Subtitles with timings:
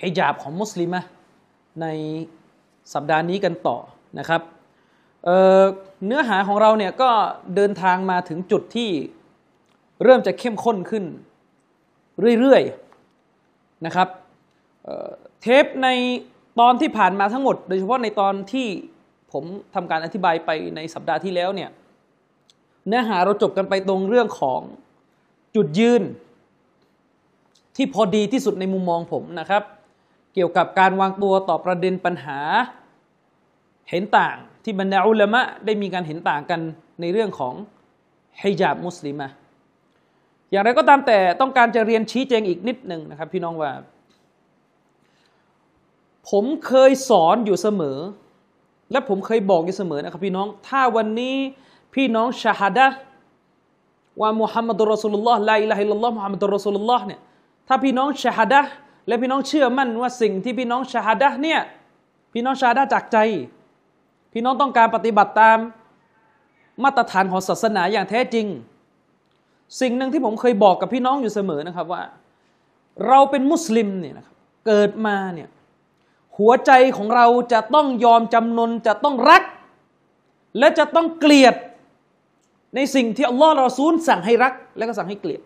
[0.00, 1.00] ฮิญาบของมุสลิมะ
[1.80, 1.86] ใน
[2.92, 3.76] สัปดาห์นี้กันต่อ
[4.18, 4.42] นะครับ
[5.24, 7.10] เเนื้อหาของเราเนี่ยก็
[7.54, 8.90] เดินทางมาถึงจุดที่
[10.04, 11.04] เริ่มจะเข้มข้นขึ้น
[12.40, 14.08] เรื่อยๆนะครับ
[14.84, 15.88] เเทปใน
[16.60, 18.66] ตอนที่ผ่านมาทั้งหมด โดยเฉพาะในตอนที่
[19.32, 21.70] ผมทำการอธิบายไปในสัปดาห์ที่แล้วเนี่ย
[22.86, 24.60] เนื้อหาเราจบกันไปตรงเรื่องของ
[25.56, 26.02] จุดยืน
[27.76, 29.62] ที่พอดีที่สุดในมุมมองผมนะครับ
[30.34, 32.38] เกี่ยวกับการวางตัวต่อประเด็นปัญหา
[33.90, 36.60] เห็นต่างที่บรรดาอุลามะได้มีการเห็นต่างกัน
[37.00, 37.54] ในเรื่องของ
[38.42, 39.28] ฮิญาบมุสลิมะ
[40.50, 43.72] อย่างไรก็ตามแต่ต้องการจะเรียนชี้แจงอีกนิดหนึ่งนะครับ พี่น้องว่า
[46.30, 47.98] ผมเคยสอนอยู่เสมอ
[48.92, 51.36] และผมเคยบอกอยู่เสมอนะครับ พี่น้องถ้าวันนี้
[51.94, 52.86] พี่น้องشهادة
[54.20, 57.20] ว่า محمد رسول الله لا إله إلا الله محمد رسول الله เนี่ย
[57.68, 58.60] ถ้าพี่น้องشهادة
[59.08, 61.60] และพี่น้องเชื่อมั่นว่าสิ่งที่พี่น้องشهادة เนี่ย
[62.32, 63.18] พี่น้องشهادة จากใจ
[64.32, 65.58] พี่น้องต้องการปฏิบัติตาม
[66.82, 68.46] มาตรฐานของศาสนาอย่างแท้จริง
[69.80, 72.02] สิ่งหนึ่งที่ผมเคยบอกกับพี่น้องอยู่เสมอนะครับว่า
[73.06, 74.36] เราเป็นมุสลิมเนี่ยนะครับ
[74.66, 75.48] เกิดมาเนี่ย
[76.38, 79.42] หัวใจของเราจะต้องยอมจำนนจะต้องรัก
[80.58, 81.54] และจะต้องเกลียด
[82.74, 85.40] ในสิ่งที่อัลลอฮ์รอซูลสั่งให้รัก และก็สั่งให้เกลียด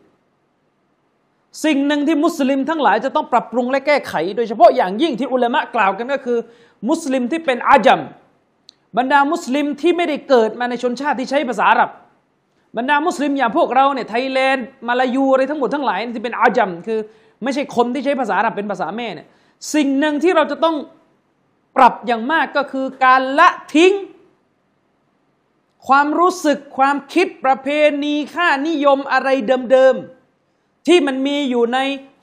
[1.64, 6.38] สิ่งหนึ่งที่มุสลิมทั้งหลายจะต้องปรับปรุงและแก้ไข โดยเฉพาะอย่างยิ่งที่علماءกล่าวกันก็คือ
[6.88, 8.00] มุสลิมที่เป็นعجم
[8.98, 11.90] บรรดามุสลิมที่ไม่ได้เกิดมาในชนชาติที่ใช้ภาษาอาหรับ
[12.76, 16.98] บรรดามุสลิมอย่างพวกเราเนี่ยไทยแลนด์มาลายูอะไรทั้งหมดทั้งหลายที่เป็นعجم คือ
[17.42, 19.26] ไม่ใช่คนที่ใช้ภาษาอาหรับเป็นภาษาแม่เนี่ย
[19.74, 20.76] สิ่งหนึ่งที่เราจะต้อง
[21.76, 23.92] ปรับอย่างมากก็คือการละทิ้ง
[25.86, 27.68] ความรู้สึกความคิดประเพ
[28.04, 29.28] ณีค่านิยมอะไร
[29.72, 30.21] เดิมๆ
[30.86, 31.78] ที่มันมีอยู่ใน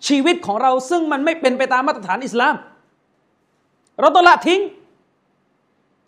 [0.08, 2.56] ชีวิตของเรา ซึ่งมันไม่เป็นไปตามมาตรฐานอิสลาม
[4.00, 4.62] เราต้องละทิ้ง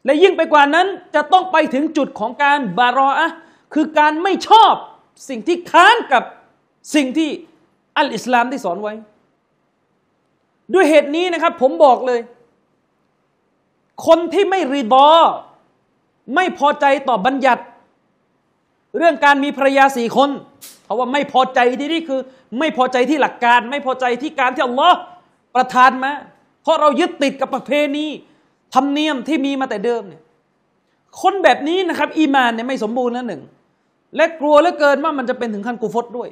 [0.05, 3.29] และยิ่งไปกว่านั้นจะต้องไปถึงจุดของการบารออะ
[3.73, 4.73] คือการไม่ชอบ
[5.29, 6.23] สิ่งที่ค้านกับ
[6.95, 7.29] สิ่งที่
[7.97, 8.93] อัลอิสลามได้สอนไว้
[10.73, 12.19] ด้วยเหตุนี้นะครับผมบอกเลย
[14.05, 15.07] คนที่ไม่รีดอ
[16.35, 17.63] ไม่พอใจต่อบัญญัติ
[18.97, 20.29] เรื่องการมีภรรยาสี่คน
[20.83, 22.19] เพราะว่าไม่พอใจที่นี่คือ
[22.59, 24.97] ไม่พอใจที่หลักการ ไม่พอใจที่การที่อัลลอฮ์
[25.55, 26.11] ประทานมา
[26.63, 28.05] เพราะเรายึดติดกับประเพณี
[28.73, 30.21] ธรรมเนียมที่มีมาแต่เดิมเนี่ย
[31.21, 33.43] คนแบบนี้นะครับ อีมานเนี่ยไม่สมบูรณ์นั่นหนึ่ง
[34.15, 36.29] และกลัวเหลือเกินว่ามันจะเป็นถึงขั้นกูฟตด้วย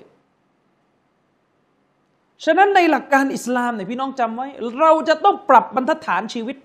[2.46, 4.48] ฉะนั้นในหลักการอิสลามเนี่ยพี่น้องจำไว้
[4.80, 6.56] เราจะต้องปรับบรรทัดฐานชีวิต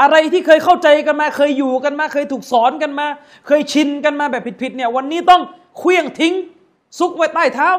[0.00, 3.06] อะไรที่เคยเข้าใจกันมา เคยอยู่กันมา เคยถูกสอนกันมา
[3.46, 5.42] เคยชินกันมาแบบผิดๆเนี่ย วันนี้ต้อง
[5.78, 6.34] เคลี้ยงทิ้ง
[6.98, 7.70] ซุกไว้ใต้เท้า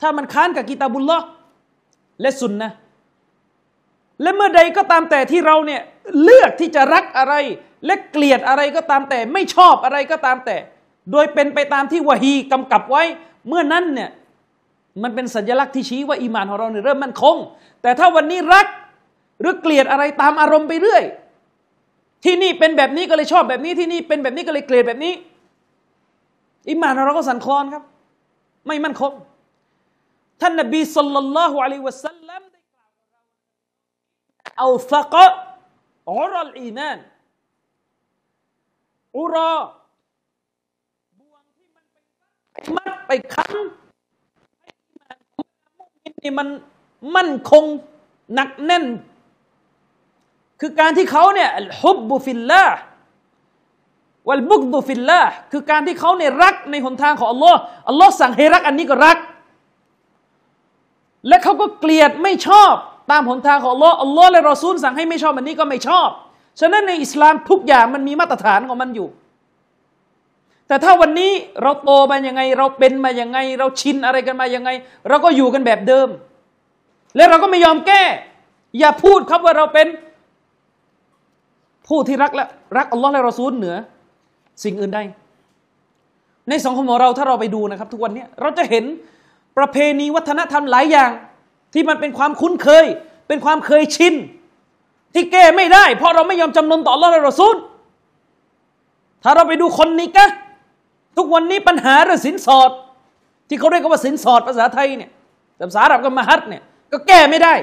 [0.00, 1.18] ถ้ามันค้านกับกิตาบุลละ
[2.20, 2.72] และสุนนะ
[4.22, 5.82] และเมื่อใดก็ตามแต่ที่เราเนี่ย
[6.22, 7.34] เลือกที่จะรักอะไร
[7.86, 10.56] และเกลียดอะไรก็ตามแต่ ไม่ชอบอะไรก็ตามแต่
[11.12, 13.02] โดยเป็นไปตามที่วะฮีกำกับไว้
[13.48, 14.10] เมื่อนั้นเนี่ย
[15.02, 17.36] มันเป็นสัญลักษณ์ที่ชี้ว่าอีมานของเราเนี่ยเริ่มมั่นคง
[17.82, 18.66] แต่ถ้าวันนี้รัก
[19.40, 21.02] หรือเกลียดอะไรตามอารมณ์ไปเรื่อย
[22.26, 25.14] ที่นี่เป็นแบบนี้ก็เลยชอบแบบนี้ที่นี่เป็นแบบนี้ก็เลยเกลียดแบบนี้
[26.68, 27.84] อิมานเราก็สั่นคลอนครับ
[28.66, 29.12] ไม่มั่นคง
[30.40, 33.20] ท่านนบีสุลต่านละฮ์อะลัยวะสัลลัมได้กล่าวเรา
[34.58, 35.26] เอาฟะกะ
[36.10, 36.98] อุรลอีมาน
[39.18, 39.56] อุรอ
[41.18, 43.54] บวงที่มันไปมัดไปคั้น
[45.02, 46.48] ให้อีมานของ مؤمن นี่มัน
[47.16, 47.64] มั่นคง
[48.34, 48.84] หนักแน่น
[50.60, 51.50] คือการที่เขาเนี่ย
[51.82, 55.20] الحب في الله والبغض في الله
[55.52, 57.58] คือการที่เขาเนี่ยรักในหนทางของอัลลอฮ์
[57.88, 59.18] อัลลอฮ์สั่งให้รักอันนี้ก็รัก
[61.28, 62.74] และเขาก็เกลียดไม่ชอบ
[63.10, 66.08] ตามหนทางของอัลลอฮ์อัลลอฮ์และรอซูลสั่งให้ไม่ชอบอันนี้ก็ไม่ชอบ
[66.60, 69.08] ฉะนั้นในอิสลามทุกอย่างมันมีมาตรฐานของมันอยู่
[70.68, 71.32] แต่ถ้าวันนี้
[71.62, 74.70] เราโตมายังไง เราเป็นมายังไง เราชินอะไรกันมายังไง
[75.08, 76.08] เราก็อยู่กันแบบเดิม
[77.16, 78.02] และเราก็ไม่ยอมแก้
[78.78, 79.86] อย่าพูดครับว่าเราเป็น
[81.88, 82.46] ผู้ที่รักและ
[82.76, 83.76] รักอัลลอฮ์และรอซูลเหนือ
[84.64, 85.00] สิ่งอื่นใด
[86.48, 88.84] ในสังคมของเราถ้าเราไปดูนะครับ ทุกวันนี้เราจะเห็น
[89.58, 91.10] ประเพณีวัฒนธรรมหลายอย่าง
[91.74, 92.86] ที่มันเป็นความคุ้นเคย
[93.28, 94.14] เป็นความเคยชิน
[95.14, 97.56] ที่แก้ไม่ได้ เพราะเราไม่ยอมจำนนต่ออัลลอฮ์และรอซูล
[99.22, 100.26] ถ้าเราไปดูคนนี้กะ
[101.16, 102.70] ทุกวันนี้ปัญหาเรื่องสินสอด
[103.48, 105.10] ที่เขาเรียกว่าสินสอดภาษาไทยเนี่ย
[105.68, 106.62] ภาษาอาหรับก็มาฮัดเนี่ย
[106.92, 107.54] ก็แก้ไม่ได้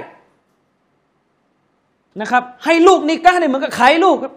[2.22, 4.34] นะครับ ให้ลูกนิกะเนี่ยเหมือนกับขายลูกครับ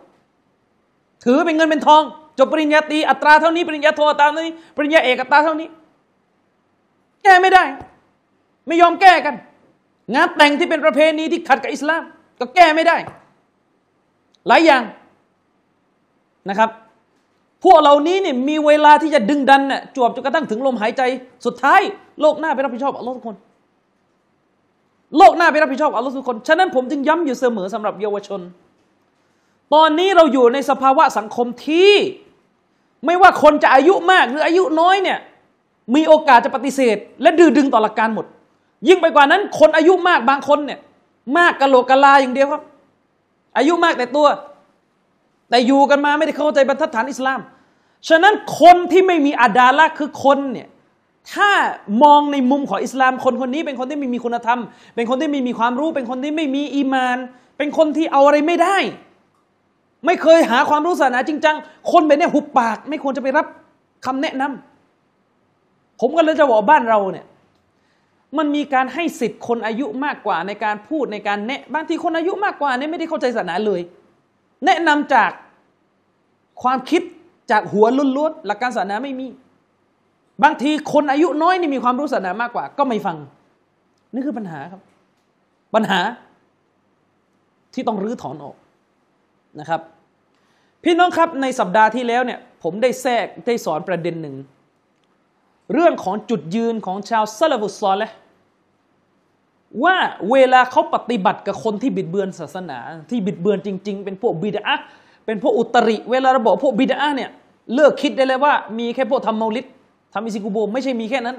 [1.24, 2.02] ถือเป็นเงินเป็นทอง
[2.38, 5.68] จบปริญญาตรีอัตราเท่านี้ปริญญาโทอัตราเท่านี้ปริญญาเอกอัตราเท่านี้
[7.22, 7.64] แก้ไม่ได้
[8.66, 9.34] ไม่ยอมแก้กัน
[10.14, 12.02] งานแต่งที่เป็นประเพณีที่ขัดกับอิสลาม
[12.40, 12.96] ก็แก้ไม่ได้
[14.48, 14.82] หลายอย่าง
[16.48, 16.70] นะครับ
[17.64, 21.02] พวกเหล่านี้เนี่ยมีเวลาที่จะดึงดันเนี่ยจวบจนกระทั่งถึงลมหายใจ
[21.46, 21.80] สุดท้าย
[22.20, 23.36] โลกหน้าไปรับผิดชอบอัลลอฮ์ทุกคน
[25.18, 28.40] โลกหน้าไปรับผิดชอบอัลลอฮ์ทุกคน ฉะนั้นผมจึงย้ำอยู่เสมอสำหรับเยาวชน
[29.74, 31.94] ตอนนี้เราอยู่ในสภาวะสังคมที่
[33.06, 35.18] ไม่ว่าคนจะอายุมากหรืออายุน้อยเนี่ย
[35.94, 38.26] มีโอกาสจะปฏิเสธ และดื้อดึงต่อหลักการหมด
[38.88, 40.78] ยิ่งไปกว่านั้น คนอายุมากบางคนเนี่ย
[41.38, 42.62] มากกะโหลกกะลาอย่างเดียวครับ
[43.56, 44.26] อายุมากแต่ตัว
[45.50, 47.40] แต่อยู่กันมาไม่ได้เข้าใจบรรทัดฐานอิสลาม
[48.08, 50.68] ฉะนั้นคนที่ไม่มีอาดาละคือคนเนี่ย
[51.34, 51.50] ถ้า
[52.02, 54.60] มองในมุมของอิสลามคนคนนี้เป็นคนที่ไม่มีคุณธรรม
[54.94, 57.16] เป็นคนที่ไม่มีความรู้ เป็นคนที่ไม่มีอีมาน
[57.58, 58.76] เป็นคนที่เอาอะไรไม่ได้
[60.06, 61.56] ไม่เคยหาความรู้ศาสนาจริงจัง
[61.92, 63.46] คนแบบนี้หุบปาก ไม่ควรจะไปรับ
[64.06, 67.26] คำแนะนำผมก็เลยจะบอกบ้านเราเนี่ย
[68.38, 73.80] มันมีการให้สิทธิ์คนอายุมากกว่าในการพูดในการแนะบางทีคนอายุมากกว่าเนี่ยไม่ได้เข้าใจศาสนาเลย
[74.66, 75.30] แนะนำจาก
[76.62, 77.02] ความคิด
[77.50, 77.86] จากหัว
[78.16, 79.26] ล้วนๆหลักการศาสนาไม่มี
[80.42, 83.16] บางทีคนอายุน้อยนี่มีความรู้ศาสนามากกว่า ก็ไม่ฟัง
[84.14, 84.80] นี่คือปัญหาครับ
[85.74, 86.00] ปัญหา
[87.74, 88.56] ที่ต้องรื้อถอนออก
[89.60, 89.80] นะครับ
[90.84, 94.36] พี่น้องครับในสัปดาห์ที่แล้วเนี่ย ผมได้แทรกได้สอนประเด็นหนึ่ง
[95.72, 98.12] เรื่องของจุดยืนของชาวซาลาฟุตซอลเลย
[99.84, 99.96] ว่า
[100.30, 102.78] เวลาเขาปฏิบัติกับคนที่บิดเบือนศาสนา
[103.10, 104.74] ที่บิดเบือนจริง ๆ เป็นพวกบิดา
[105.26, 107.30] เป็นพวกอุตริ เวลาเราบอกพวกบิดาเนี่ย
[107.74, 109.66] เลิกคิดได้เลยว่ามีแค่พวกทำเมาลิด
[110.18, 111.36] ทำอิซิกุโบไม่ใช่มีแค่นั้น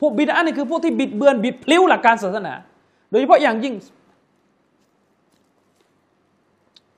[0.00, 2.52] พวกบิดาเนี่ยคือพวกที่บิดเบือนบิดพลิ้วหลักการศาสนา
[3.10, 3.74] โดยเฉพาะอย่างยิ่ง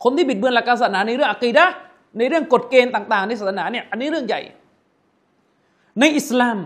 [0.02, 1.64] คนที่บิดเบือนหลักการศาสนาในเรื่องอักีดะ
[2.18, 4.40] ในเรื่องกฎเกณฑ์ต่าง ๆ ในศาสนาเนี่ยอันนี้เรื่องใหญ่
[6.00, 6.58] ในอิสลาม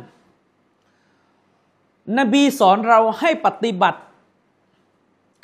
[2.18, 4.00] นบีสอนเราให้ปฏิบัติ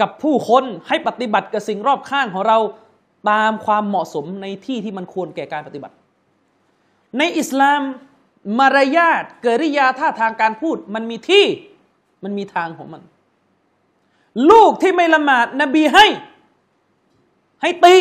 [0.00, 2.58] กับผู้คนให้ปฏิบัติกับสิ่งรอบข้างของเรา
[3.30, 5.94] ตามความเหมาะสมในที่ที่มันควรแก่การปฏิบัติ
[7.18, 7.80] ในอิสลาม
[8.58, 11.44] มารยาทเกิริยาท่าทางการพูด มันมีที่
[12.24, 13.02] มันมีทางของมัน
[14.50, 16.06] ลูกที่ไม่ละหมาด นบีให้
[17.62, 17.96] ให้ตี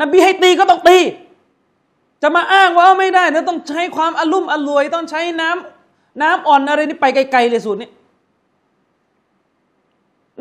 [0.00, 0.98] นบีให้ตีก็ต้องตี
[2.22, 7.90] จะมาอ้างว่าไม่ได้นะต้องใช้ความอารมณ์อรวย ต้องใช้น้ำน้ำอ่อนอะไรนี่ไปไกลๆเลยสูตรนี้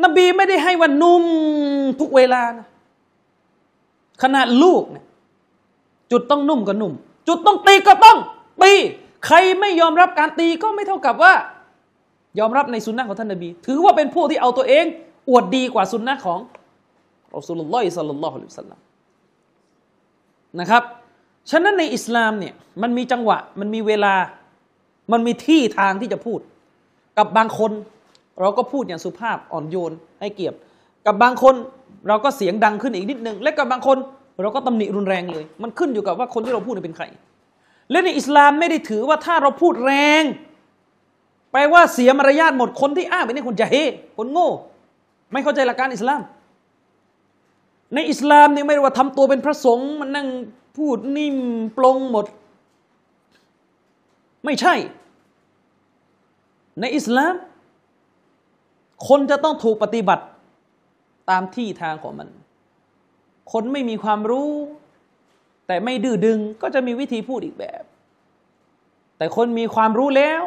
[0.03, 1.23] นบีไม่ได้ให้วันนุ่ม
[1.99, 2.67] ทุกเวลานะ
[4.21, 5.05] ขนาดลูกเนี่ย
[6.11, 6.93] จุดต้องนุ่มก็นุ่ม
[7.27, 8.17] จุดต้องตีก็ต้อง
[8.61, 8.73] ตี
[9.25, 11.33] ใครไม่ยอมรับการตีก็ไม่เท่ากับว่า
[12.39, 14.85] ยอมรับในสุนนะของท่านนบี ถือว่าเป็นพวกที่เอาตัวเอง
[15.29, 16.39] อวดดีกว่าสุนนะของ
[17.37, 18.79] อัสลลอฮิสัลลัลลอฮุอะลัยฮิสัลลัม
[20.59, 20.83] นะครับ
[21.51, 24.13] ฉะนั้นในอิสลามเนี่ยมันมีจังหวะมันมีเวลา
[25.11, 26.39] มันมีที่ทางที่จะพูด
[27.17, 27.71] กับบางคน
[28.41, 30.57] เราก็พูดอย่างสุภาพอ่อนโยนให้เกียรติ
[31.05, 31.55] กับบางคน
[32.07, 33.97] เราก็เสียงดังขึ้นอีกนิดนึง และกับบางคน
[34.41, 37.05] เราก็ตำหนิรุนแรงเลย มันขึ้นอยู่กับว่าคนที่เราพูดเป็นใคร
[37.91, 40.23] และในอิสลามไม่ได้ถือว่าถ้าเราพูดแรง
[41.51, 43.75] แปลว่าเสียมารยาทหมดคนที่อ้างเป็นคนจะเฮ
[44.17, 44.49] คนโง่
[45.31, 46.21] ไม่เข้าใจหลักการอิสลาม
[47.93, 50.27] ในอิสลามเนี่ยไม่ได้ว่าทำตัวเป็นพระสงฆ์มันนั่ง
[50.77, 51.37] พูดนิ่ม
[51.77, 52.25] ปลงหมด
[54.45, 54.75] ไม่ใช่
[56.79, 57.33] ในอิสลาม
[59.07, 60.25] คนจะต้องถูกปฏิบัติ
[61.29, 62.29] ตามที่ทางของมัน
[63.51, 64.51] คนไม่มีความรู้
[65.67, 67.83] แต่ไม่ดื้อดึงก็จะมีวิธีพูดอีกแบบ
[69.17, 70.41] แต่คนมีความรู้แล้ว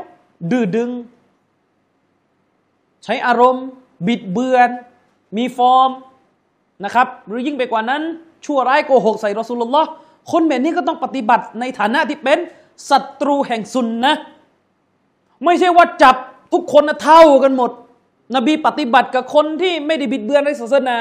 [0.51, 0.91] ดื้อดึง
[3.05, 3.67] ใช้อารมณ์
[4.07, 4.71] บิดเบือน
[5.37, 5.91] มีฟอร์ม
[6.85, 8.03] นะครับ หรือยิ่งไปกว่านั้น
[8.45, 9.89] ชั่วร้ายโกหกใส่รอสุลลอฮ์
[10.33, 12.39] คนแบบนี้ก็ต้องปฏิบัติในฐานะที่เป็น
[12.91, 14.15] ศัตรูแห่งสุนนะ
[15.45, 16.17] ไม่ใช่ว่าจับ
[16.53, 17.71] ทุกคนเท่ากันหมด
[18.35, 20.99] นบีปฏิบัติกับคนที่ไม่ได้บิดเบือนในศาสนา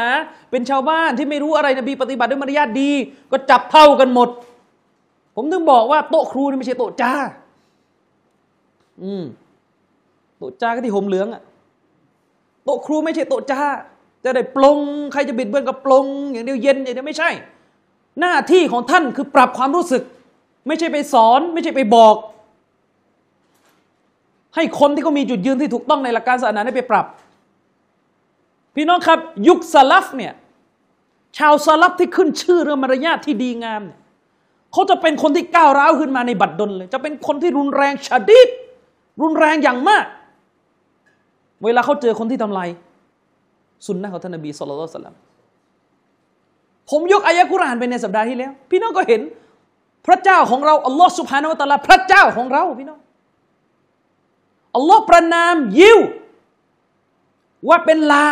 [0.52, 2.92] เป็นชาวบ้านที่ไม่รู้อะไรนบีปฏิบัติด้วยมารยาทดี
[3.32, 4.30] ก็จับเท่ากันหมด
[5.36, 7.14] ผมถึงบอกว่าโต๊ะครูนี่ไม่ใช่โต๊ะจ้า
[9.04, 9.24] อืม
[10.38, 11.42] โต๊ะจ้าก็ที่ห่มเหลืองอะ
[12.66, 13.62] โต๊ะครูไม่ใช่โต๊ะจ้า
[14.24, 14.80] จะได้ปลง
[15.14, 17.30] ใครจะบิดเบือนกับปลง อย่างเดียวเย็นอย่างเดียวไม่ใช่
[18.20, 20.04] หน้าที่ของท่านคือปรับความรู้สึก
[20.68, 22.16] ไม่ใช่ไปสอน ไม่ใช่ไปบอก
[24.58, 27.06] ให้คนที่เขามีจุดยืนที่ถูกต้องในหลักการศาสนาได้ไปปรับ
[28.76, 30.34] พี่น้องครับ ยุคสลัฟเนี่ย
[31.38, 34.00] ชาวซาลับที่ขึ้นชื่อเรื่องมารยาทที่ดีงามเนี่ย
[34.74, 38.50] เขาจะเป็นคนที่ก้าวร้าวขึ้นมาในบัดดลเลย จะเป็นคนที่รุนแรงชาดิด
[39.22, 40.06] รุนแรงอย่างมาก
[41.64, 42.70] เวลาเขาเจอคนที่ทำลาย
[43.86, 45.16] สุนนะของท่านนบีสุลต่านสัลลัม
[46.90, 49.22] ผมยกอายะกุรานไปในสัปดาห์ที่แล้ว พี่น้องก็เห็น
[50.08, 53.00] พระเจ้าของเราอัลลอฮ์สุภาณวตาลาพระเจ้าของเราพี่น้อง
[54.78, 56.00] อัลลอฮ์ประนามยิว
[57.70, 58.26] ว่าเป็นลา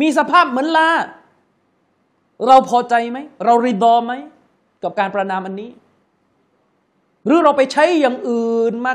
[0.00, 0.90] มีสภาพเหมือนลา
[2.46, 4.12] เราพอใจไหม เราริดอไหม
[4.82, 5.70] กับการประนามอันนี้
[7.26, 8.92] หรือเราไปใช้อย่างอื่นมา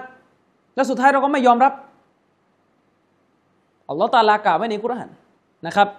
[0.76, 1.74] แล้วสุดท้ายเราก็ไม่ยอมรับ
[3.90, 5.10] อัลลอฮ์ตาลากล่าวไว้ในกุรอาน
[5.66, 5.90] นะครับ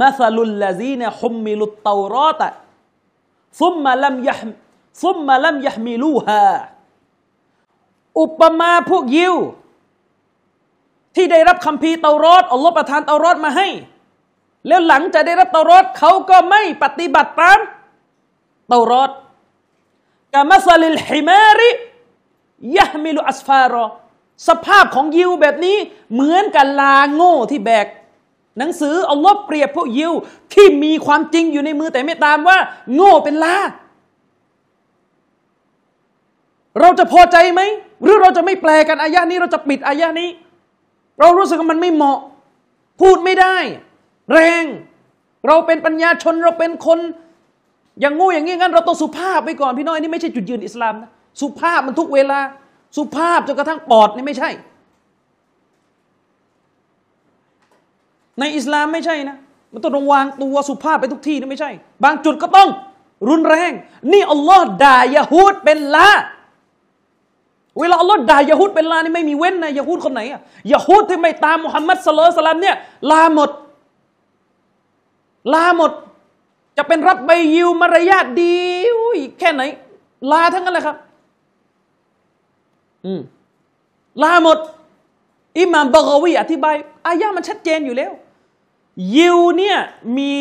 [0.00, 2.48] มาซาลุลลาซีนฮุมมิลุตเตารอตะ
[3.60, 4.38] ซุมมาลัมยะ
[5.04, 6.44] ซุมมาลัมยะมิลูฮา
[8.20, 9.34] อุปมาพวกยิว
[11.16, 13.68] ที่ได้รับคำพีเตารอดอัลลอฮ์ประทานเตารอดมาให้
[14.66, 17.58] แล้วหลังจากได้รับเตารอดเขาก็ไม่ปฏิบัติตาม
[18.68, 19.10] เตารอด
[20.34, 21.70] กามัสลิลฮิมาริ
[22.76, 23.84] ยะมิลุอัสฟารอ
[24.48, 25.76] สภาพของยิวแบบนี้
[26.12, 27.86] เหมือนกับลาโง่ที่แบก
[28.58, 30.12] หนังสืออัลลอฮ์เปรียบพวกยิว
[30.54, 32.58] ที่มีความจริงอยู่ในมือแต่ไม่ตามว่า
[32.94, 33.56] โง่เป็นลา
[36.80, 37.60] เราจะพอใจไหม
[38.02, 40.28] หรือเราจะไม่แปลกันอายะนี้เราจะปิดอายะนี้
[41.20, 42.18] เรารู้สึกว่ามันไม่เหมาะ
[43.00, 43.56] พูดไม่ได้
[44.32, 44.64] แรง
[45.46, 46.98] เราเป็นปัญญาชนเราเป็นคน
[48.00, 51.10] อย่างงูอย่างนี้งั้น เราต้องสุภาพไปก่อนพี่น้อยนี่ไม่ใช่จุดยืนอิสลามนะ
[51.40, 52.40] สุภาพมันทุกเวลา
[52.96, 54.50] สุภาพจนกระทั่งปอดนี่ไม่ใช่
[58.40, 59.36] ในอิสลามไม่ใช่นะ
[59.72, 61.70] มันต้องวางตัวสุภาพไปทุกที่นี่ไม่ใช่
[62.04, 62.68] บางจุดก็ต้อง
[63.28, 63.72] รุนแรง
[64.12, 66.10] นี่อัลลอฮ์ด่ายะฮูดเป็นละ
[67.78, 70.40] เวลาอัลลอฮ์ด่ายะฮูดเป็นลานี่ไม่มีเว้นนะยะฮูดคนไหนอะ
[70.72, 72.76] ยะฮูดที่ไม่ตามมุฮัมมัดสลสลัมเนี่ย
[73.10, 73.50] ลาหมด
[75.54, 75.92] ลาหมด
[76.76, 78.56] จะเป็นรับใบยิวมารยาทดี
[79.38, 79.62] แค่ไหน
[80.30, 80.96] ลาทั้งนั้นแหละครับ
[83.04, 83.20] อืม
[84.22, 84.58] ลาหมด
[85.58, 88.12] อิหม่ามบากวีอธิบายอายะมันชัดเจนอยู่แล้ว
[89.16, 89.78] ยิวเนี่ย
[90.18, 90.32] มี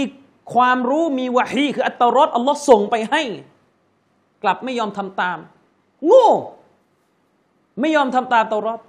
[0.53, 3.21] ความรู้มีวะฮีคืออัตตรอดอัลลอฮ์ส่งไปให้
[4.43, 5.37] กลับไม่ยอมทำตาม
[6.05, 6.27] โง่
[7.79, 8.79] ไม่ยอมทำตามตรอด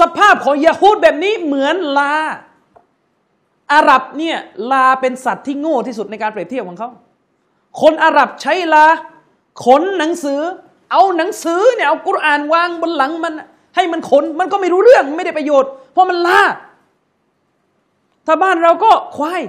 [0.00, 2.14] สภาพของยะฮูดแบบนี้เหมือนลา
[3.72, 4.36] อาหรับเนี่ย
[4.72, 6.90] ลาเป็นสัตว์ที่โง่ที่สุดในการเปรียบเทียบของเขา
[7.80, 8.86] คนอาหรับใช้ลา
[9.64, 10.40] ขนหนังสือ
[10.92, 13.32] เอาหนังสือเนี่ยเอากุรอานวางบนหลังมัน
[13.76, 16.40] ให้มันขนมันก็ไม่รู้เรื่องไม่ได้ประโยชน์ เพราะมันลา
[18.26, 19.42] ถ้าบ้านเราก็ควาย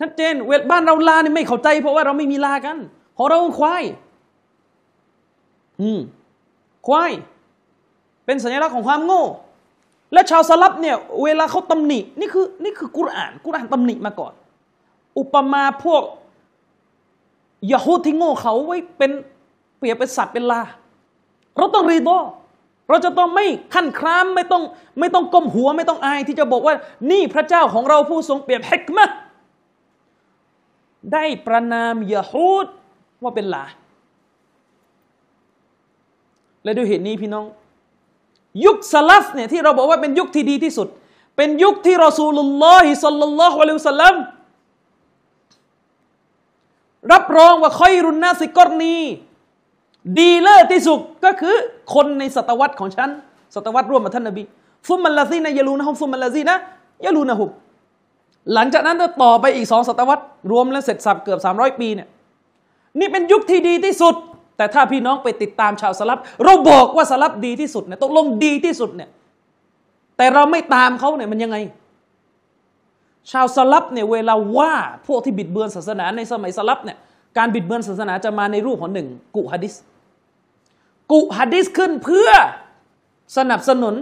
[0.00, 2.76] ชัดเจนเวลบ้านเราลาเนี่ยไม่เข้าใจ เพราะว่าเราไม่มีลากัน
[3.16, 3.84] ของเราควาย
[5.80, 6.00] อืม
[6.86, 7.12] ควาย
[8.24, 9.24] เป็นสัญลักษณ์ของความโง่
[10.12, 14.32] และชาวสลับเนี่ย เวลาเขาตำหนินี่คือนี่คือกุรอาน กุรอานตำหนิมาก่อน
[15.18, 16.02] อุปมาพวก
[17.72, 19.10] ยาฮูดที่โง่เขาไว้เป็น
[19.78, 20.62] เปรียบเป็นสัตว์เป็นลา
[21.56, 22.18] เราต้องรีดอ
[22.88, 24.62] เราจะต้องไม่ขั้นครามไม่ต้อง
[25.00, 26.74] ไม่ต้องก้มหัวไม่ต้องอายที่จะบอกว่า
[27.10, 29.10] นี่พระเจ้าของเราผู้ทรงเปรียบฮิกมะ
[31.12, 32.66] ได้ประนามยาฮูด
[33.22, 33.64] ว่าเป็นลา
[36.66, 37.46] และด้วยเหตุนี้พี่น้อง
[38.64, 40.88] ยุคสลัฟเนี่ยที่เราบอกว่าเป็นยุคที่ดีที่สุด
[41.36, 44.14] เป็นยุคที่รอซูลุลลอฮิสัลลัลลอฮุอะลัยฮิสัลลัม
[47.12, 48.96] รับรองว่าคอยรุนนาสิกรณี
[50.18, 51.54] ดีเลิศที่สุดก็คือ
[51.94, 53.10] คนในศตวรรษของฉัน
[53.54, 54.42] ศตวรรษร่วมกับท่านนบี
[54.88, 56.54] ฟุมมัลลาซีนะยาลูนะฮุมฟุมมัลลาซีนะ
[57.06, 57.50] ยาลูนะฮุม
[58.54, 62.08] หลังจากนั้นจะต่อไปอีกสองศตวรรษ รวมแล้วเสร็จสับเกือบสามร้อยปีเนี่ย
[62.98, 64.14] นี่เป็นยุคที่ดีที่สุด
[64.56, 69.08] แต่ถ้าพี่น้องไปติดตามชาวสลับเราบอกว่าสลับดีที่สุดเนี่ยตกลงดีที่สุดเนี่ย
[70.16, 71.56] แต่เราไม่ตามเขาเนี่ยมันยังไง
[73.30, 74.72] ชาวสลับเนี่ยเวลาว่า
[75.06, 76.98] พวกที่บิดเบือนศาสนาในสมัยสลับเนี่ย
[77.38, 79.74] การบิดเบือนศาสนาจะมาในรูปของหนึ่งกุฮัดิส
[81.12, 82.30] กุฮัดิสขึ้นเพื่อ
[83.36, 83.94] สนับสนุน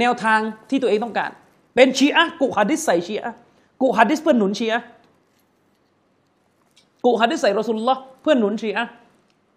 [0.00, 0.38] แนวทาง
[0.70, 1.30] ที่ตัวเองต้องการ
[1.74, 3.32] เป็นชีอะกุฮัดิสใส่ชีอะ
[3.82, 4.80] กุฮัดิสเพื่อหนุนชีอะ
[7.06, 8.84] กุฮัดิสใส่รอสุลลอเพื่อหนุนชีอะ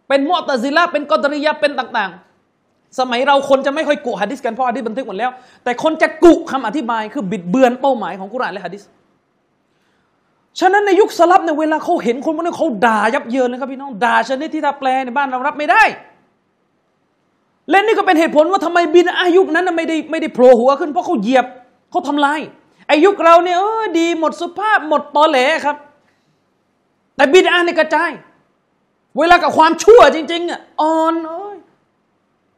[0.07, 2.12] เป็นมอตซิละเป็นกอตริยะเป็นต่าง
[2.55, 5.31] ๆ สมัยเราคนจะไม่ค่อยกุฮัดิสกันเพราะฮัดิสบันทึกหมดแล้ว
[5.63, 8.83] แต่คนจะกุคำอธิบายคือบิดเบือนเป้าหมายของกุรอานและฮัดิส
[10.59, 15.83] ฉะนั้นในยุคสลับเนี่ยเวลาเขาเห็นคนพวกนี้เขาด่ายับเยินเลยครับพี่น้องด่าชนิดที่ถ้าแปลในบ้านเรารับไม่ได้
[17.69, 21.45] และนี่ก็เป็นเหตุผลว่าทำไมบินอายุคนั้นไม่ได้ไม่ได้โผล่หัวขึ้นเพราะเขาเหยียบ
[21.91, 22.39] เขาทำลาย
[22.91, 25.77] อายุคเราเนี่ยเออดีหมดสุภาพหมดตอแหลครับ
[27.15, 28.12] แต่บินอาเนี่ยกระจาย
[29.17, 31.57] เวลากับความชั่วจริงๆอะอ่อนเอ้ย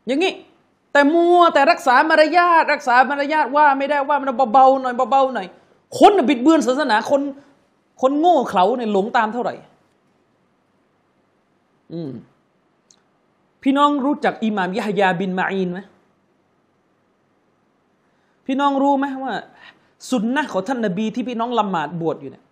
[0.08, 0.34] อย่างงี้
[0.92, 5.48] แต่แต่มัวแต่รักษามารยาทรักษามารยาทว่าไม่ได้ว่ามันเบาๆหน่อยเบาๆหน่อย
[6.00, 7.22] คนบิดเบือนศาสนาคน
[8.02, 9.54] คนโง่เขลาเนี่ยหลงตามเท่าไหร่
[11.94, 12.12] อืม
[13.64, 15.80] พี่น้องรู้จักอิหม่ามยะฮยาบินมาอินไหม
[18.46, 19.34] พี่น้องรู้ไหมว่า
[20.10, 22.44] สุนนะของท่านนบีที่พี่น้องละหมาดบวชอยู่เนี่ย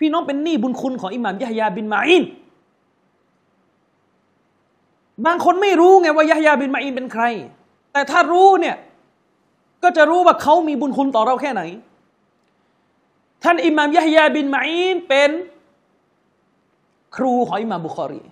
[0.00, 2.22] พี่น้องเป็นหนี้บุญคุณของอิหม่ามยะฮยาบินมาอิน
[5.26, 7.24] บางคนไม่รู้ไงว่ายะฮยาบินมาอินเป็นใคร
[7.92, 8.76] แต่ถ้ารู้เนี่ย
[9.82, 11.62] ก็จะรู้ว่าเขามีบุญคุณต่อเราแค่ไหน
[13.42, 15.30] ท่านอิหม่ามยะฮยาบินมาอินเป็น
[17.16, 18.22] ครูของอิหม่ามบุคอรี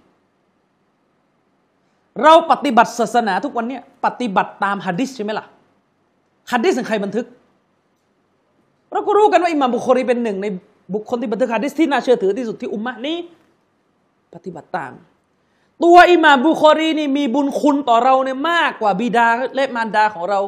[2.22, 5.46] เราปฏิบัติศาสนาทุกวันเนี่ยปฏิบัติตามฮะดิษใช่ไหมล่ะ
[6.52, 7.26] ฮะดิษของใครบันทึก
[8.92, 10.46] เราก็รู้กันว่าอิหม่ามบุคอรีเป็นหนึ่งใน
[10.94, 13.16] บุคคลที่บันทึกฮะดิษที่น่าเชื่อถือที่สุดที่อุมมะนี้
[14.34, 14.92] ปฏิบัติตาม
[15.84, 20.40] ตัวอิหม่ามบุคอรีนี่มีบุญคุณต่อเราเนี่ยมากกว่าบิดาและมารดาของเรา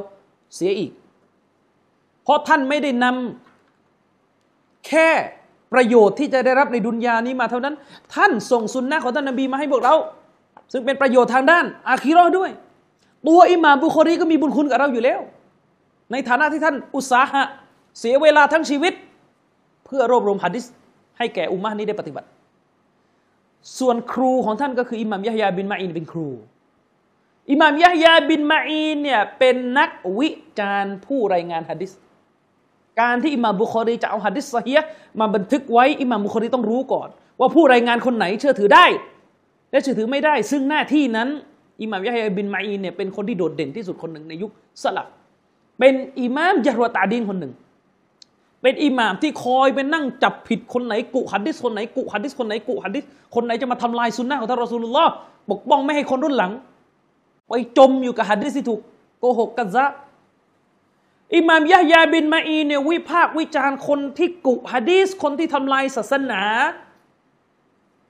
[0.54, 0.90] เสียอีก
[2.24, 5.08] เพราะท่านไม่ได้นำแค่
[5.72, 7.74] ประโยชน์ที่จะได้รับในดุนยานี้มาเท่านั้น
[8.14, 9.94] ท่านส่งสุนนะของท่านนบีมาให้พวกเรา
[10.72, 12.50] ซึ่งเป็นประโยชน์ทางด้าน อาคีรอด้วย
[13.26, 15.20] ตัวอิหม่ามบุคอรีก็มีบุญคุณกับเราอยู่แล้ว
[16.12, 17.42] ในฐานะที่ท่านอุตสาหะ
[17.98, 18.92] เสียเวลาทั้งชีวิต
[19.84, 20.64] เพื่อรวบรวมฮะดิษ
[21.18, 22.26] ให้แก่อุมมะนี้ได้ปฏิบัติ
[23.78, 26.28] ส่วนครูของท่านก็คืออิหม่ามยะฮยาบินมาอินเป็นครู
[27.50, 31.92] อิหม่ามยะฮยาบินมาอินเนี่ยเป็นนักวิจารณ์ผู้รายงานฮะดิษ
[33.00, 34.78] การที่อิหม่ามบุคอรีจะเอาฮะดิษซะฮีย
[35.20, 37.08] มาบันทึกไว้อิหม่ามบุคอรีต้องรู้ก่อน
[37.40, 38.86] ว่าผู้รายงานคนไหนเชื่อถือได้
[39.70, 41.28] และเชื่อถือไม่ได้ ซึ่งหน้าที่นั้น
[41.82, 44.50] อิหม่ามยะฮยาบินมาอินเนี่ยเป็นคนที่โดดเด่นที่สุดคนหนึ่งในยุค
[44.82, 45.06] สลับ
[45.78, 47.52] เป็นอิหม่ามยะรวตาดีนคนหนึ่ง
[48.62, 55.12] เป็นอิหม่ามที่คอยไปนั่งจับผิดคนไหนกุฮัดดิษคนไหนกุฮัดดิษคนไหนกุฮัดดิษคนไหนจะมาทำลายสุนนะของท่านรอสูลุลลอฮ์
[55.50, 56.52] ปกป้องไม่ให้คนรุ่นหลัง
[57.48, 58.80] ไปจมอยู่กับฮัดดิษที่ถูก
[59.18, 59.86] โกหกกันซะ
[61.34, 66.42] อิหม่ามยะฮยาบินมาอีเนี่ยวิพากษ์วิจารณ์คนที่กุฮัดดิษคนที่ทำลายศาสนา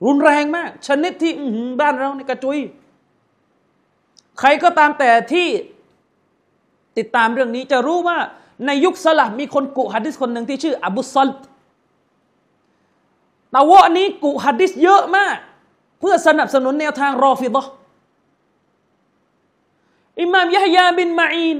[0.05, 1.33] รุนแรงมาก ชนิดที่
[1.81, 2.57] บ้านเราในกระจุย
[4.39, 5.47] ใครก็ตามแต่ที่
[6.97, 8.17] ติดตามเรื่องนี้จะรู้ว่า
[8.65, 11.29] ในยุคสลับมีคนกุฮัดดิษคนหนึ่งที่ชื่ออบุซัล
[13.55, 15.35] ตาวะนี้กุฮัดดิษเยอะมาก
[15.99, 17.65] เพื่อสนับสนุนแนวทางรอฟิดะ
[20.21, 21.57] อิหม่ามยะฮยาบินมาอีน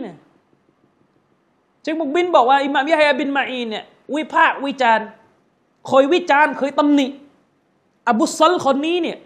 [1.81, 3.85] เชคมุกบินบอกว่าอิหม่ามยะฮยาบินมาอีนเนี่ย
[4.15, 5.07] วิพากษ์วิจารณ์
[5.87, 7.07] เคยวิจารณ์เคยตำหนิ
[8.09, 9.17] อบุซัลคนนี้เนี่ย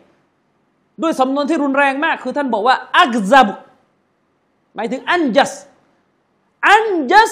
[1.02, 3.48] ด้วยสำนวนที่รุนแรงมาก คือท่านบอกว่าอักซับ
[4.76, 5.52] หมายถึงอันจัส
[6.68, 7.32] อันจัส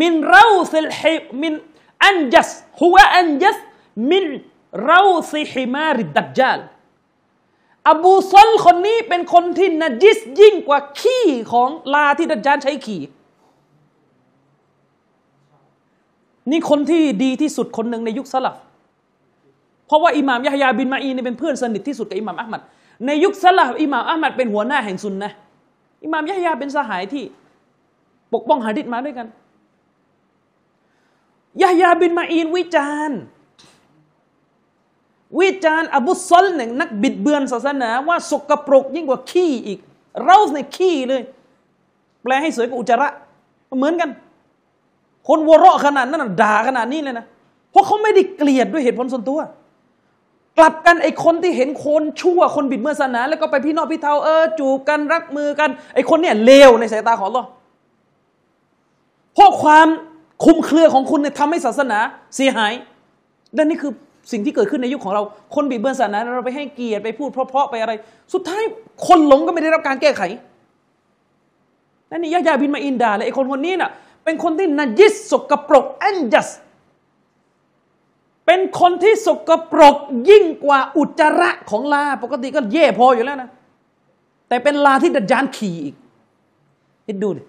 [0.00, 1.54] มินเราซิลฮิมิน
[2.06, 3.58] อันจัสหัวอันจัส
[4.10, 4.24] มิน
[4.86, 5.02] เรา
[5.32, 6.60] ซิฮิมาริดัจจาล
[7.92, 13.02] อบูซอลคนนี้เป็นคนที่นจิสยิ่งกว่าขี้ของลาที่ดัจจาลใช้ขี่
[16.50, 18.56] นี่คนที่ดีที่สุดคนหนึ่งในยุคสลับ
[19.86, 22.60] เพราะว่าอิหม่ามยะฮยาบินมาอีนี่เป็นเพื่อนสนิทที่สุดกับอิหม่ามอัลมัด
[23.06, 25.32] ในยุคสลับอิหม่ามอัลมัดเป็นหัวหน้าแห่งซุนนะ
[26.04, 27.24] อิหม่ามยะฮยาเป็นสหายที่
[28.34, 29.26] ปกป้องหะดิษมาด้วยกัน
[31.62, 33.18] ยะฮยาบินมาอีนวิจารณ์
[35.40, 39.78] วิจารณ์อบุซอลเนี่ยนักบิดเบือนศาสนา ว่าสกปรกยิ่งกว่าขี้อีก
[40.24, 41.22] เราในขี้เลย
[42.22, 43.08] แปลให้สวยกว่าอุจจาระ
[43.78, 44.10] เหมือนกัน
[45.28, 47.26] คนวเราะขนาดนั้นด่าขนาดนี้เลยนะ
[47.70, 49.40] เพราะเขาไม่ได้เกลียดด้วยเหตุผลส่วนตัว
[50.58, 57.44] กลับกันไอ้คนที่เห็นคนชั่วคนบิดเบือนศาสนา แล้วก็ไปพี่นอกพี่เทาเออจูบกันรักมือกันไอ้คนเนี่ยเลวในสายตาของเรา
[59.34, 59.88] เพราะความ
[60.44, 61.98] คุมเครือของคุณเนี่ยทำให้ศาสนา
[62.36, 62.72] เสียหาย
[63.54, 63.92] และนี่คือ
[64.32, 65.22] สิ่งที่เกิดขึ้นในยุคของเรา
[65.54, 67.92] คนบิดเบือนศาสนาเราไปให้เกียรติไปพูดเพราะๆไปอะไร
[68.32, 68.62] สุดท้าย
[69.06, 70.22] คนหลงก็ไม่ได้รับการแก้ไข
[72.10, 73.90] นั่นนี่ยะยาบินมาอินดาเลยไอ้คนคนนี้น่ะ
[74.24, 76.48] เป็นคนที่นัจิสสกปรกอันจัส
[78.46, 79.96] เป็นคนที่สกปรก
[80.30, 83.48] ยิ่งกว่าอุจจาระของลา ปกติก็แย่พออยู่แล้วนะ
[84.48, 85.96] แต่เป็นลาที่ดัจจานขี่อีก
[87.06, 87.42] คิดดูดิ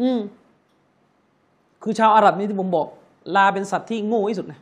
[0.00, 0.18] อืม
[1.82, 2.86] คือชาวอาหรับนี่ที่ผมบอก
[3.36, 4.60] ลาเป็นสัตว์ที่โง่ที่สุดนะ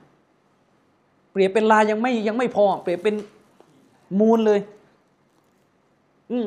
[1.33, 3.15] เปรียบเป็นลายังไม่ยังไม่พอ เปรียบเป็น
[4.19, 4.61] มูลเลย
[6.31, 6.47] อืม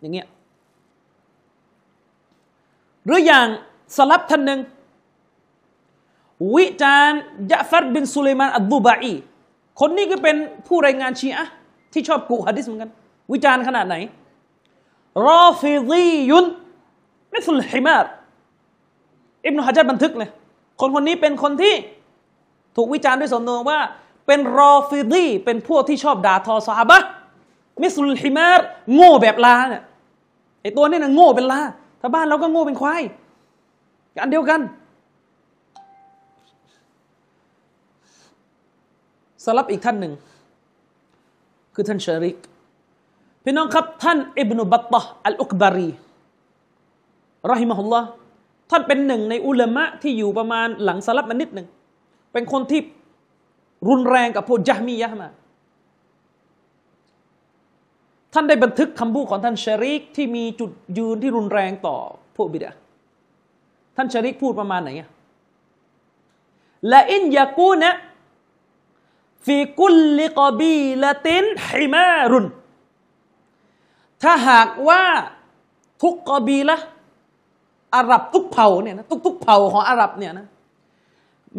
[0.00, 0.26] อย่างเงี้ย
[3.04, 3.46] หรืออย่าง
[3.96, 4.60] สลับท่านหนึ่ง
[6.54, 9.14] วิจารณ์ยะฟัรบินสุเลมานอัดบูบาอี
[9.80, 11.46] คนนี้ก็เป็นผู้รายงานชีอะ
[11.92, 12.90] ที่ชอบกุฮะดิษเหมือนกัน
[13.32, 13.96] วิจารณ์ขนาดไหน
[15.26, 16.44] รอฟิดียุน
[17.32, 18.10] มิสุลฮิมาร์
[19.46, 20.30] อิบนุฮะจัดบันทึกเลย
[20.80, 21.74] คนคนนี้เป็นคนที่
[22.76, 23.78] ถูกวิจารณ์ด้วยสำนวนว่า
[24.26, 26.98] เป็นรอฟิดีเป็นพวกที่ชอบด่าทอสาบะ
[27.82, 29.82] มิสุลฮิมาร์โง่แบบลาเนี่ย
[30.62, 31.60] ไอตัวนี้นะโง่เป็นลา
[32.00, 33.02] ถ้าบ้านเราก็โง่เป็นควาย
[34.22, 34.60] อันเดียวกัน
[39.44, 40.12] สลับอีกท่านหนึ่ง
[41.74, 42.36] คือท่านชาริก
[43.44, 45.90] พี่น้องครับ ท่านอิบนุบัตตะอัลอุกบารี
[47.50, 48.08] รอฮิมะฮุลลอฮ์
[48.70, 51.66] ท่านเป็นหนึ่งในอุลามะที่อยู่ประมาณหลังสลับมานิดหนึ่ง
[52.32, 52.80] เป็นคนที่
[53.88, 55.28] รุนแรงกับพวกยะมียะมา
[58.32, 61.96] ท่านได้บันทึกคำพูดของท่านชาริกที่มีจุดยืนที่รุนแรงต่อ
[62.36, 62.72] พวกบิดา
[63.96, 65.08] ท่านชาริกพูดประมาณไหนอะ
[66.92, 67.90] ละอินยากูนะ
[69.46, 72.46] ฟีกุลลิกบีละตินฮิมารุน
[74.22, 75.04] ถ้าหากว่า
[76.02, 76.76] ทุกกบีละ
[77.94, 80.46] อาหรับทุกเผ่าเนี่ยนะทุกๆเผ่าของอาหรับเนี่ยนะ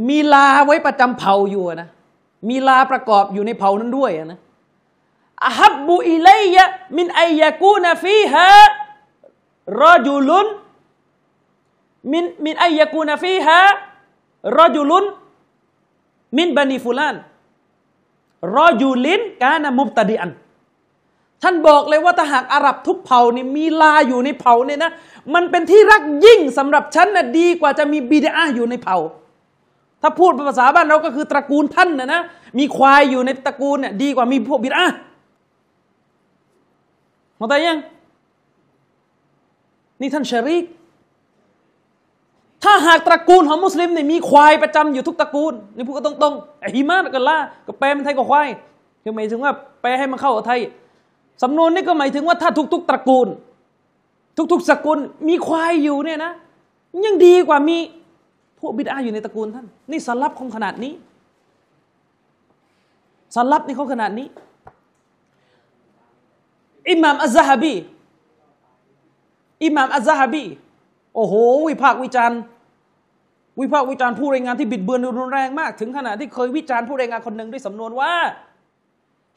[0.07, 1.89] มีลาไว้ประจำเผ่าอยู่นะ
[2.49, 4.39] มีลาประกอบอยู่ในเผ่านั้นด้วยนะ
[5.45, 6.65] อาฮับบุอิเลยะ
[6.97, 8.47] มินไอยากูนฟีฮะ
[9.81, 10.47] รอจุลุน
[12.11, 13.59] มินมินไอยากูนฟีฮะ
[14.57, 15.05] รอจุลุน
[16.37, 17.15] มินบันีฟุลาน
[18.55, 20.31] รอยูลินกานามุบตดิอัน
[21.43, 24.91] ท่านบอกเลยว่าถ้าหากอาหรับทุกเผ่านี่มีลาอยู่ในเผ่าเนี่ยนะ
[25.33, 28.97] มันเป็นที่รักยิ่งสำหรับฉันนะดีกว่าจะมีบิดาอยู่ในเผ่า
[30.01, 32.21] ถ้าพูดภาษาบ้านเราก็คือตระกูลท่านนะนะ
[32.59, 34.85] มีควายอยู่ในตระกูลเนี่ยดีกว่ามีพวกบิดา
[37.37, 37.79] เข้าใจยัง
[40.01, 40.63] นี่ท่านชริก
[42.63, 48.47] ถ้าหากตระกูลของมุสลิมเนี่ยมีควายประจำอยู่ทุกตระกูลนี่พูดก็ตรงๆไอฮิมากับล่าก็แปลเป็นไทยกับควาย
[49.03, 49.51] คือหมายถึงว่า
[49.81, 50.59] แปลให้มันเข้ากับไทย
[51.41, 53.27] สำนวนนี้ก็หมายถึงว่าถ้าทุก ๆ ตระกูล
[54.51, 56.31] ทุก ๆ สกุลมีควายอยู่เนี่ยนะ
[57.05, 57.77] ยังดีกว่ามี
[58.59, 60.93] พวกบิดาอยู่ในตระกูลท่าน นี่สลับของขนาดนี้
[63.35, 64.27] สลับนี่เขาขนาดนี้
[66.89, 67.73] อิหม่ามอัซซะบี
[69.63, 70.43] อิหม่ามอัซซะบี
[71.15, 71.33] โอ้โห
[71.67, 72.39] วิพากษ์วิจารณ์
[73.61, 78.13] วิพากษ์วิจารณ์ผู้รายงานที่บิดเบือนรุนแรงมาก ถึงขนาดที่เคยวิจารณ์ผู้รายงานคนหนึ่งด้วยสำนวนว่า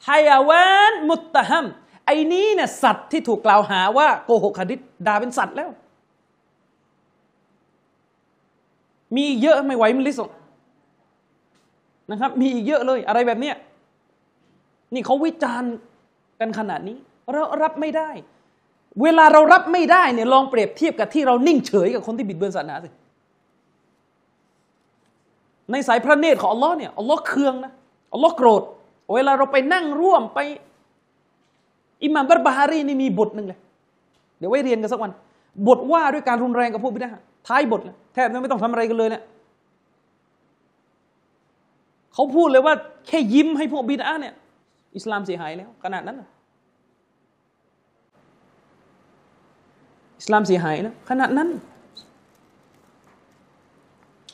[0.04, 0.50] ไฮยาว
[0.90, 1.66] นมุตตะฮัม
[2.06, 5.70] ไอ้นี้เนี่ยสัตว์ที่ถูกกล่าวหาว่าโกหกคดิษด่าเป็นสัตว์แล้ว
[9.16, 10.20] มีเยอะไม่ไหวมันลิส
[12.10, 13.56] นะครับ มีอีกเยอะเลยอะไรแบบเนี้ย
[14.94, 15.72] นี่เขาวิจารณ์
[16.40, 16.96] กันขนาดนี้
[17.32, 18.10] เรารับไม่ได้
[19.02, 22.88] เวลาเรารับไม่ได้เนี่ยลองเปรียบเทียบกับที่เรานิ่งเฉยกับคนที่บิดเบือนศาสนาสิ
[25.70, 27.72] ในสายพระเนตรของอัลลอฮ์เนี่ยอัลลอฮ์เคืองนะ
[28.12, 28.62] อัลลอฮ์โกรธ
[29.14, 30.40] เวลาเราไปนั่งร่วมไป
[32.04, 33.58] อิหม่ามบัรบาฮารีนี่มีบทหนึ่งเลย
[34.38, 35.12] เดี๋ยวไว้เรียนกันสักวัน
[35.68, 37.10] บทว่าด้วยการรุนแรงกับพวกบิดา
[37.48, 39.22] ท้ายบทเลยแทบไม่ต้องทำอะไรกันเลยเนี่ย
[42.14, 42.74] เขาพูดเลยว่า
[43.06, 44.34] แค่ยิ้มให้พวกบิดาเนี่ย
[44.96, 46.16] อิสลามเสียหายแล้วขนาดนั้น
[50.18, 51.48] อิสลามเสียหายนะขนาดนั้น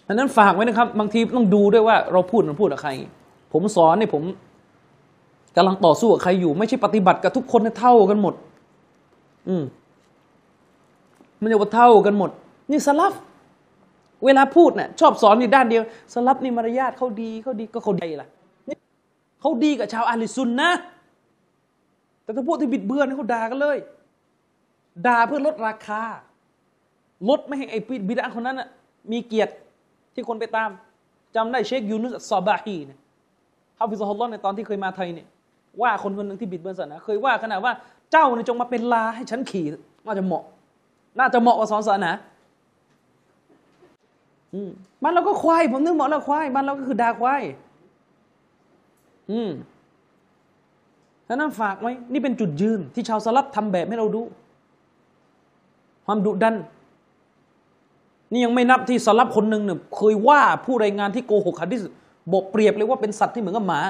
[0.07, 2.91] ดังนั้นฝากไว้นะครับ บางทีต้องดูด้วยว่าเราพูดมันพูดกับใคร
[3.53, 4.23] ผมสอนเนี่ยผม
[5.57, 8.35] กำลังต่อสู้กับใครอยู่ ไม่ใช่ปฏิบัติกับทุกคนเท่ากันหมด
[9.49, 9.65] อืม
[11.43, 12.31] มันจะว่าเท่ากันหมด
[12.71, 13.13] นี่สลับ
[14.25, 15.83] เวลาพูดเนี่ยชอบสอนอยู่ด้านเดียว
[16.15, 18.29] สลับนี่มารยาทเขาดีเขาดีก็เขาดีล่ะ
[19.41, 20.71] เขาดีกับชาวอาลิซุนนะ
[22.23, 23.79] แต่ถ้าพวกที่บิดเบือนเขาด่ากันเลย
[25.07, 26.03] ด่าเพื่อลดราคา
[27.29, 28.69] ลดไม่ให้ไอ้บิดาคนนั้นนะ
[29.13, 29.53] มีเกียรติ
[30.15, 30.69] ที่คนไปตาม
[31.37, 32.99] จำได้เชคยูนุสซอบาฮีเนี่ย
[33.79, 35.27] ฮาฟิซฮุลลอฮ์ในตอนที่เคยมาไทยเนี่ย
[35.83, 37.73] ว่าคนคนหนึ่งที่บิดเบือนศาสนาเคยว่าขนาดว่า
[38.13, 39.67] เจ้าเนี่ยจงมาเป็นลาให้ฉันขี่
[40.07, 40.45] น่าจะเหมาะ
[41.19, 42.13] น่าจะเหมาะกับสอนศาสนา
[44.55, 44.71] อืม
[45.03, 47.43] บ้านเราก็ควายผมนึกเหมาะแล้วควายบ้านเราก็คือดาควาย
[49.31, 49.51] อืม
[51.27, 54.23] ฉะนั้นฝากไว้นี่เป็นจุดยืนที่ชาวสลับทำแบบให้เราดู
[56.07, 56.57] ความดุดัน
[58.33, 61.81] นี่ยังไม่นับที่สลับคนหนึ่งเนี่ยเคยว่าผู้รายงานที่โกหกฮะดิษ
[62.33, 63.81] บอกเปรียบเลยว่าเป็นสัตว์ที่เหมือนกับหมา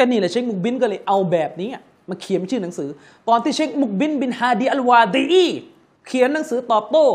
[0.00, 1.70] กนี่แหละเชคมุกบินก็เลยเอาแบบนี้
[2.08, 2.88] มาเขียนชื่อหนังสือ
[3.28, 5.46] ตอนที่เชคมุกบินบินฮาดีอัลวาดี
[6.06, 7.06] เขียนหนังสือตอบโต้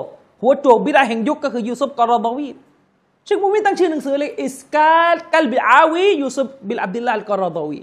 [0.41, 2.47] หัวโจกบิดาแห่งยุคก็คือยูซุฟกอรอดวี
[3.25, 7.79] เชคมุกบินตั้งชื่อหนังสือเลยอิสกาลกัลบิอาวียูซุฟบิลอับดิลลาห์กอรอดวี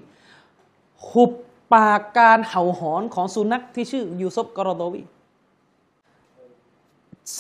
[1.11, 1.33] หุบ
[1.73, 5.03] ปากการเห่าหอนของสุนัขที่ชื่อยูซุฟกอรอดวี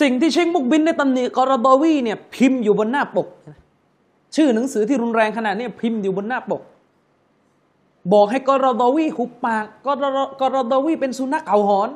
[0.01, 3.29] สิ่งที่เชงมุกบินในตำหนิกอรดอวีเนี่ยพิมพ์อยู่บนหน้าปก
[4.37, 6.62] ชื่อหนังสือที่รุนแรงขนาดนี้พิมพ์อยู่บนหน้าปก
[8.12, 10.04] บอกให้กอรดวีหุบปากกอร
[10.40, 11.90] กอรดวีเป็นสุนัขเอาหอน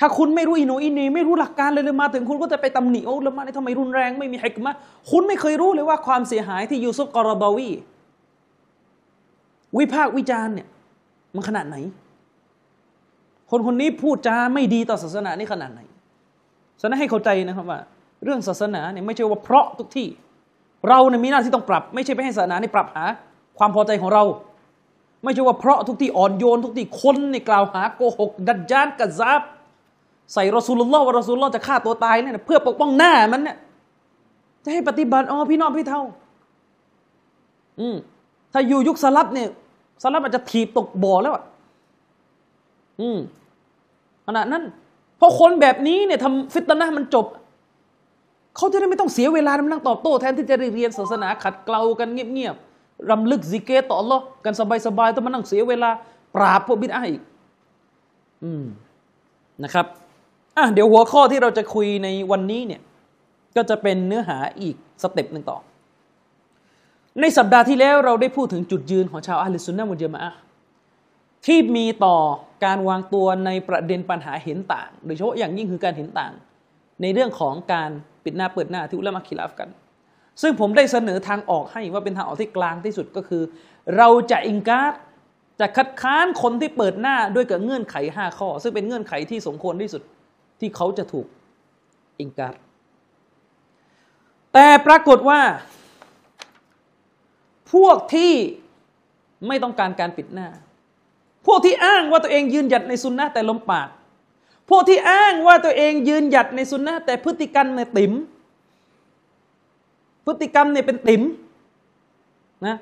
[0.00, 4.74] ถ้าคุณไม่รู้อินูอินีไม่รู้หลักการเลยเลยมาถึงคุณก็จะไปตำหนิโอ้ล้วมาทำไมรุนแรงไม่มีฮิกมะ
[5.10, 7.68] คุณไม่เคยรู้เลยว่าความเสียหายที่ยูซุฟกอรดวี
[9.78, 10.68] วิพากษ์วิจารณ์เนี่ย
[11.34, 11.76] มันขนาดไหน
[13.50, 15.80] คนคนนี้พูดจาไม่ดีต่อศาสนานี่ขนาดไหน
[16.80, 17.80] ฉะนั้นให้เข้าใจนะครับว่า
[18.24, 20.08] เรื่องศาสนาเนี่ยไม่ใช่ว่าเพราะทุกที่
[20.88, 23.04] เราเนี่ยมีหน้าที่ต้องปรับ ไม่ใช่ไปให้ศาสนานี่ปรับหา
[23.58, 24.24] ความพอใจของเรา
[25.22, 29.42] ไม่ใช่ว่าเพราะทุกที่อ่อนโยน ทุกที่คนนี่กล่าวหาโกหก ดัจจานกัซาบ
[30.32, 33.56] ใส่รอสูลุลลอฮ์ว่ารอสูลุลลอฮ์จะฆ่าตัวตายเนี่ยเพื่อปกป้องหน้ามันเนี่ย
[34.64, 36.02] จะให้ปฏิบัติอ๋อพี่น้องพี่เท่า
[37.80, 37.96] อืม
[38.52, 39.48] ถ้าอยู่ยุคสลับเนี่ย
[40.02, 41.42] สลับอาจจะถีบตกบ่อแล้วอะ
[43.00, 43.18] อืม
[44.26, 44.62] ขนาดนั้น
[45.18, 47.26] เพราะคนแบบนี้เนี่ยทำฟิตนะมันจบ
[48.56, 52.69] เขาจะได้ไม่ต้องเสียเวลามานั่งตอบโต้แทนที่จะเรียนศาสนาขัดเกลากันเงียบๆ
[53.10, 54.54] รำลึกซิกเกตต่ออัลลอกัน
[54.86, 55.90] สบายๆต้องมานั่งเสียเวลา
[56.34, 57.22] ปราบพวกبدعة อีก
[58.44, 58.64] อืม
[59.64, 59.86] นะครับ
[60.56, 62.80] อะเดี๋ยวหัวข้อที่เราจะคุยในวันนี้เนี่ย
[63.56, 65.58] ก็จะเป็นเนื้อหาอีก step หนึ่งต่อ
[67.20, 70.32] ในสัปดาห์ที่แล้วเราได้พูดถึงจุดยืนของชาวأهل السنة والجماعة
[71.46, 72.16] ที่มีต่อ
[72.64, 76.32] การวางตัวในประเด็นปัญหาเห็นต่าง โดยเฉพาะอย่างยิ่งคือการเห็นต่าง
[77.02, 77.90] ในเรื่องของการ
[78.24, 79.68] ปิดหน้าเปิดหน้าที่علماء خلاف กัน
[80.42, 83.42] ซึ่งผมได้เสนอทางออกให้ว่าเป็นทางออกที่กลางที่สุดก็คือ
[83.96, 84.86] เราจะอิงการ
[85.60, 90.02] จะคัดค้านคนที่เปิดหน้าด้วยกับเงื่อนไขห้าข้อ ซึ่งเป็นเงื่อนไขที่สมควรที่สุด
[90.60, 91.26] ที่เขาจะถูก
[92.20, 92.54] อิงการ
[94.52, 95.40] แต่ปรากฏว่า
[97.72, 98.32] พวกที่
[99.48, 100.48] ไม่ต้องการการปิดหน้า
[101.46, 103.88] พวกที่อ้างว่าตัวเองยืนหยัดในสุนนะแต่ลมปาก
[104.70, 108.12] พวกที่อ้างว่าตัวเองยืนหยัดในสุนนะแต่พฤติกรรมในติ๋ม
[110.26, 111.22] พฤติกรรมเนี่ยเป็นติ๋ม
[112.66, 112.76] นะ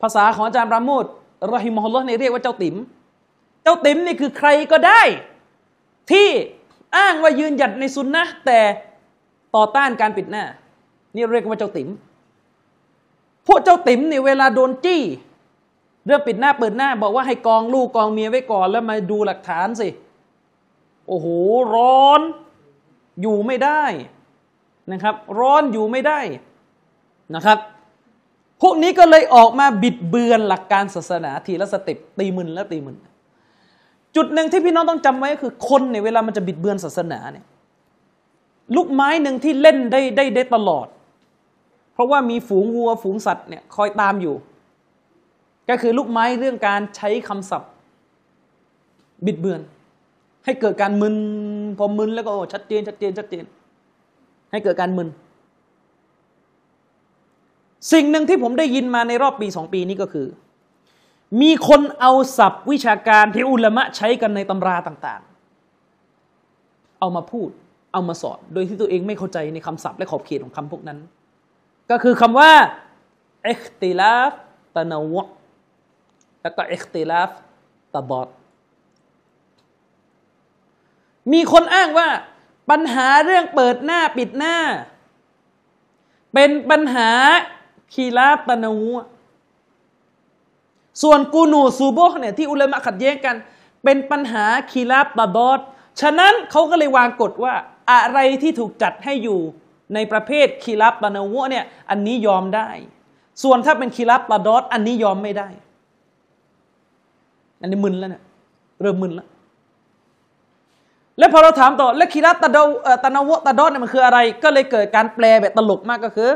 [0.00, 1.04] ภาษาของอาจารย์ปราโมท
[1.52, 2.76] รอฮิมฮุลลอฮ์เนี่ยเรียกว่าเจ้าติ๋ม
[3.62, 5.02] เจ้าติ๋มนี่คือใครก็ได้
[6.10, 6.28] ที่
[6.96, 8.60] อ้างว่ายืนหยัดในสุนนะแต่
[9.54, 10.44] ต่อต้านการปิดหน้า
[11.14, 11.88] นี่เรียกว่าเจ้าติ๋ม
[13.46, 15.02] พวกเจ้าติ๋มเนี่ยเวลาโดนจี้
[16.06, 19.88] เรื่องปิดหน้าเปิดหน้า บอกว่าให้กองลูกกองเมียไว้ก่อนแล้วมาดูหลักฐานสิ
[21.08, 21.26] โอ้โห
[21.74, 22.20] ร้อน
[23.20, 23.84] อยู่ไม่ได้
[24.92, 26.20] นะครับ ร้อนอยู่ไม่ได้
[27.34, 27.58] นะครับ
[28.62, 32.96] พวกนี้ก็เลยออกมาบิดเบือนหลักการศาสนาทีละสเต็ปตีมึนแล้วตีมึน
[34.16, 37.44] จุดหนึ่งที่พี่น้องต้องจำไว้ก็คือคนเนี่ยเวลามันจะบิดเบือนศาสนาเนี่ย
[38.76, 40.86] ลูกไม้หนึ่งที่เล่นได้ได้ได้ตลอด
[41.94, 44.34] เพราะว่ามีฝูงวัวฝูงสัตว์เนี่ยคอยตามอยู่
[45.68, 47.70] ก็คือลูกไม้เรื่องการใช้คำศัพท์
[49.26, 49.60] บิดเบือน
[50.44, 51.16] ให้เกิดการมึน
[51.78, 53.44] พอมึนแล้วก็ชัดเจนชัดเจนชัดเจน
[54.50, 55.08] ให้เกิดการมึน
[57.92, 60.28] สิ่งหนึ่งที่ผมได้ยินมาในรอบปีสองปีนี้ก็คือ
[61.42, 65.22] มีคนเอาศัพท์วิชาการที่อุลามะใช้กันในตำราต่าง
[66.10, 67.50] ๆ เอามาพูด
[67.92, 70.98] เอามาสอน โดยที่ตัวเองไม่เข้าใจในคำศัพท์และขอบเขตของคำพวกนั้น
[71.90, 72.52] ก็คือคำว่า
[73.44, 74.32] เอ็กติลาฟ
[74.76, 75.28] ตะนาวะ
[76.42, 77.30] แล้วก็เอ็กติลาฟ
[77.94, 78.28] ตะบอด
[81.32, 82.08] มีคนอ้างว่า
[82.70, 84.56] ปัญหาเรื่องเปิดหน้าปิดหน้า
[86.34, 87.10] เป็นปัญหา
[87.94, 89.04] คีลาฟตะนาวะ
[91.02, 93.36] ส่วนกูนูซูโบเนี่ยที่อุลามะขัดแย้งกัน
[93.84, 95.60] เป็นปัญหาคีราบตาดอด
[96.00, 97.54] ฉะนั้นเขาก็เลยวางกฎว่า
[97.90, 99.40] อะไรที่ถูกจัดให้อยู่
[99.94, 102.68] ในประเภทคีรับตานวะเนี่ยอันนี้ยอมได้
[103.42, 105.48] ส่วนถ้าเป็นคีรับตาดอดอันนี้ยอมไม่ได้
[107.60, 108.22] อันนี้มึนแล้วเนี่ย
[108.80, 109.28] เริ่มมึนแล้ว
[111.18, 112.58] แล้วพอเราถามต่อแล้วคีรับตาด
[113.04, 116.30] ตานาวะตาดอดเนี่ยมันคืออะไร ก็เลยเกิดการแปลแบบตลกมากก็คือ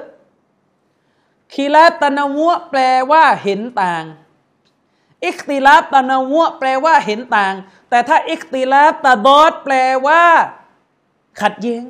[1.55, 4.05] คีรับตานาวะแปลว่าเห็นต่าง
[5.25, 7.55] อิคติลาบตานาวะแปลว่าเห็นต่าง
[7.91, 9.75] แต่ถ้าอิคติลาบตาดอดแปล
[10.07, 10.23] ว่า
[11.43, 11.83] ขัดแย้ง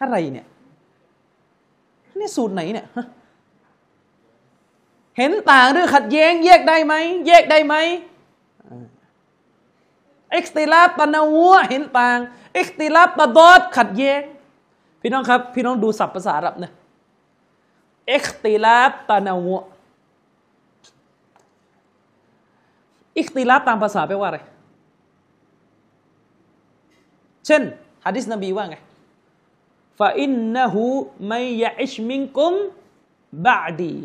[0.00, 0.46] อะไรเนี่ย
[2.18, 2.86] นี่สูตรไหนเนี่ย
[5.18, 6.94] เห็นต่างหรือขัดแย้งแยกได้ไหม
[7.26, 7.74] แยกได้ไหม
[10.36, 11.36] อิคติลาบตานาว
[11.68, 12.18] เห็นต่าง
[12.58, 14.22] อิคติลาบตาดอดขัดแย้ง
[15.00, 16.70] พี่น้องครับ พี่น้องดูศัพท์ภาษาอาหรับนะ
[18.12, 19.48] อิคติลาบตานาว
[23.18, 24.38] อิคติลาฟตามภาษาแปลว่าอะไร
[27.46, 27.62] เช่น
[28.04, 28.76] ฮะดิษนบีว่าไง
[29.98, 30.84] ฟาอินนะฮู
[31.28, 32.52] ไมยะอิชมิงกุม
[33.46, 33.96] บาดี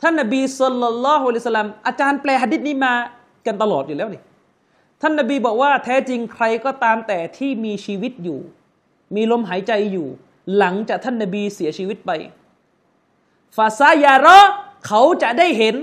[0.00, 2.92] ท่านนบีสุลลัลลอฮุอะลัยฮิสลามอาจารย์แปลฮะดิษนี้มา
[3.46, 4.22] กันตลอดอยู่แล้วนี่
[5.00, 8.40] ท่านนบีบอกว่าแท้จริงใครก็ตามแต่ที่มีชีวิตอยู่
[9.14, 10.08] มีลมหายใจอยู่
[10.58, 12.10] หลังจากท่านนบีเสียชีวิตไป
[13.56, 14.38] ฟาซายาระ
[14.86, 15.74] เขาจะได้เห็น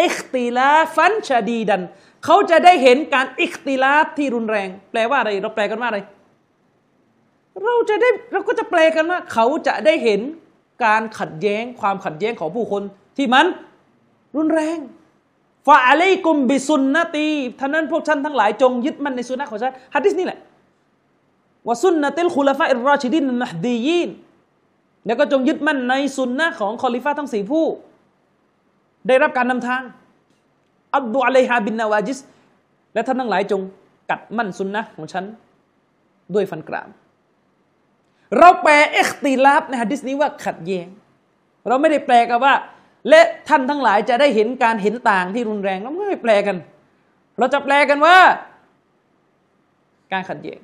[0.00, 1.82] อิคติลาฟันชาดีดัน
[2.24, 6.00] เขาจะได้เห็นการอิคติลาฟที่รุนแรง แปลว่าอะไร เราแปลกันว่าอะไร
[7.64, 10.20] เราจะได้เราก็จะแปลกันว่า เขาจะได้เห็น
[10.84, 12.82] การขัดแย้งความขัดแย้งของผู้คน
[13.16, 13.46] ที่มัน
[14.36, 14.78] รุนแรง
[15.66, 17.28] ฟาอะลัยกุมบิสุนนตี
[17.60, 20.38] ท่านั้นพวกท่านทั้งหลายจงยึดมั่นในสุนนะของฉันฮะดิษนี่แหละ
[21.66, 24.10] ว่าสุนนะติลคุลฟาอิรราชิดินนะดียีน
[25.06, 27.64] แล้วก็จงยึดมั่นในสุนนะของคอลิฟ้าทั้งสี่ผู้
[29.06, 29.82] ได้รับการนำทาง
[30.94, 32.18] อับดุอะลัยฮาบินนาวาจิส
[32.94, 33.60] และท่านทั้งหลายจง
[34.10, 35.24] กัดมั่นสุนนะของฉัน
[36.34, 36.88] ด้วยฟันกราม
[38.36, 40.88] เราแปลเอคติลาบในฮะดิษนี้ว่าขัดแย้ง
[41.68, 42.54] เราไม่ได้แปลกันว่า
[43.08, 46.56] และท่านทั้งหลายจะได้เห็นการเห็นต่างที่รุนแรงเราไม่ได้แปลกัน
[47.38, 48.16] เราจะแปลกันว่า
[50.12, 50.60] การขัดแย้ง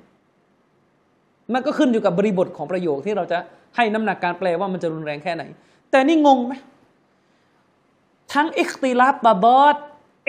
[1.52, 3.38] มันก็ขึ้นอยู่กับบริบทของประโยคที่เราจะ
[3.76, 5.42] ให้น้ำหนักการแปลว่ามันจะรุนแรงแค่ไหน
[5.90, 6.55] แต่นี่งงไหม
[8.33, 9.76] ทั้งอิคติลาบตาบอด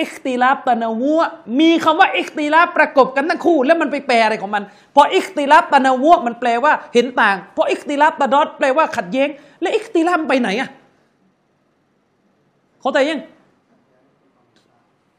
[0.02, 1.22] อิคติลาบตะนาวัว
[1.60, 4.64] มีคำว่าอิคติลาบประกบกันทั้งคู่ แล้วมันไปแปลอะไรของมัน
[4.96, 9.30] พออิคติลาบตะนาวัวมันแปลว่าเห็นต่าง พออิคติลาบตะดอดแปลว่าขัดแย้ง
[9.62, 10.70] และอิคติลาบไปไหนอะ
[12.84, 13.22] เขาใจยัง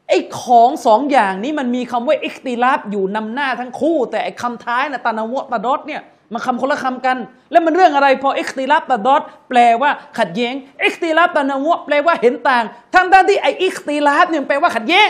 [0.07, 6.01] ไอ้ของสองอย่างนี้มันมีคำว่าอิคติลาบอยู่นำหน้าทั้งคู่ แต่ไอ้คำท้ายนะตานาวะตาดอดเนี่ย
[6.33, 7.17] มันคำคนละคำกัน
[7.51, 15.09] แล้วมันเรื่องอะไรพออิคติลาบตาดอดแปลว่าขัดแย้งอิคติลาบตานาวะแปลว่าเห็นต่างทั้งด้านที่ไอ้อิคติลาบเนี่ยแปลว่าขัดแย้ง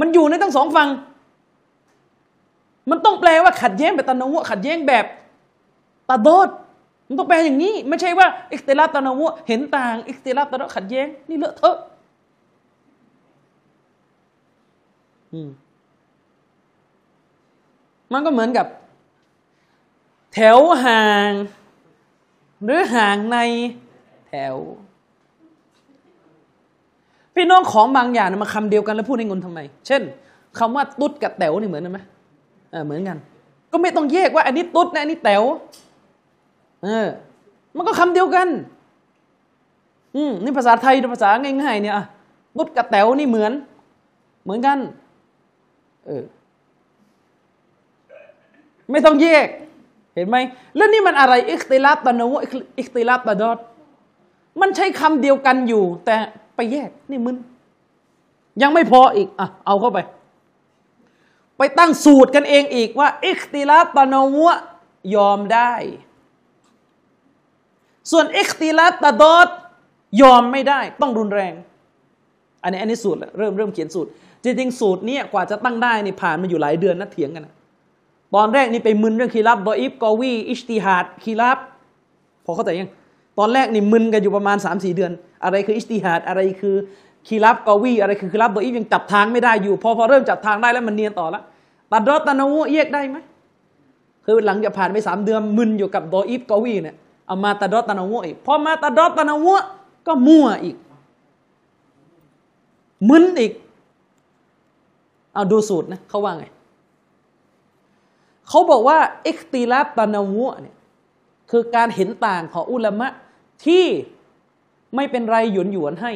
[0.00, 0.88] มันอยู่ในทั้งสองฝั่ง
[2.90, 5.04] มันต้องแปลว่าขัดแย้งแบบตานาวะขัดแย้งแบบ
[6.08, 6.48] ตาดอด
[7.08, 11.76] มันต้องแปลอย่างนี้ ไม่ใช่ว่าอิคติลาตานาวะเห็นต่าง อิคติลาบตาดอขัดแย้ง นี่เลอะเทอะ
[18.12, 18.66] มันก็เหมือนกับ
[20.34, 21.30] แถวห่าง
[22.64, 23.36] หรือห่างใน
[24.28, 24.56] แถว
[27.34, 30.02] พี่น้องของบางอย่างมาคำเดียวกันแล้วพูดในงนทำไม เช่น
[30.58, 32.00] คำว่าตุ๊ดกับแต๋วนี่เหมือนกันไหม
[32.70, 33.16] เออเหมือนกัน
[33.72, 35.42] ก็ไม่ต้องแยกว่าอันนี้ตุ๊ดนะอันนี้แต๋ว
[36.84, 37.06] เออ
[37.76, 38.48] มันก็คำเดียวกัน
[40.16, 41.30] อืมนี่ภาษาไทยภาษา
[41.62, 41.94] ง่ายๆเนี่ย
[42.56, 43.52] ตุ๊ดกับแต๋วนี่เหมือน
[44.44, 44.78] เหมือนกัน
[46.06, 46.24] เออ
[48.90, 49.46] ไม่ต้องแยก
[50.14, 50.36] เห็นไหม
[50.76, 52.34] แล้วนี่มันอะไรอิคติลาบตะนว
[52.78, 53.58] อิคติลาบตะดอด
[54.60, 56.16] มันใช้คำเดียวกันอยู่ แต่
[56.56, 57.36] ไปแยกนี่มึน
[58.62, 59.98] ยังไม่พออีกอะเอาเข้าไป
[61.58, 64.14] ไปตั้งสูตรกันเองอีกว่า อิคติลาบตะน
[64.44, 64.46] ว
[65.14, 65.72] ยอมได้
[68.10, 69.48] ส่วนอิคติลาบตะดอด
[70.22, 71.52] ยอมไม่ได้ ต้องรุนแรง
[72.62, 74.08] อันนี้อันนี้สูตรเริ่มเริ่มเขียนสูตร
[74.44, 77.54] จริงๆสูตรนี้กว่าจะตั้งได้นี่ผ่านมาอยู่หลายเดือนนะเถียงกันนะ
[78.34, 81.58] ตอนแรกนี่ไปมึนเรื่องคีรับดออิฟกอวีอิชติฮัดคีรับ
[82.44, 82.90] พอเข้าใจยัง
[83.38, 85.12] ตอนแรกนี่มึนกันอยู่ประมาณ 3 4 เดือน
[85.44, 86.76] อะไรคืออิชติฮัดอะไรคือ
[87.28, 91.42] คีรับกอวีอะไรคือคีรับดออิฟยังจับทางไม่ได้อยู่ พอพอเริ่มจับทางได้แล้วมันเนียนต่อละ
[91.92, 93.18] ตัดดอตานาวูแยกได้ไหม
[94.24, 96.96] คือหลังจากผ่านไปสามเดือนมึนอยู่กับดออิฟกอวีเนี่ย
[97.28, 99.52] เอามาตัดอตานาวูอีกพอมาตัดอตานาวู
[100.06, 100.76] ก็มั่วอีก
[103.08, 103.52] มึนอีก
[105.34, 106.44] เอาดูสูตรนะเขาว่าไง
[108.48, 110.76] เขาบอกว่าอิคติลาตานาวุเนี่ย
[111.50, 113.08] คือการเห็นต่างของอุลามะ
[113.64, 113.84] ที่
[114.94, 116.12] ไม่เป็นไรหยวนหยวนให้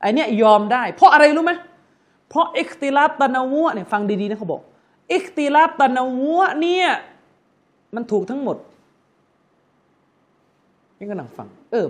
[0.00, 1.52] ไอเนี้ยยอมได้ เพราะอะไรรู้ไหม
[2.28, 4.62] เพราะอิคติลาตานาวุเนี่ยฟังดีๆนะเขาบอก
[5.12, 6.88] อิคติลาตานาวุเนี่ย
[7.94, 8.56] มันถูกทั้งหมด
[10.98, 11.86] นี่ก็นั่งฟัง เออ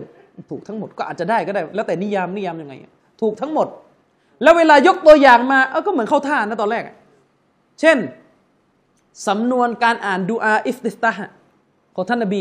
[0.50, 2.74] ถูกทั้งหมดก็อาจจะได้ก็ได้ แล้วแต่นิยามนิยามยังไง
[3.22, 3.66] ถูกทั้งหมด
[4.42, 6.84] แล้วเวลายกตัวอย่างมาเออก็เหมือนเข้าท่านะตอนแรก
[7.80, 7.98] เช่น
[9.28, 11.12] สำนวนการอ่านดูอาอิฟติสตา
[11.96, 12.40] ของท่านนบี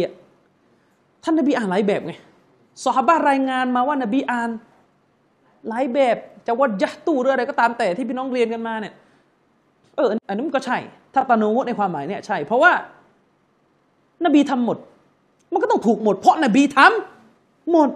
[1.23, 2.13] ท่านนบีอ่านหลายแบบไง
[2.83, 4.49] สฮาบะรายงานมาว่านบีอ่าน
[5.67, 8.93] หลายแบบจะวัดยัตูหรืออะไรก็ตามแต่ที่พี่น้องเรียนกันมาเนี่ย
[9.95, 10.77] เอออันนี้มันก็ใช่
[11.13, 12.71] ถ้าตานุในความหมายเนี่ยใช่ เพราะว่า
[14.25, 14.77] นบีทำหมด
[15.55, 17.89] มันก็ต้องถูกหมด เพราะนบีทำหมด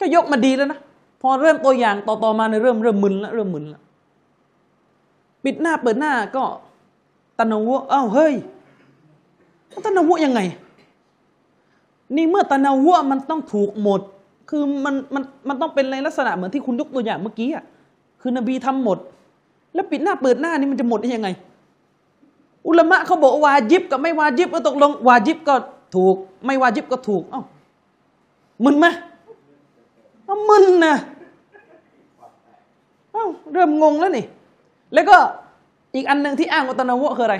[0.00, 0.78] ก็ยกมาดีแล้วนะ
[1.20, 3.82] พอเริ่มตัวอย่างต่อๆมาในเริ่มเริ่มมึนแล้วเริ่มมึนแล้ว
[5.44, 6.44] ปิดหน้าเปิดหน้าก็
[7.38, 8.34] ตะนวุอ้าวเฮ้ย
[9.84, 10.40] ตะนวุยังไง
[12.16, 14.00] นี่เมื่อตะนวุมันต้องถูกหมด
[14.50, 17.64] คือมันมันมันต้องเป็นในลักษณะเหมือนที่คุณยกตัวอย่างเมื่อกี้อะ
[18.20, 18.98] คือนบีทำหมด
[19.74, 21.28] แล้วปิดหน้าเปิดหน้านี่มันจะหมดได้ยังไง
[22.66, 25.54] อุลมะเขาบอกวาจิบกับไม่วาจิบก็ตกลงวาจิบก็
[25.94, 27.42] ถูกไม่วาจิบก็ถูกเอ้า
[28.64, 28.86] มึนไหม
[30.48, 30.96] มึนนะ
[33.12, 34.26] เอ้าเริ่มงงแล้วนี่
[34.94, 35.16] แล้วก็
[35.94, 37.36] อีกอันหนึ่งที่อ้างวัตนวะคืออะไร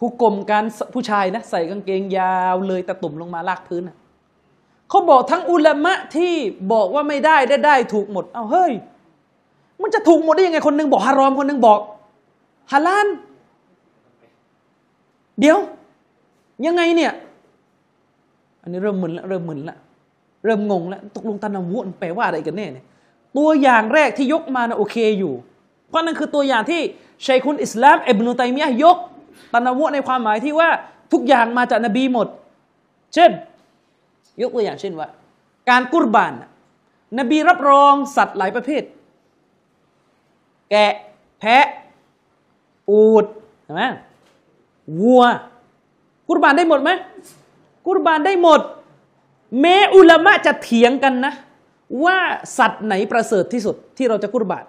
[0.00, 0.64] หุกกลมการ
[0.94, 3.82] ผู้ชายนะใส่กางเกงยาวเลยตะตุ่มลงมาลากพื้น
[4.88, 6.32] เขาบอกทั้งอุลามะที่
[6.72, 8.72] บอกว่าไม่ได้ได้ได้ถูกหมด เอาเฮ้ย
[9.82, 11.80] มันจะถูกหมดได้ยังไงคนหนึ่งบอกฮารอมคนหนึ่งบอก
[12.72, 13.06] ฮาลาน
[15.40, 15.58] เดี๋ยว
[16.66, 17.12] ยังไงเนี่ย
[18.62, 19.76] อันนี้เริ่มมึนละเริ่มมึนละ
[20.44, 22.84] เริ่มงงแล้วตกลงตะนาวะแปลว่าอะไรกันแน่เนี่ย
[23.36, 25.34] ตัวอย่างแรกที่ยกมานะโอเคอยู่
[25.88, 26.80] เพราะนั่นคือตัวอย่างที่
[27.26, 28.98] ชัยคุณอิสลามอิบนุตัยมียะยก
[29.52, 30.68] ตะนาวะในความหมายที่ว่า
[31.12, 32.28] ทุกอย่างมาจากนบีหมด
[33.14, 33.30] เช่น
[34.42, 35.08] ยกตัวอย่างเช่นว่า
[35.70, 36.32] การกุรบาน
[37.18, 38.82] นบีรับรองสัตว์หลายประเภท
[40.70, 40.92] แกะ
[41.40, 41.66] แพะ
[42.90, 43.24] อูด
[43.64, 43.82] ใช่ไหม
[45.00, 45.22] วัว
[46.32, 46.90] กุรบานได้หมดไหม
[47.86, 48.60] กุรบานได้หมด
[49.60, 51.32] แม้อุลามะจะเถียงกันนะ
[52.04, 52.18] ว่า
[52.58, 54.64] สัตว์ไหนประเสริฐที่สุดที่เราจะกุรบาน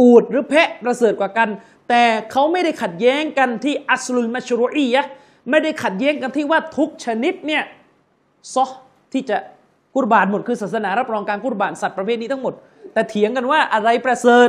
[0.00, 1.48] อูดหรือแพะประเสริฐกว่ากัน
[1.88, 5.02] แต่เขาไม่ได้ขัดแย้งกันที่อัสลุลมัชรุอียะ
[5.50, 7.62] ไม่ได้ขัดแย้งกันที่ว่าทุกชนิดเนี่ย
[8.54, 8.64] ซอ
[9.12, 9.36] ที่จะ
[9.94, 12.54] กุรบานหมดคือศาสนารับรองการกุรบานสัตว์ประเภทนี้ทั้งหมด
[12.92, 14.48] แต่เถียงกันว่าอะไรประเสริฐ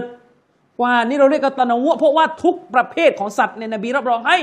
[0.80, 4.38] กว่านี่เราเรียกกันตะนวะเพราะว่าทุกประเภทของสัตว์ในนบีรับรองให้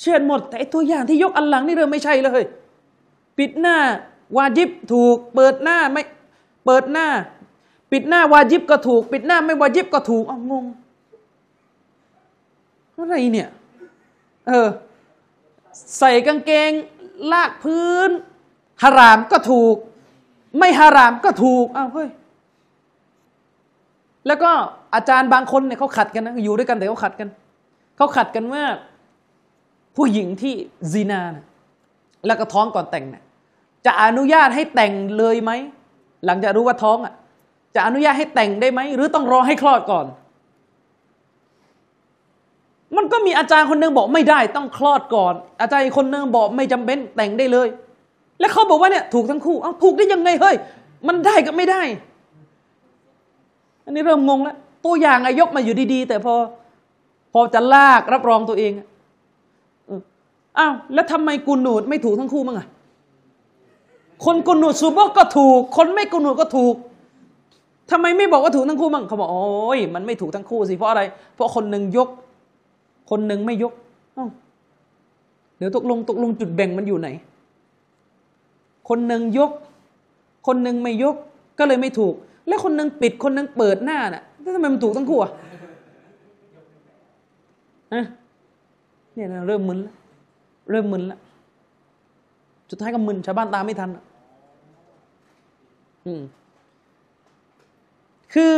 [0.00, 2.42] เชื่อหมด แต่ตัวอย่างที่ยกอันหลังนี่เริ่มไม่ใช่เลย
[3.38, 3.76] ปิดหน้า
[4.36, 6.02] วาจิบถูก เปิดหน้าไม่
[6.66, 7.06] เปิดหน้า
[7.92, 10.64] ปิดหน้าวาจิบก็ถูก ปิดหน้าไม่วาจิบก็ถูกอ้าวงง
[12.96, 13.48] อะไรเนี่ย
[14.48, 14.68] เออ
[15.98, 16.70] ใส่กางเกง
[17.32, 18.10] ลากพื้น
[18.82, 19.76] ฮารามก็ถูก
[20.58, 22.08] ไม่ฮารามก็ถูกอ้าวเฮ้ย
[24.26, 24.50] แล้วก็
[24.94, 27.28] อาจารย์บางคนเนี่ยเขาขัดกันนะอยู่ด้วยกันแต่เขาขัดกัน
[27.96, 28.64] เขาขัดกันว่า
[29.96, 30.54] ผู้หญิงที่
[30.92, 31.44] ซีนานะ
[32.26, 33.24] แล้วก็ท้องก่อนแต่งเนะี่ย
[33.86, 35.50] จะอนุญาตให้แต่งเลยไหม
[36.26, 37.14] หลังจากรู้ว่าท้องอะ
[37.74, 40.06] จะอนุญาตให้แต่งได้ไหม หรือต้องรอให้คลอดก่อน
[42.96, 47.68] มันก็มีอาจารย์คนนึงบอกไม่ได้ต้องคลอดก่อน อาจารย์คนนึงบอกไม่จำเป็นแต่งได้เลย
[48.40, 50.56] แล้วเขาบอกว่าเนี่ยถูกทั้งคู่ เอาถูกได้ยังไงเฮ้ย
[51.06, 51.82] มันได้กับไม่ได้
[53.84, 56.34] อันนี้เริ่มงงแล้วตัวอย่างอายกมาอยู่ดีๆ แต่พอ
[57.32, 58.72] พอจะลากรับรองตัวเอง
[60.58, 62.66] อ้าวแล้วทำไมกุนูดไม่ถูกทั้งคู่มั้งอะ
[64.24, 66.74] คนกุนูดซูบกก็ถูก คนไม่กุนูดก็ถูก
[67.90, 71.02] ทำไมไม่บอกว่าถูกทั้งคู่มั้งเขาบอกโอ้ยมันไม่ถูกทั้งคู่สิเพราะอะไร
[71.34, 72.08] เพราะคนหนึ่งยก
[73.10, 73.72] คนหนึ่งไม่ยก
[75.58, 77.08] เดี๋ยวตกลงตกลงจุดแบ่งมันอยู่ไหน
[78.88, 79.50] คนหนึ่งยก
[80.46, 81.16] คนหนึ่งไม่ยก
[81.58, 82.14] ก็เลยไม่ถูก
[82.46, 85.32] แล้วคนหนึ่งปิดคนหนึ่งเปิดหน้าน่ะแล้วทำไมมันถูกทั้งคู่อะ
[89.14, 89.94] เนี่ยเริ่มมึนแล้ว
[90.70, 91.20] เริ่มมึนแล้ว
[92.70, 93.90] สุดท้ายก็มึนชาวบ้านตามไม่ทัน
[96.06, 96.22] อืม
[98.32, 98.54] คือ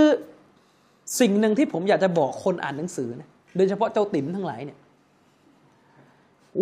[1.20, 4.78] สิ่งหนึ่งที่ผมอยากจะบอกคนอ่านหนังสือนะโดยเฉพาะเจ้าติ๋มทั้งหลายเนี่ย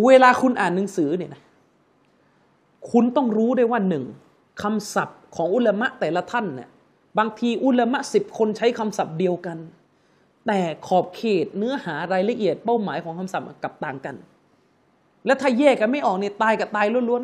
[0.05, 1.43] เวลาคุณอ่านหนังสือเนี่ยนะ
[2.91, 4.05] คุณต้องรู้ได้ว่าหนึ่ง
[4.63, 6.71] คำศัพท์ของอุลามะแต่ละท่านเนี่ย
[7.19, 9.59] บางทีอุลามะสิบคนใช้คำศัพท์เดียวกัน
[10.47, 14.15] แต่ขอบเขตเนื้อหารายละเอียดเป้าหมายของคำศัพท์กับต่างกัน
[15.27, 17.23] แล้วถ้าแยกกันไม่ออกเนี่ยตายกับตายล้วน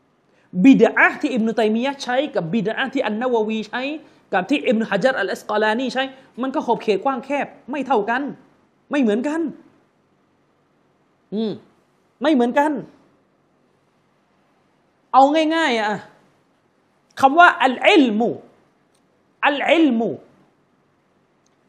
[0.00, 3.82] ๆบิดาที่อิบนุตัยมียะใช้กับบิดาที่อันนาววีใช้
[4.32, 6.04] กับที่อิบนุฮะจัรอัลอสกอลานีใช้
[6.42, 8.22] มันก็ขอบเขตกว้างแคบ ไม่เท่ากัน
[8.90, 9.40] ไม่เหมือนกัน
[11.34, 11.52] อืม
[12.22, 12.72] ไม่เหมือนกัน
[15.12, 15.22] เอา
[15.56, 15.98] ง่ายๆอะ
[17.20, 18.30] คำว่าอัลอิลมู
[19.46, 20.10] อัลอิลมู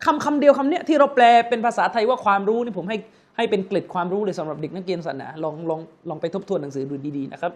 [0.06, 2.98] คำคำเดียวคำเนี้ยที่เราแปลเป็นภาษาไทยว่าความรู้นี่ผมให้
[3.38, 5.80] ให้เป็นเกล็ดความรู้เลยสำหรับเด็กนักเรียนศาสนาลองลอง
[6.10, 7.52] ลองไปทบทวนหนังสือดูดีๆนะครับ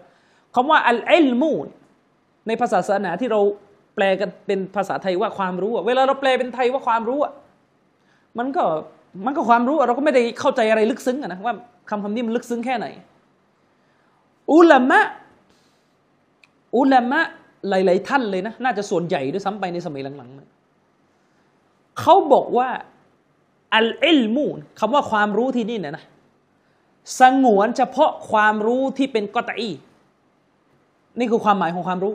[0.54, 1.52] คำว่าอัลเอลมู
[2.46, 3.40] ในภาษาศาสนาที่เรา
[3.94, 7.18] แปลกันเป็นภาษาไทยว่าความรู้เวลาเราแปลเป็นไทยว่าความรู้
[8.38, 8.64] มันก็
[9.26, 11.54] มันก็ความรู้เราก็ไม่ได้เข้าใจอะไรลึกซึ้งนะว่า
[11.90, 12.86] คำคำนี้มันลึกซึ้งแค่ไหน
[14.52, 15.00] อุลามะ
[16.76, 17.20] อุลามะ
[17.68, 22.68] หลาย ๆ ท่านเลยนะ น่าจะส่วนใหญ่ด้วยซ้ำไปในสมัยหลังๆเขาบอกว่า
[23.74, 26.04] อัลเอลมูนคำว่าความรู้ที่นี่เนี่ยนะ
[27.20, 29.70] สงวนเฉพาะความรู้ที่เป็นกตอี
[31.18, 32.14] นี่คือความหมายของความรู้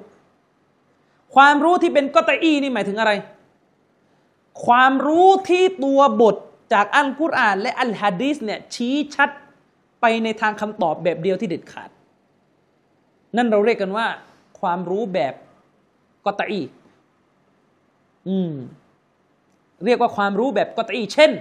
[1.35, 3.11] ความรู้ที่เป็นกตอีนี่หมายถึงอะไร
[4.65, 6.35] ความรู้ที่ตัวบท
[6.73, 9.29] จากอัลกุรอาน และอัลฮะดีสเนี่ยชี้ชัด
[10.01, 11.89] ไปในทางคำตอบแบบเดียวที่เด็ดขาด
[13.35, 14.07] นั่นเราเรียกกันว่า
[14.59, 15.33] ความรู้แบบ
[16.25, 16.61] กตอี
[18.27, 18.53] อืม
[19.85, 21.31] เรียกว่าความรู้แบบกอตอีเช่น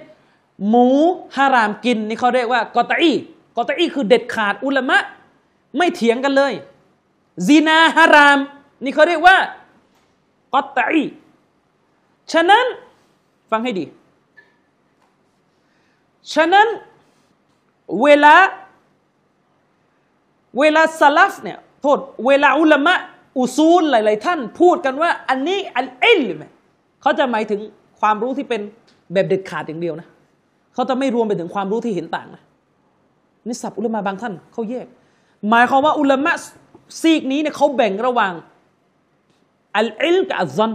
[0.68, 0.89] หมู
[1.37, 3.12] ฮารามกินนี่เขาเรียกว่ากอตอี
[3.57, 4.99] กอตอีคือเด็ดขาดอุลามะ
[5.76, 6.53] ไม่เถียงกันเลย
[7.47, 8.39] ซีนาฮาราม
[8.82, 9.37] นี่เขาเรียกว่า
[10.55, 11.05] กอตอี
[12.32, 12.64] ฉะนั้น
[13.51, 13.85] ฟังให้ดี
[16.35, 16.68] ฉะนั้น
[18.03, 18.35] เวลา
[20.59, 22.95] เวลาสลัฟเนี่ยโทษเวลาอุลามะ
[23.39, 26.22] อุซูลหลาย ๆ ท่านพูดกันว่า อันนี้อันเอล
[27.03, 27.61] เขาจะหมายถึง
[28.01, 28.61] ความรู้ที่เป็น
[29.12, 30.09] แบบเด็ดขาดอย่างเดียวนะ
[30.74, 32.42] เขาจะไม่รวมไปถึงความรู้ที่เห็นต่างนะ
[33.47, 34.86] นี่สับอุลมะบางท่านเขาแยก
[35.49, 36.32] หมายความว่าอุลามะ
[37.01, 38.32] ซีกนี้เนี่ยเขาแบ่งระหว่าง
[39.76, 40.72] อัลอิลกับอัลซอน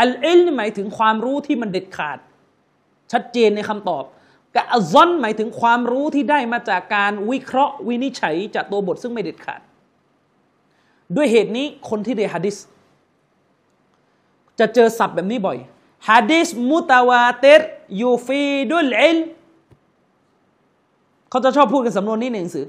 [0.00, 2.18] อัลอิลหมายถึงความรู้ที่มันเด็ดขาด
[3.12, 4.04] ชัดเจนในคำตอบ
[4.54, 9.60] กับอัลซอนหมายถึงความรู้ที่ได้มาจากการวิเคราะห์วินิจฉัยจากตัวบทซึ่งไม่เด็ดขาด
[11.16, 12.56] ด้วยเหตุนี้คนที่เรียนฮะดิษ
[14.60, 15.58] จะเจอศัพท์แบบนี้บ่อย
[16.08, 17.62] ฮะดิษมุตาวาเตร
[18.00, 19.18] ยูฟีดุลอิล
[21.30, 22.66] เขาจะชอบพูดกันสำนวนนี้ในหนังสือ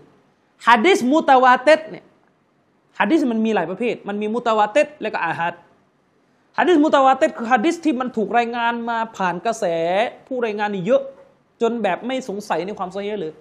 [0.68, 2.06] ฮะดิษมุตาวาเตรเนี่ย
[3.00, 5.54] ฮะดิษมันมีหลายประเภท มันมีมุตาวาเตรและก็อาฮัด
[6.58, 9.66] ฮะดิษมุตาวาเตรคือฮะดิษที่มันถูกรายงานมาผ่านกระแส
[10.28, 11.02] ผู้รายงานนี่เยอะ
[11.62, 13.34] จนแบบไม่สงสัยในความซอฮีเลย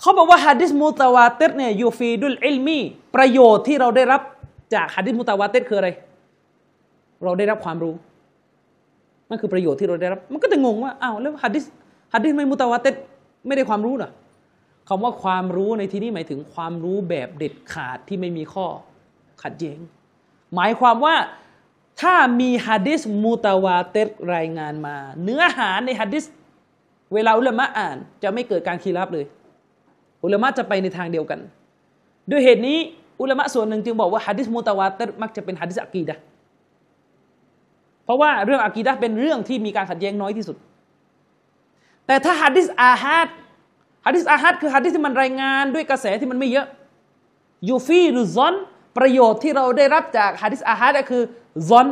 [0.00, 2.78] เขาบอกว่าฮะดิษมุตาวาเตรเนี่ยยูฟีดุลอิลมี
[3.14, 4.22] ประโยชน์ที่เราได้รับ
[4.74, 5.88] จากฮะดิษมุตาวาเตรคืออะไร
[7.24, 7.94] เราได้รับความรู้
[9.28, 11.64] นั่นคือประโยชน์ที่เราได้รับ มันก็จะงงว่าอ้าวแล้วฮัดดิส
[12.14, 12.86] ฮัดดิสไม่มุตาวาเต
[13.46, 14.10] ไม่ได้ความรู้หรอ
[14.88, 18.66] คำว่าความรู้ในที่นี้หมายถึงความรู้แบบเด็ดขาดที่ไม่มีข้อ
[19.42, 19.78] ขัดแย้ง
[20.54, 21.14] หมายความว่า
[22.00, 23.96] ถ้ามีحديث متواتر
[24.34, 26.24] รายงานมา เนื้อหาในحديث
[27.14, 29.24] เวลา علماءอ่าน จะไม่เกิดการخلافเลย
[30.24, 31.40] علماء จะไปในทางเดียวกัน
[32.30, 32.78] ด้วยเหตุนี้
[33.20, 36.16] อุลามะส่วนหนึ่งจึงบอกว่าฮัดดิสมุตาวาเตมักจะเป็นฮัดดิสอะกีดะ
[38.04, 40.56] เพราะว่าเรื่องอากีดะเป็นเรื่องที่มีการขัดแย้งน้อยที่สุด
[42.06, 43.28] แต่ถ้าฮะดิษอาฮัด
[44.06, 46.66] ฮะดิษอาฮัดคือฮะดิษที่มันรายงานด้วยกระแสที่มันไม่เยอะ
[47.68, 48.54] ยูฟีหรือซอน
[48.98, 51.22] ประโยชน์ที่เราได้รับจากฮะดิษอาฮัดก็คือ
[51.68, 51.88] ซอน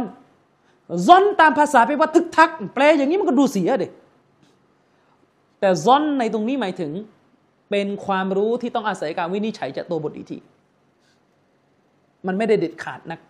[1.06, 3.88] ซอนตามภาษาแปลว่าทึกทัก แปลอย่างนี้มันก็ดูเสียเด็
[5.60, 6.90] แต่ซอนในตรงนี้หมายถึง
[7.70, 10.38] เป็นความรู้ที่ต้องอาศัยการวินิจฉัยจากตัวบทอีกที
[12.26, 13.20] มันไม่ได้เด็ดขาดนัก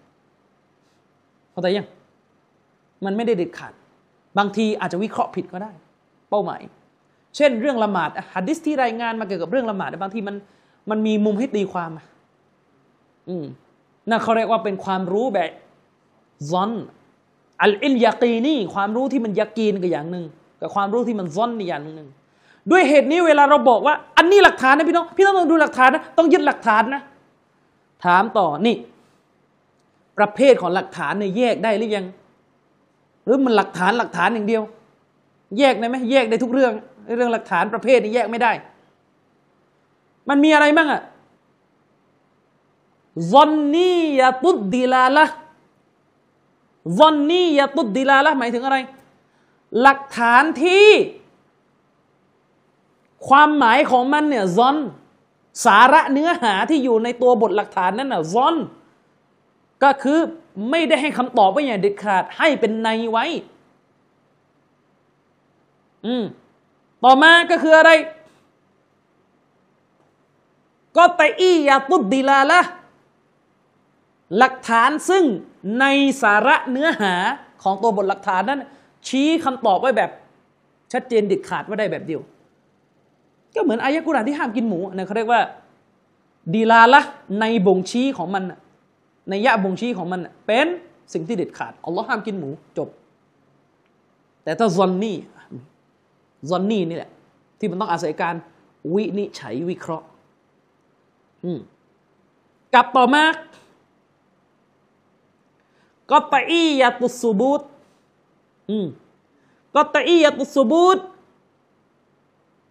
[1.52, 1.86] เข้าใจยัง
[3.05, 3.72] มันไม่ได้เด็ดขาด
[4.38, 5.72] บางทีอาจจะวิเคราะห์ผิดก็ได้
[6.30, 6.61] เป้าหมาย
[7.36, 10.36] เช่นเรื่องละหมาดฮัดดิสที่รายงานมาเกี่ยวกับเรื่องละหมาดบางทีมัน
[10.90, 11.90] มันมีมุมให้ตีความ
[13.28, 13.44] อืม
[14.09, 15.51] นั่นเขาเรียกว่าเป็นความรู้แบบ
[16.51, 16.70] ซอน
[17.62, 20.24] อัลอินยากีนี่ความรู้ที่มันยากีนก็อย่างหนึ่ง
[20.61, 22.09] กับความรู้ที่มันซอนอีกอย่างหนึ่ง
[22.70, 27.03] ด้วยเหตุนี้เวลาเราบอกว่า อันนี้หลักฐานนะพี่น้องพี่น้องต้องดูหลักฐานนะต้องยึดหลักฐานนะ
[28.05, 28.76] ถามต่อนี่
[30.18, 32.05] ประเภทของหลักฐานเนี่ยแยกได้หรือยัง
[33.24, 34.62] หรือมันหลักฐานหลักฐานอย่างเดียว
[35.58, 36.72] แยกได้ไหมแยกได้ทุกเรื่อง
[37.16, 38.52] เรื่องหลักฐานประเภทนี้แยกไม่ได้
[40.28, 41.02] มันมีอะไรบ้างอะ
[43.30, 45.26] ซอนนียาตุดดิลาละ
[46.98, 48.76] ซอนนียาตุดดิลาละหมายถึงอะไร
[49.80, 50.88] หลักฐานที่
[53.28, 54.76] ความหมายของมันเนี่ยซอน
[55.64, 58.54] สาระเนื้อหาที่อยู่ในตัวบทหลักฐานนั้นน่ะซอน
[59.82, 60.18] ก็คือ
[60.70, 63.24] ไม่ได้ให้คำตอบไว้อย่างเด็ดขาดให้เป็นในไว้
[66.06, 66.24] อืม
[67.04, 67.90] ต่อมาก็คืออะไร
[70.96, 72.60] ก็ตอียาตุดดีลาละ
[74.38, 75.24] หลักฐานซึ่ง
[75.80, 75.84] ใน
[76.22, 77.14] สาระเนื้อหา
[77.62, 78.62] ของตัวบทหลักฐานนั้น
[79.08, 80.10] ชี้คำตอบไว้แบบ
[80.92, 82.20] ชัดเจนเด็ดขาดว่าได้แบบเดียว
[83.54, 85.42] ก็เหมือนอายะกุรานที่ห้ามกินหมูนะเขาเรียกว่า
[86.54, 87.00] ดีลาละ
[87.40, 88.42] ในบ่งชี้ของมัน
[89.30, 90.66] ในยะบ่งชี้ของมันเป็น
[91.12, 92.88] สิ่งที่เด็ดขาดอัลลอฮ์ห้ามกินหมูจบ
[94.44, 95.16] แต่ถ้าซอนนี่
[96.50, 97.10] ซอนนี่นี่แหละ
[97.58, 98.34] ที่มันต้องอาศัยการ
[98.94, 100.06] วินิจฉัยวิเคราะห์
[102.74, 103.24] กับต่อมา
[106.10, 107.62] ก็ตอียตุสุบูต
[109.74, 110.98] ก็ตอียตุสุบูต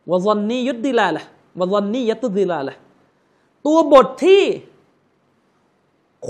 [0.09, 1.23] วะซอนนี่ยุดดิลาละ
[1.59, 2.75] วะซอนนี่ยตุดิลาละ
[3.65, 4.43] ตัวบทที่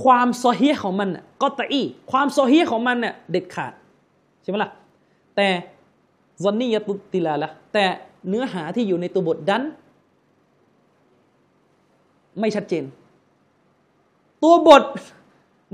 [0.02, 1.10] ความโซเฮียของมัน
[1.42, 1.82] ก็ตะอี
[2.12, 3.74] ความโซเฮียของมันเนี่ยเด็ดขาด
[4.42, 4.72] ใช่ไหมล่ะ
[5.36, 5.48] แต่
[6.44, 7.86] ซอนนี่ยตุติลาละแต่
[8.30, 9.64] เนื้อหาที่อยู่ในตัวบทดัน
[12.40, 12.84] ไม่ชัดเจน
[14.44, 14.84] ตัวบท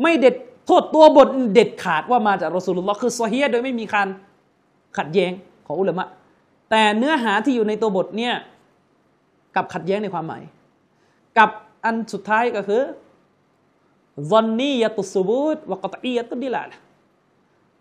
[0.02, 0.36] ไม่เด็ด
[0.66, 4.08] โทษตัวบทเด็ดขาดว่ามาจากรอสูลุลลอฮ์คือโซเฮียโดยไม่มีการ
[4.98, 5.32] ขัดแย้ง
[5.68, 6.08] ของอุลามะ
[6.70, 8.34] แต่เนื้อหาที่อยู่ในตัวบทเนี่ย
[9.56, 10.44] กับขัดแย้งในความหมาย
[11.38, 11.50] กับ
[11.86, 12.82] อันสุดท้ายก็คือ
[14.30, 16.64] ซอนนียตุสุบูตวกตอียตุดิลา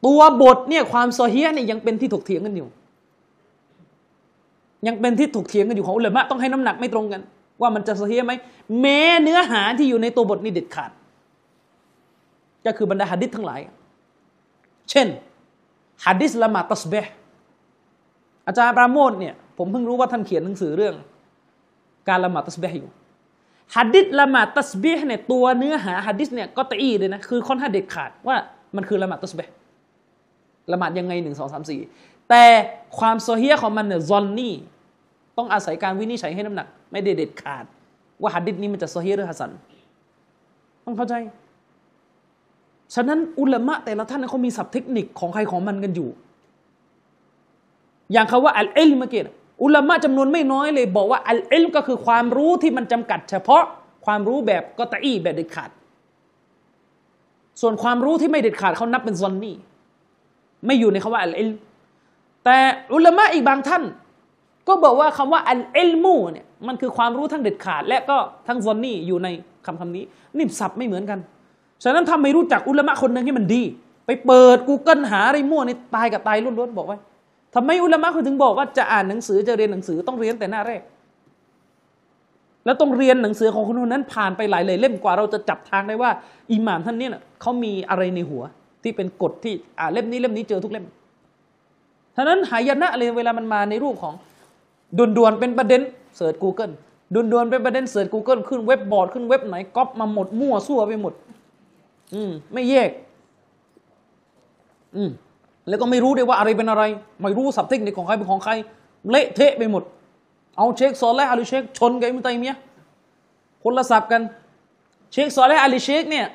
[0.06, 2.68] ตัวบทเนี่ยความโซเฮียเนี่ยยังเป็นที่ถกเถียงกันอยู่
[4.86, 7.22] ยังเป็นที่ถกเถียงกันอยู่ของอุลามะต้องให้น้ำหนักไม่ตรงกัน
[7.60, 8.32] ว่ามันจะโซเฮียไหม
[8.80, 10.90] แม้เนื้อหาที่อยู่ในตัวบทนี่เด็ดขาด
[12.66, 13.60] ก็คือบรรดาหะดิษทั้งหลาย
[14.90, 15.06] เช่น
[16.04, 17.12] หะดิษละหมาดตัสเบห์
[18.46, 20.94] อาจารย์ปราโมทเนี่ยผมเพิ่งรู้ว่าท่านเขียนหนังสือเรื่อง
[22.08, 22.90] การละหมาดตัสเบห์อยู่
[23.76, 28.36] ฮัดดิษละหมาดตัสบีห์เนี่ยตัวเนื้อหาฮัดดิษเนี่ยก็ตีเลยนะคือค่อนข้างเด็ดขาดว่า
[28.76, 29.52] มันคือละหมาดตัสบีห์
[30.72, 31.80] ละหมาดยังไงหนึ่งสองสามสี่
[32.30, 32.44] แต่
[32.98, 34.54] ความโซเฮียของมันเนี่ยซอนนี่
[35.36, 37.64] ต้องอาศัยการวินิจฉัยให้น้ำหนัก ไม่ได้เด็ดขาด
[38.22, 39.50] ว่าฮัดดิษนี้มันจะโซเฮียหรือฮัสัน
[40.84, 41.14] ต้องเข้าใจ
[42.94, 46.08] ฉะนั้นอุลามะแต่ละท่านเขามีศัพท์เทคนิคของใครของมันกันอยู่
[48.12, 49.22] อย่างคำว่า العلم เมื่อกี้
[49.62, 53.64] อุลามะจำนวนไม่น้อยเลย บอกว่า العلم ก็คือความรู้ที่มันจำกัด เฉพาะ
[54.06, 55.70] ความรู้แบบ قطعي แบบเด็ดขาด
[57.60, 59.56] ส่วนความรู้ที่ไม่เด็ดขาดเขานับเป็น ظني
[60.66, 61.50] ไม่อยู่ในคำว่า العلم
[62.44, 62.56] แต่
[62.94, 63.82] อุลามะอีกบางท่าน
[64.68, 69.28] ก็บอกว่าคำว่า العلم เนี่ยมันคือความรู้ทั้งเด็ดขาด และก็ทั้ง ظني อยู่ใน
[69.66, 70.04] คำคำนี้
[70.36, 71.18] นี่ศัพท์ไม่เหมือนกัน
[71.84, 73.62] ฉะนั้นถ้าไม่รู้จักอุลามะคนหนึ่งให้มันดี
[74.06, 76.98] ไปเปิด Google หาอะไรมั่วนี่ตายกับตายล้วนๆบอกไว้
[77.54, 80.82] ทำไมอุลามะเขาถึงบอกว่าจะอ่านหนังสือจะเรียนหนังสือต้องเรียนแต่หน้าแรก
[82.64, 86.10] แล้วต้องเรียนหนังสือของคนนั้นผ่านไปหลายเลยเล่มกว่าเราจะจับทางได้ว่า
[86.52, 88.42] อิหม่ามท่านเนี้นะเขามีอะไรในหัว
[88.82, 90.86] ที่เป็นกฎที่อ่าเล่มนี้เล่มนี้เจอทุกเล่ม
[92.16, 94.14] ฉะนั้นหายนะเลยเวลามันมาในรูปของ
[94.98, 95.80] ด่วนๆเป็นประเด็น
[96.16, 96.72] เสิร์ช Google
[97.14, 101.12] ด่วนๆเป็นประเด็นเสิร์ช Google ขึ้นเว็บบอร์ดขึ้นเว็บไหนก๊อปมาหมดมั่วซั่วไปหมด
[102.14, 102.90] อืมไม่แยก
[104.96, 105.10] อืม
[105.68, 106.82] แล้วก็ไม่รู้ด้วยว่าอะไรเป็นอะไร
[107.22, 108.52] ไม่รู้ศัพท์เทคนิคของใครเป็นของใคร
[109.10, 109.82] เละเทะไปหมด
[110.56, 112.54] เอาเชคซอและฮ์อาลีเชคชนกับอิบนุตัยมียะฮ์
[113.62, 114.22] คนละศัพท์กัน
[115.12, 116.26] เชคซอและฮ์อาลีเชคเนี่ย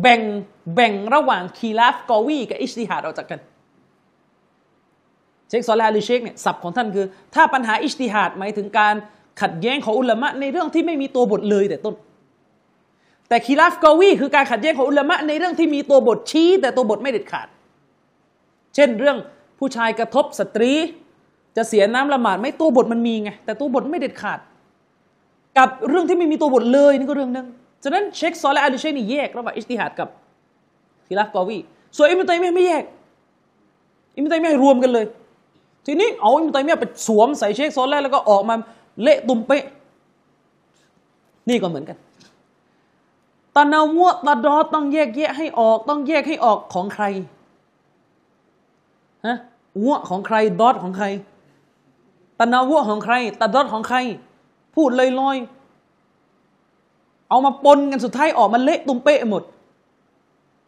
[0.00, 0.20] แบ่ง
[0.74, 3.40] แบ่งระหว่างخلاف قوي กับ اجتهاد ออกจากกัน
[5.48, 8.94] เชคซอและฮ์อาลีเชคเนี่ยศัพท์ของท่านคือ ถ้าปัญหาاجتهاد หมายถึงการ
[9.40, 11.94] ขัดแย้งของอุลามะในเรื่องที่ไม่มีตัวบทเลยแต่ต้น
[13.28, 17.48] แต่ خلاف قوي คือการขัดแย้งของอุลามะในเรื่องที่มีตัวบทชี้ แต่ตัวบทไม่เด็ดขาด
[18.74, 19.16] เช่นเรื่อง
[19.58, 20.72] ผู้ชายกระทบสตรี
[21.56, 24.38] จะเสียน้ำละหมาดไหม ตัวบทมันมีไงแต่ตัวบทไม่เด็ดขาด
[25.58, 27.46] กับเรื่องที่ไม่มีตัวบทเลยนี่ก็เรื่องหนึ่ง
[27.84, 30.08] ฉะนั้นเชคซอและฮ์อาลีเชคนี่แยกระหว่าง اجتهاد กับ
[31.06, 31.58] خلاف قوي
[31.96, 32.84] ส่วนอิบนุตัยมียะฮ์ไม่แยก
[34.16, 35.06] อิบนุตัยมียะฮ์รวมกันเลย
[35.86, 38.54] ทีนี้เอาอิบนุตัยมียะฮ์ไปสวมใส่เชคซอและฮ์แล้วก็ออกมา
[39.02, 39.64] เละตุ่มเป๊ะ
[41.48, 41.98] นี่ก็เหมือนกัน
[43.56, 47.04] ตะนาวะตะดอต้องแยกแยะให้ออก ต้องแยกให้ออกของใคร
[49.26, 49.36] ฮะ
[49.86, 51.06] วะของใครดอทของใคร
[52.38, 53.96] ตะนาวะของใครตะดอทของใคร
[54.74, 59.42] พูดลอยๆเอามาปนกันสุดท้ายออกมันเละตุ้มเป๊ะหมด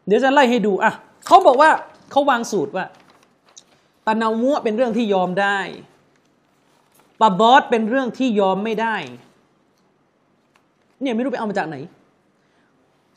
[0.07, 0.93] เดี๋ยวจะไล่ให้ดูอะ
[1.27, 1.71] เขาบอกว่า
[2.11, 2.87] เขาวางสูตรว่า
[4.07, 5.59] تنوع เป็นเรื่องที่ยอมได้
[7.23, 8.97] تضاد เป็นเรื่องที่ยอมไม่ได้
[11.01, 11.77] เนี่ยไม่รู้ไปเอามาจากไหน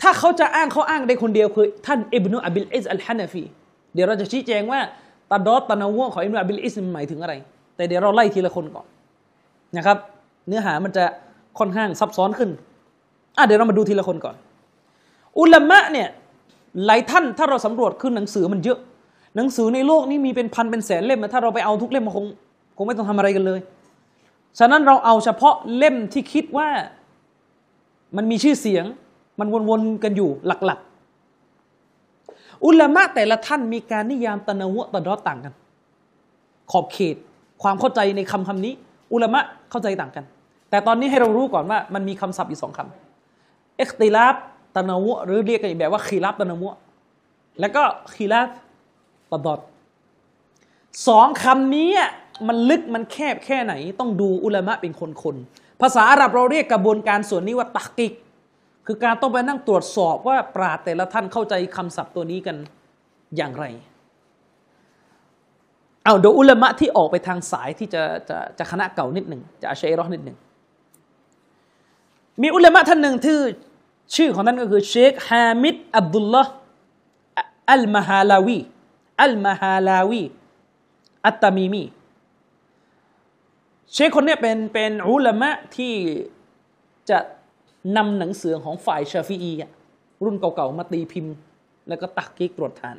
[0.01, 3.43] ถ้าเขาจะอ้างเขาอ้างได้คนเดียวคือ ท่านอิบนุอบิลอิซอัลฮานาฟี
[3.93, 4.79] เดี๋ยวเราจะชี้แจงว่า
[5.31, 7.33] ตาดอตตานาวะของอิบนุอับิลอิสหมายถึงอะไร
[7.75, 8.85] แต่เดี๋ยวเราไล่ทีละคนก่อน
[9.77, 9.97] นะครับ
[10.47, 11.03] เนื้อหามันจะ
[11.59, 12.49] ค่อนข้างซับซ้อนขึ้น
[13.37, 14.35] อะเดี๋ยวเรามาดูทีละคนก่อน
[15.39, 16.07] อุลามะเนี่ย
[16.85, 18.79] หลายท่านถ้าเราสำรวจขึ้นหนังสือมันเยอะ
[19.35, 22.25] หนังสือในโลกนี้มีเป็นพันเป็นแสนเล่มถ้าเราไปเอาทุกเล่มมันคง
[22.77, 23.59] คงไม่ต้องทำอะไรกันเลย
[24.59, 26.69] ฉะนั้นเราเอาเฉพาะเล่มที่คิดว่า
[28.17, 28.85] มันมีชื่อเสียง
[29.39, 30.79] มันวนๆกันอยู่หลัก
[32.65, 35.53] อุลามะแต่ละท่านมีการนิยามตะนาวะตะดอต่างกัน
[36.71, 37.15] ขอบเขต
[37.63, 38.73] ความเข้าใจในคำคำนี้
[39.13, 40.25] อุลามะเข้าใจต่างกัน
[40.69, 44.35] แต่ตอนนี้ให้เรารู้ก่อนว่ามันมีคำศัพท์อยู่สองคำเอ็กติลาบ
[44.75, 46.75] ตะนาวะหรือเรียกกันอีกแบบว่าคีราบตะนาวะ
[47.59, 47.81] แล้วก็
[48.15, 48.47] คีราบ
[49.31, 49.59] ตะดอด
[51.07, 51.89] สองคำนี้
[52.47, 58.13] มันลึกมันแคบแค่ไหน ต้องดูอุลามะเป็นคนๆภาษาอาหรับเราเรียกกระบวนการส่วนนี้ว่าตักกิก
[58.87, 62.57] คือการต้องไปนั่งตรวจสอบว่าปราแต่ละท่านเข้าใจคำศัพท์ตัวนี้กัน
[63.37, 63.65] อย่างไร
[66.03, 70.37] เอาเดี๋ยวอุลามะที่ออกไปทางสายที่จะจะจะคณะเก่านิดหนึ่งจะอาชัยรอนิดหนึ่ง
[72.41, 73.37] มีอุลามะท่านหนึ่งที่
[74.15, 76.53] ชื่อของท่านก็คือเชคฮามิดอับดุลลาห์
[77.71, 78.59] อัลมาฮาลาวี
[79.23, 80.23] อัลมาฮาลาวี
[81.25, 81.83] อัตตามีมี
[83.93, 85.93] เชคคนนี้เป็นเป็นอุลามะที่
[87.09, 87.17] จะ
[87.95, 89.51] นำหนังสือของฝ่ายชาฟีอี
[90.23, 91.33] รุ่นเก่าๆมาตีพิมพ์
[91.87, 92.97] แล้วก็ตักกิกตรวจทาน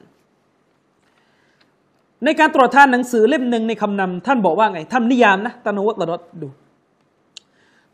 [2.25, 6.49] ในการตรวจทานหนังสือเล่มหนึ่งในคำนำท่านบอกว่าไงท่านนิยามนะ تنوع تضاد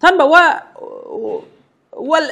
[0.03, 0.45] ท่านบอกว่า
[2.11, 2.27] وال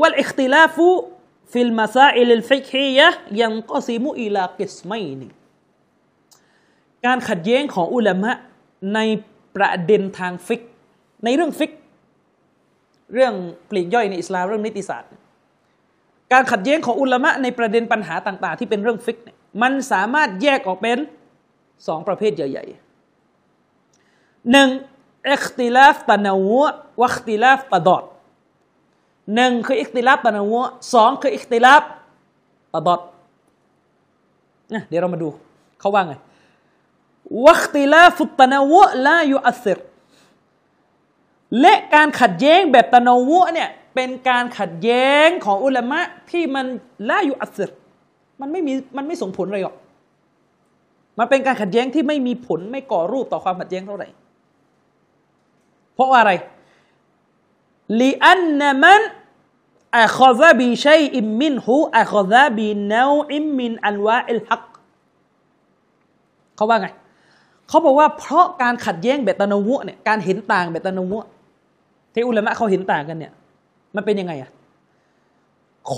[0.00, 5.28] والاختلاف في المسائل الفقهية ينقسم إلى قسمين
[7.06, 8.32] การขัดแย้งของอุลามะ
[8.94, 8.98] ใน
[9.56, 10.62] ประเด็นทางฟิก
[11.24, 11.72] ในเรื่องฟิก
[13.14, 13.32] เรื่อง
[13.70, 15.10] ปลีกย่อยในอิสลามเรื่องนิติศาสตร์
[16.32, 20.98] การขัดแย้งของอุลามะในประเด็นปัญหาต่าง ๆ ที่เป็นเรื่องฟิกเนี่ยมันสามารถแยกออกเป็น
[21.86, 24.68] สองประเภทใหญ่ๆหนึ่ง
[25.30, 28.04] اختلاف تنوع واختلاف تضاد
[29.34, 31.82] หนึ่งคือ اختلاف تنوع สองคือ اختلاف
[32.74, 33.00] تضاد
[34.88, 35.28] เดี๋ยวเรามาดู
[35.80, 36.14] เขาว่าไง
[37.46, 39.78] واختلاف التنوع لا يؤثر
[41.60, 46.00] และการขัดแย้งแบบ تنوع เนี่ยเป็นการขัดแย้งของอุลามะ
[46.30, 46.66] ที่มัน
[47.08, 47.72] لا يؤثر
[48.40, 49.76] มันไม่มีมันไม่ส่งผลอะไรหรอก
[51.18, 54.08] มันเป็นการขัดแย้งที่ไม่มีผลไม่ก่อรูปต่อความขัดแย้งเท่าไหร่
[55.94, 56.32] เพราะว่าอะไร
[58.00, 59.02] لأن من
[59.98, 64.64] أخذ بشيء منه أخذ بنوع من أنواع الحق
[66.56, 66.88] เขาว่าไง
[67.68, 71.18] เขาบอกว่าเพราะการขัดแย้งเบตนวุเนี่ยการเห็นต่างเบตนวุ
[72.12, 73.32] ที่อุลามะเขาเห็นต่างกันเนี่ย
[73.96, 74.50] มันเป็นยังไงอะ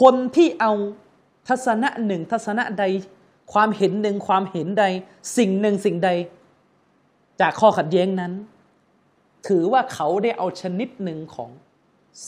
[0.00, 0.72] คนที่เอา
[1.48, 2.84] ทัศนะหนึ่งทัศนะใด
[3.52, 4.84] ความเห็นหนึ่งความเห็นใด
[5.36, 6.10] สิ่งหนึ่งสิ่งใด
[7.40, 8.32] จากข้อขัดแย้งนั้น
[9.48, 11.50] ถือว่าเขาได้เอาชนิดหนึ่งของ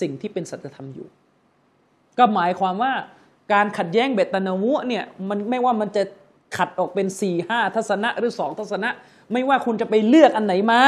[0.01, 1.09] สิ่งที่เป็นสัจธรรมอยู่
[2.18, 2.93] ก็หมายความว่า
[3.53, 6.03] การขัดแย้งเบตนาวุเนี่ยมันไม่ว่ามันจะ
[6.57, 8.91] ขัดออกเป็นสี่ห้าทัศนะหรือสองทัศนะ
[9.32, 10.80] ไม่ว่าคุณจะไปเลือกอันไหนมา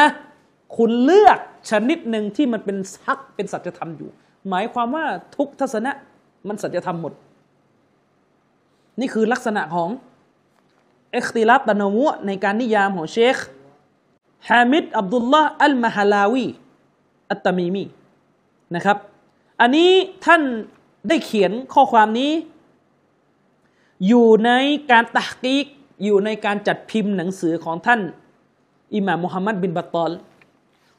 [0.76, 1.38] คุณเลือก
[1.70, 4.10] ชนิดหนึ่งที่มันเป็นฮักเป็นสัจธรรมอยู่
[4.48, 5.04] หมายความว่า
[5.36, 5.92] ทุกทัศนะ
[6.48, 7.12] มันสัจธรรมหมด
[9.00, 9.88] นี่คือลักษณะของ
[11.12, 13.36] เอคติลับตนวุในการนิยามของเชค
[14.48, 16.46] ฮามิดอับดุลลาห์อัลมาฮาลาวี
[17.30, 17.84] อัตตมีมี
[18.74, 18.96] นะครับ
[19.60, 19.90] อันนี้
[20.24, 20.42] ท่าน
[21.08, 22.32] ได้เขียนข้อความนี้
[24.06, 24.50] อยู่ใน
[24.90, 25.66] การตักกีก
[26.04, 28.00] อยู่ในการจัดพิมพ์หนังสือของท่าน
[28.94, 30.12] อิหม่ามมุฮัมมัดบินบัตตอล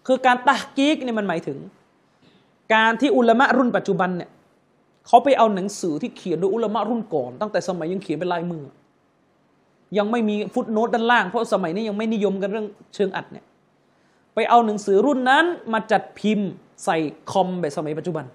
[0.08, 1.58] คือการตักกีกนี่มันหมายถึง
[2.74, 4.30] การที่อุลามะรุ่นปัจจุบันเนี่ย
[5.08, 8.64] เขาไปเอาหนังสือที่เขียนโดยอุลามะรุ่นก่อน ตั้งแต่สมัยยังเขียนเป็นลายมือ
[9.98, 13.46] ยังไม่มีฟุตโนตด้านล่าง เพราะสมัยนี้ยังไม่นิยมกันเรื่องเชิงอัดเนี่ย
[14.36, 16.50] ไปเอาหนังสือรุ่นนั้นมาจัดพิมพ์
[16.86, 16.98] ใส่
[17.32, 18.26] คอมแบบสมัยปัจจุบัน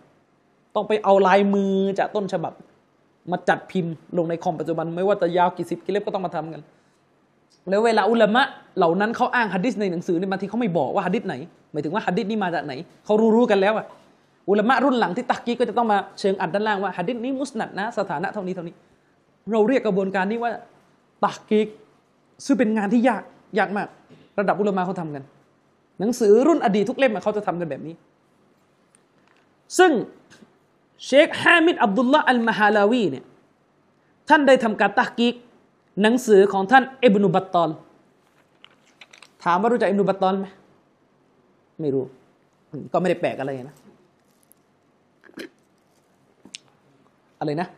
[0.74, 2.52] ต้องไปเอาลายมือจากต้นฉบับ
[3.30, 6.62] มาจัดพิมพ์ลงในคอมปัจจุบัน ไม่ว่าจะยาวกี่สิบกิเล็บก็ต้องมาทำกัน
[7.70, 8.42] แล้วเวลาอุลามะ
[8.78, 11.34] เหล่านั้นเขาอ้างฮัดดิษในหนังสือเนี่ยบางทีเขาไม่บอกว่าฮัดดิษไหน
[11.72, 12.72] หมายถึงว่าฮัดดิษนี้มาจากไหน
[13.04, 13.86] เขารู้ๆกันแล้วอะ
[14.50, 18.74] อุลามะรุ่นหลังที่ตักกี้ก็จะต้องมาเชิงอัดด้านล่างว่าฮัดดิษนี้มุสนัดนะสถานะเท่านี้เท่านี้
[19.52, 20.52] เราเรียกกระบวนการนี้ว่า
[21.24, 21.68] ตักกีก
[22.44, 23.22] ซึ่งเป็นงานที่ยาก
[23.58, 23.88] ยากมาก
[24.38, 25.22] ระดับอุลามะเขาทำกัน
[26.00, 27.94] หนังสือรุ่นอดีตทุกเล่มเขาจะทำกันแบบนี้
[29.78, 29.92] ซึ่ง
[31.04, 33.24] เชคฮามิดอับดุลลาห์อัลมาฮาลาวีเนี่ย
[34.28, 35.34] ท่านได้ทำการตักกีก
[36.02, 37.70] หนังสือของท่านอิบนุบัตตอล
[39.44, 40.46] ถามว่ารู้จักอิบนุบัตตอลไหม
[41.80, 42.04] ไม่รู้
[42.92, 43.76] ก็ไม่ได้แปลกอะไรนะ
[47.40, 47.68] อะไรนะ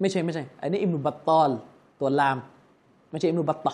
[0.00, 1.50] ไม่ใช่ไม่ใช่ อันนี้อิบนุบัตตอล
[2.00, 2.38] ตัวลาม
[3.10, 3.72] ไม่ใช่อิบนุบัตตอล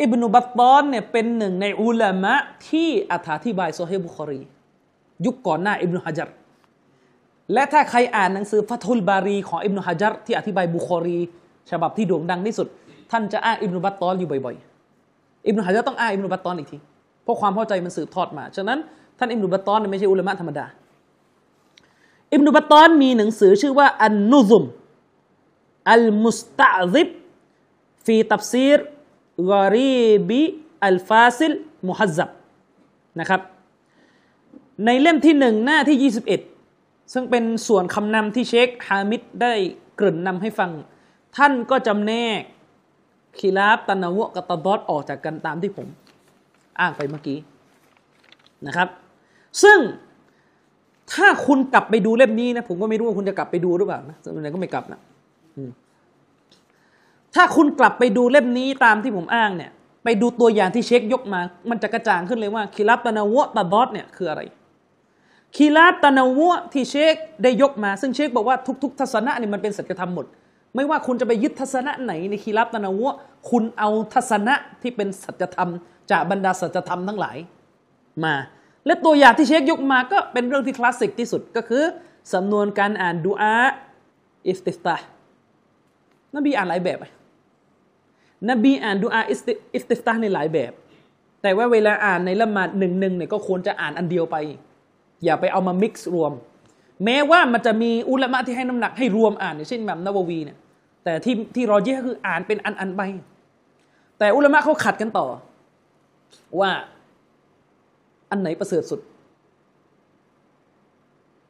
[0.00, 2.34] อิบนุบัตตอลเนี่ยเป็นหนึ่งในอุลามะ
[2.68, 3.14] ที่อ
[3.46, 4.40] ธิบายซอเฮียะฮ์บุคอรี
[5.24, 6.32] ยุคก่อนหน้าอิบนุฮะจัร
[7.52, 11.18] และถ้าใครอ่านหนังสือฟัตุลบารีของอิบนุฮะจัรที่อธิบายบุคอรี
[11.70, 12.66] ฉบับที่โด่งดังที่สุด
[13.10, 16.78] ท่านจะอ้างอิบนุบัตตอลอยู่บ่อยๆอิบนุฮะจัรต้องอ้างอิบนุบัตตอลอีกที
[17.22, 18.78] เพราะความเข้าใจมันสืบทอดมาฉะนั้น
[19.18, 20.66] ท่านอิบนุบัตตอลไม่ใช่อุลามะธรรมดา
[22.32, 24.64] อิบนุบัตตอนมีหนังสือชื่อว่าอันนุซุม
[25.92, 27.08] อัลมุสตะซิบ
[28.04, 28.78] ฟีตับซีร
[29.50, 30.42] กอรีบิ
[30.86, 31.52] อัลฟาซิล
[31.88, 32.30] มุฮัซับ
[33.20, 33.40] นะครับ
[34.84, 36.55] ในเล่มที่หนึ่งหน้าที่ 21
[37.12, 39.52] ซึ่งเป็นส่วนคำนำที่เชคฮามิดได้
[40.00, 40.70] กริ่นนำให้ฟัง
[41.36, 42.42] ท่านก็จำแนก
[43.38, 45.86] คีลาบตันวะกับตาดอดออกจากกันตามที่ผม
[46.80, 47.38] อ้างไปเมื่อกี้
[48.66, 48.88] นะครับ
[49.62, 49.78] ซึ่ง
[51.12, 55.00] ถ้าคุณกลับไปดูเล่มนี้นะผมก็ไม่รู้ว่าคุณจะกลับไปดูหรือเปล่านะส่วนใหญ่ก็ไม่กลับนะ
[57.34, 59.70] ถ้าคุณกลับไปดูเล่มนี้ตามที่ผมอ้างเนี่ย
[60.04, 61.40] ไปดูตัวอย่างที่เช็คยกมา
[61.70, 64.42] มันจะกระจ่างขึ้นเลยว่าคีรับตะนาวะตะดอดเนี่ยคืออะไร
[65.56, 70.26] คีรับตะนาวะที่เชคได้ยกมา ซึ่งเชคบอกว่าทุก ๆ ทัศนะนี่มันเป็นสัจธรรมหมด
[70.74, 73.14] ไม่ว่าคุณจะไปยึดทัศนะไหนในคีรับตะนาวะ
[73.50, 75.70] คุณเอาทัศนะที่เป็นสัจธรรม
[76.10, 77.36] จากบรรดาสัจธรรมทั้งหลาย
[78.24, 78.34] มา
[78.86, 81.82] และตัวอย่างที่เชคยกมาก็เป็นเรื่องที่คลาสสิกที่สุดก็คือ
[82.34, 83.54] สำนวนการอ่านดูอา
[84.48, 84.96] استفتاح
[86.36, 86.98] นบีอ่านหลายแบบ
[88.50, 90.72] นบีอ่านดูอา استفتاح ในหลายแบบ
[91.42, 94.36] แต่ว่าเวลาอ่านในละหมาดหนึ่งหนึ่งเนี่ยก็ควรจะอ่านอันเดียวไป
[95.24, 96.32] อย่าไปเอามา mix รวม
[97.04, 100.58] แม้ว่ามันจะมีอุลามะที่ให้น้ำหนักให้รวมอ่านเช่นแบบนาววีเนี่ย
[101.04, 103.02] แต่ที่ที่รอเยก็คืออ่านเป็นอันอันไป
[104.18, 105.26] แต่อุลามะเขาขัดกันต่อ
[106.60, 106.70] ว่า
[108.30, 109.00] อันไหนประเสริฐสุด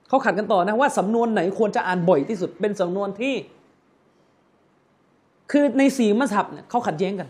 [0.08, 3.34] เขาขัดกันต่อนะว่าสำนวนไหนควรจะอ่านบ่อยที่สุด เป็นสำนวนที่
[5.50, 7.28] คือในสีมัสฮับเนี่ยเขาขัดแย้งกัน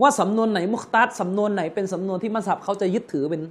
[0.00, 3.42] ว่าสำนวนไหนมุคตัดสำนวนไหนเป็นสำนวนที่มัสฮับเขาจะยึดถือเป็น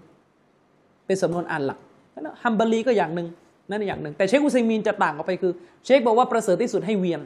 [1.06, 1.80] เป็นสำนวนอ่านหลัก
[2.20, 3.28] นะฮัมบารีก็อย่างหนึ่ง
[3.70, 5.52] นั่นอย่างหนึ่ง แต่เชคอุซัยมีนจะต่างออกไปคือ
[5.86, 7.22] เชคบอกว่าประเสริฐที่สุดให้เวียน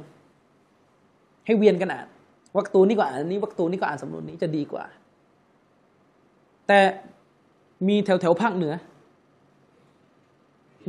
[1.45, 2.07] ให้เวียนกันอ่าน
[2.57, 4.84] วักตูนี้ก็อ่านนี้วักตูนี้ก็อ่านสำนวนนี้จะดีกว่า
[6.67, 6.80] แต่
[7.88, 8.73] มีแถวแถวภาคเหนือ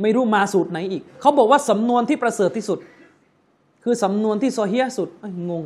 [0.01, 2.79] ไม่รู้มาสูตรไหนอีก เขาบอกว่าสำนวนที่ประเสริฐที่สุด
[3.83, 5.09] คือสำนวนที่โซเฮียสุด
[5.49, 5.65] งง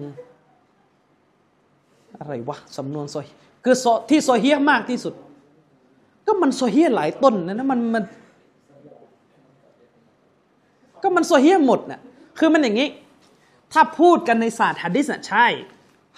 [2.20, 3.32] อะไรวะสำนวนโซอฮี
[3.64, 5.14] คือซที่โซเฮียมากที่สุด
[6.28, 8.04] ก็มัน صحيح หลายต้นนะนะมันมัน
[11.04, 12.00] ก็มัน صحيح หมดน่ะ
[12.40, 12.90] คือมันอย่างนี้
[13.74, 15.46] ถ้าพูดกันในศาสตร์ฮะดิษน่ะใช่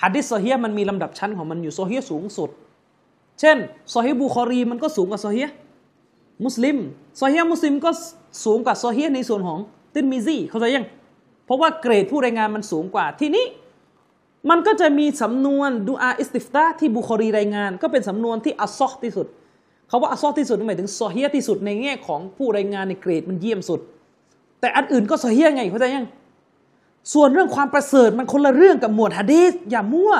[0.01, 2.49] ฮะดิษ صحيح มันมีลำดับชั้นของมันอยู่صحيح สูงสุด
[3.39, 3.58] เช่น
[3.91, 5.47] ซอเฮียะฮ์บุคอรีมันก็สูงกว่าซอเฮียะฮ์
[6.45, 7.91] มุสลิมซอเฮียะฮ์มุสลิมก็
[8.45, 9.60] สูงกว่าโซอฮียในส่วนของ
[9.93, 10.86] ตินมิซี่เข้าใจยัง
[11.45, 13.45] เพราะว่าเกรดผู้รายงานมันสูงกว่าทีนี้
[14.49, 19.28] มันก็จะมีสำนวนดูอา استفتاح ที่บุคอรีรายงาน ก็เป็นสำนวนที่أصح ที่สุด
[19.88, 23.80] เขาว่าอัซซอที่สุดหมายถึงซอฮียที่สุดในแง่ของผู้รายงานในเกรดมันเยี่ยมสุด
[24.60, 26.08] แต่อันอื่นก็ซอฮียไงเข้าใจยัง
[27.14, 30.14] ส่วนเรื่องความประเสริฐมันคนละเรื่องกับหมวดฮะดีษอย่ามั่ว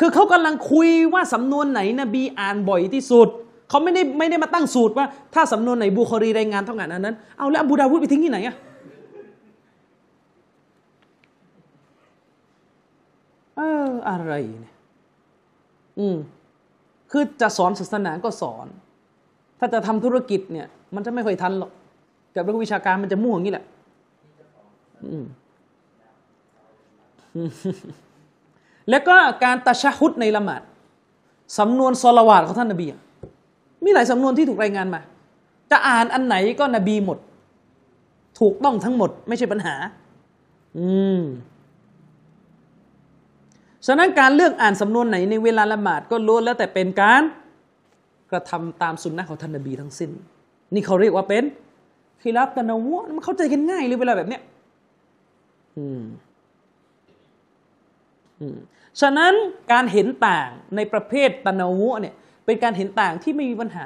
[0.04, 3.28] ือเขากำลังคุยว่าสำนวนไหนนบีอ่านบ่อยที่สุด
[3.68, 8.56] เขาไม่ได้ไม่ได้มาตั้งสูตรว่า ถ้าสำนวนไหนบุคอรีรายงานเท่ากันอันนั้น เอาแล้วอบูดาวุดไปทิ้งที่ไหนอะ
[13.56, 14.74] เอออะไรเนี่ย
[15.98, 16.16] อืม
[17.10, 18.66] คือจะสอนศาสนาก็สอน
[19.58, 21.72] ถ้าจะทำธุรกิจเนี่ย มันจะไม่ค่อยทันหรอก
[22.34, 23.64] กับเรื่องวิชาการมันจะมั่วอย่างนี้แหละ
[28.90, 30.62] แล้วก็การตะชะฮุดในละหมาด
[31.58, 32.86] สำนวนซอลาวาดของท่านนบี
[33.84, 35.00] มีหลายสำนวนที่ถูกรายงานมา
[35.70, 37.18] จะอ่านอันไหนก็นบีหมด
[38.40, 39.74] ถูกต้องทั้งหมด ไม่ใช่ปัญหา
[40.78, 40.88] อื
[41.18, 41.20] ม
[43.86, 47.22] ฉะนั้นการเลือกอ่านสำนวนไหนในเวลาละหมาดก็ล้วนแล้วแต่เป็นการ
[48.30, 50.10] กระทำตามสุนนะของท่านนบีทั้งสิ้น
[50.74, 51.44] นี่เขาเรียกว่าเป็น
[52.22, 54.42] คีรับตะนาวะมันเข้าใจกันง่ายเลยเวลาแบบเนี้ย
[55.76, 56.02] อืม
[58.40, 58.56] อืม
[59.00, 59.32] ฉะนั้น
[59.72, 62.14] การเห็นต่างในประเภทตะนาวะเนี่ย
[62.46, 63.84] เป็นการเห็นต่างที่ไม่มีปัญหา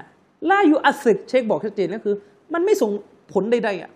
[0.51, 2.15] ล่าอยู่อัสิดเชคบอกชัดเจนก็คือ
[2.55, 2.91] มันไม่ส่ง
[3.33, 3.91] ผลใดๆอะ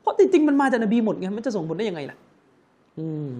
[0.00, 2.16] เพราะจริงๆมันมาจากนบีหมดไงมันจะส่งผลได้ยังไงล่ะ
[2.98, 3.30] อืม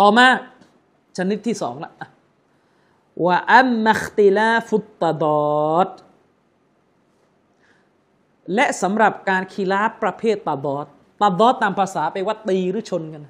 [0.00, 0.26] ต่อมา
[1.16, 1.92] ชนิดที่สองละ
[3.24, 5.24] ว่าอัมมัคติลาฟุตตด
[5.72, 5.88] อด
[8.54, 10.86] และสำหรับการคีราบประเภทตาดอด
[11.20, 13.24] ตาดอดตามภาษาไปว่าตีหรือชนกัน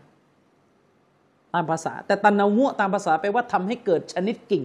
[1.54, 4.64] ตามภาษา แต่ตันนาหัวตามภาษาไปว่าทำให้เกิดชนิดกิ่ง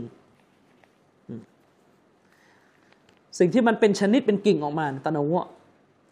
[3.39, 5.41] สิ่งที่มันเป็นชนิดเป็นกิ่งออกมาตันนาหัว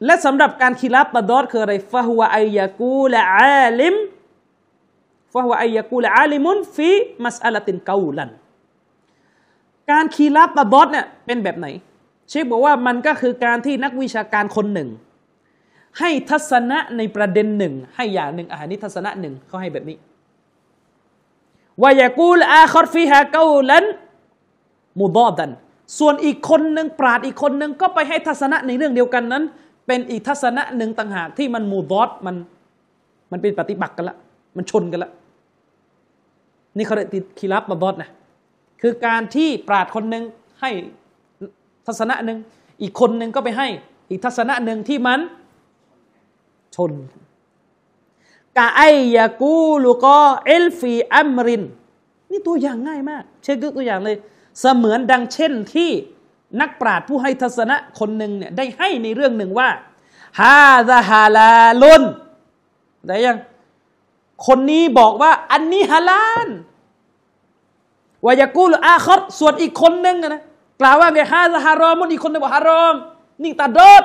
[0.06, 3.96] และสำหรับการคีราบตาดอดคืออะไรฟะฮุวะอัยากูและอาลิม
[5.34, 6.90] ฟะฮุวะอัยยากูละอาลิมุนฟี
[7.24, 8.30] มัสอัลตินเกาลัน
[9.92, 11.68] การคีราบตาดอดเนี่ยเป็นแบบไหน
[12.30, 14.90] เชคบอกว่ามันก็คือการที่นักวิชาการคนหนึ่ง
[16.00, 19.98] ให้ทัศนะในประเด็นหนึ่ง ให้อย่างหนึ่งอาหารนี้ทัศนะหนึ่งเขาให้แบบนี้
[21.84, 23.86] วายากูลอาคอรฟีฮาเกาลัน
[25.00, 25.52] มุดอดัน
[26.00, 29.44] ส่วนอีกคนหนึ่งปราดอีกคนหนึ่งก็ไปให้ทัศนะในเรื่องเดียวกันนั้น
[29.88, 32.36] เป็นอีกทัศนะหนึ่งต่างหากที่มันมูดอดมัน
[33.32, 34.18] มันเป็นปฏิบัติกันละ
[34.58, 35.12] มันชนกันละ
[36.78, 38.10] นี่เขาเรียกติดคีรับมาบอดนะ
[38.82, 40.24] คือการที่ปราดคนหนึ่ง
[40.62, 40.70] ให้
[41.86, 42.38] ทัศนะหนึ่ง
[42.82, 43.68] อีกคนหนึ่งก็ไปให้
[44.10, 45.20] อีกทัศนะหนึ่งที่มัน
[46.76, 46.92] ชน
[48.58, 48.82] กะไอ
[49.18, 51.64] ยากูลูก็เอลฟีอัมริน
[52.32, 54.18] นี่ตัวอย่างง่ายมาก เช่นตัวอย่างเลย
[54.60, 55.90] เสมือนดังเช่นที่
[56.62, 59.70] นักปราชญ์ผู้ให้ทัศนะคนหนึ่งเนี่ยได้ให้ในเรื่องหนึ่งว่า
[60.42, 60.60] ฮา
[60.90, 62.04] ซาฮาลาลุน
[63.08, 63.38] ได้ยัง
[64.48, 66.48] คนนี้บอกว่าอันนี้ฮาลาล
[68.26, 70.42] วายากูลอาคอรส่วนอีกคนหนึ่งนะ
[70.82, 72.96] กล่าวว่าไงฮาซาฮารอมุนอีกคนหนึ่งบอกฮารอม
[73.44, 74.04] นี่ตาดด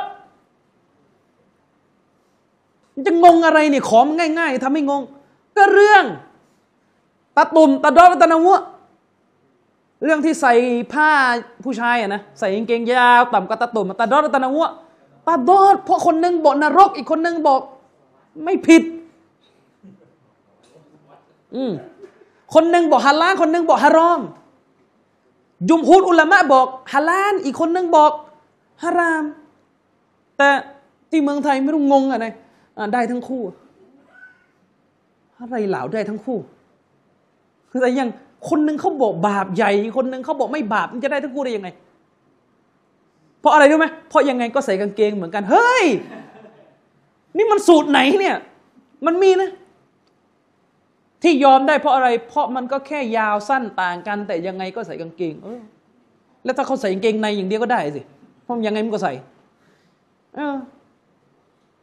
[3.06, 4.06] จะงงอะไรเนี่ยของ
[4.38, 5.02] ง่าย ๆทำให้งง
[5.56, 6.04] ก็เรื่อง
[7.36, 8.58] ตาตุ่มตาดอดตานาวัว
[10.04, 10.52] เรื่องที่ใส่
[10.92, 11.10] ผ้า
[11.64, 14.66] ผู้ชายอะนะใส่กางเกงยาวต่ำกว่าตาตุ่มตาดอดตานาวัว
[15.26, 17.60] ตาดอดเพราะคนหนึ่งบอกนรกอีกคนหนึ่งบอก
[18.44, 18.82] ไม่ผิด
[21.54, 21.72] อืม
[22.54, 24.20] คนหนึ่งบอกฮาลาลคนหนึ่งบอกฮารอม
[25.68, 28.12] ยุมฮูดอุลามะบอกฮาลาลอีกคนหนึ่งบอก
[28.82, 29.24] ฮาราม
[30.38, 30.48] แต่
[31.10, 32.26] ที่เมืองไทยไม่รู้งงอะไร
[32.94, 33.42] ได้ทั้งคู่
[35.40, 36.38] อะไรเหล่าได้ทั้งคู่
[37.70, 38.08] คือแต่ยัง
[38.48, 41.68] คนหนึ่งเขาบอกบาปใหญ่ คนหนึ่งเขาบอกไม่บาปมันจะได้ทั้งคู่ได้ยังไง
[43.40, 45.84] เพราะอะไรรู้ไหมเพราะยังไงก็ใส่กางเกงเหมือนกัน เฮ้ย
[47.36, 48.36] นี่มันสูตรไหนเนี่ย
[49.06, 49.50] มันมีนะ
[51.22, 55.60] ที่ยอมได้เพราะอะไร เพราะมันก็แค่ยาวสั้นต่างกัน แต่ยังไงก็ใส่กางเกงเออ
[56.44, 58.02] แล้วถ้าเขาใส่กางเกงในอย่างเดียวก็ได้สิ
[58.42, 59.12] เพราะยังไงมันก็ใส่
[60.36, 60.56] เออ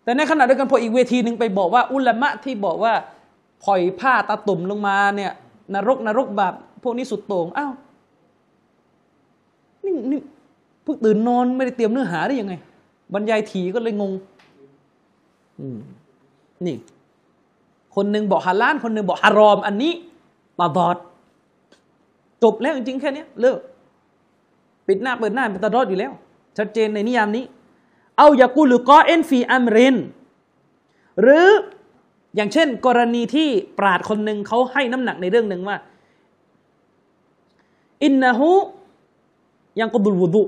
[0.04, 2.94] แต่ในขณะเดียวกันพออีกเวทีหนึ่งไปบอกว่า อุลามะที่บอกว่า
[3.66, 5.32] ปล่อยผ้าตาตุ่มลงมาเนี่ย
[5.74, 7.72] นรกนรกบาปพวกนี้สุดโต่งอ้าว
[9.86, 10.20] นี่นี่
[10.84, 12.54] เพิ่งตื่นนอนไม่ได้เตรียมเนื้อหาได้ยังไง
[13.14, 14.12] บรรยายทีก็เลยงง
[15.60, 15.78] อืม
[16.66, 16.76] นี่
[17.96, 19.94] คนหนึ่งบอกฮาลาลคนหนึ่งบอกฮารอม อันนี้
[20.60, 20.98] ตาดอด
[22.44, 23.60] จบแล้วจริงๆแค่นี้เลิก
[24.88, 26.12] ปิดหน้าเปิดหน้าเป็นตาดอดอยู่แล้ว
[26.58, 27.46] ชัดเจนในนิยามนี้
[28.18, 29.96] เอาอย่ากูหรือกอเอ็นฟีอัมริน
[31.22, 31.48] หรือ
[32.36, 35.78] อย่างเช่น กรณีที่ปราดคนหนึ่งเขาให้น้ำหนักในเรื่องหนึ่งว่า
[38.04, 38.50] อินนะฮู
[39.80, 40.44] ยังกดุลวุดุ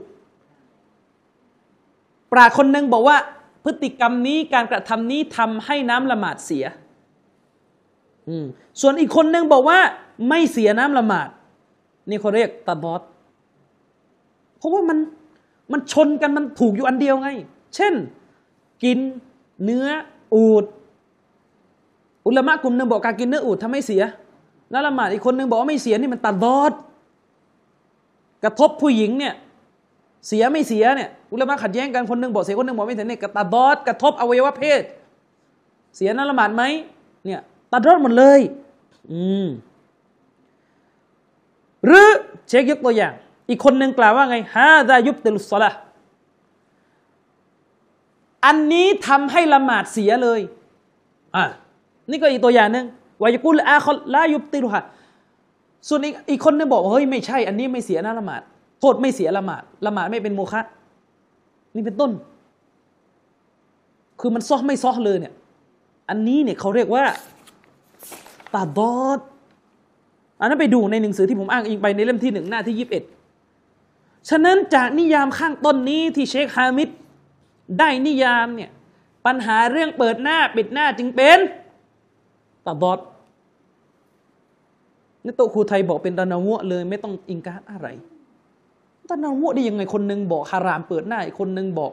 [2.32, 3.18] ปราดคนหนึ่งบอกว่า
[3.64, 6.66] พฤติกรรมนี้การกระทำนี้ทำให้น้ำละหมาดเสีย
[8.82, 9.80] ส่วนอีกคนหนึ่งบอกว่า
[10.30, 11.30] ไม่เสียน้ำละหมาด
[12.10, 13.02] นี่เขาเรียกตาบอด
[14.58, 14.98] เพราะว่ามัน
[15.72, 17.30] มันชนกันมันถูกอยู่อันเดียวไง
[17.76, 17.94] เช่น
[18.84, 18.98] กิน
[19.64, 19.88] เนื้อ
[20.34, 20.66] อูด
[22.26, 24.04] อุลามะกลุ่มหนึ่งบอกการกินเนื้ออูดทำให้เสีย
[24.72, 26.72] แล้วละหมาดอีกคนหนึ่งบอกว่าไม่เสียนี่มันตัดดอด
[28.44, 29.34] กระทบผู้หญิงเนี่ย
[30.28, 34.82] เสียไม่เสียเนี่ยอุลามะขัดแย้งกันคนหนึ่งบอกเสียคนหนึ่งบอกไม่เสียเนี่ยกระตัดดอดกระทบอวัยวะเพศ
[35.96, 36.64] เสียนั่นละหมาดไหม
[37.26, 37.42] เนี่ย
[37.72, 38.40] ตัดดอดหมดเลย
[39.12, 39.48] อืม
[41.86, 42.08] หรือ
[42.48, 43.14] เช็คยกตัวอย่าง
[43.50, 45.72] อีกคนหนึ่งกล่าวว่าไงฮาดายุบติลุสละ
[48.46, 50.40] อันนี้ทำให้ละหมาดเสียเลย
[51.36, 51.44] อะ
[52.10, 52.86] นี่ก็อีกตัวอย่างหนึ่ง
[53.22, 54.84] วายกุลอาคอลายุบติลุฮะ
[55.88, 58.42] ส่วนอีกอีกคนนึงบอกว่าเฮ้ยไม่ใช่ อันนี้ไม่เสียนะละหมาด
[58.80, 60.62] โทษไม่เสียละหมาดละหมาดไม่เป็นโมฆะ
[61.76, 62.12] นี่เป็นต้น
[64.20, 65.34] คือมันซอไม่ซอเลยเนี่ย
[66.10, 67.04] อันนี้เนี่ยเขาเรียกว่า
[68.54, 69.20] ตาดอด
[70.40, 73.04] อันนั้นไปดูในหนังสือที่ผมอ้างอิงไปในเล่มที่หนึ่งหน้าที่ยี่สิบเอ็ด
[74.30, 76.90] ฉะนั้นจากนิยามข้างต้นนี้ที่เชคฮามิด
[77.80, 78.72] ได้นิยามเนี่ย
[79.26, 81.40] ปัญหาเรื่องเปิดหน้าปิดหน้าจึงเป็น
[82.66, 83.00] ตาบอด
[85.24, 87.88] นี่โตครูไทยบอกเป็นตะนาวะเลย ไม่ต้องอิงการอะไร
[89.10, 91.92] ตะนาวะได้ยังไงคนหนึ่งบอกฮารามเปิดหน้าอีกคนหนึ่งบอก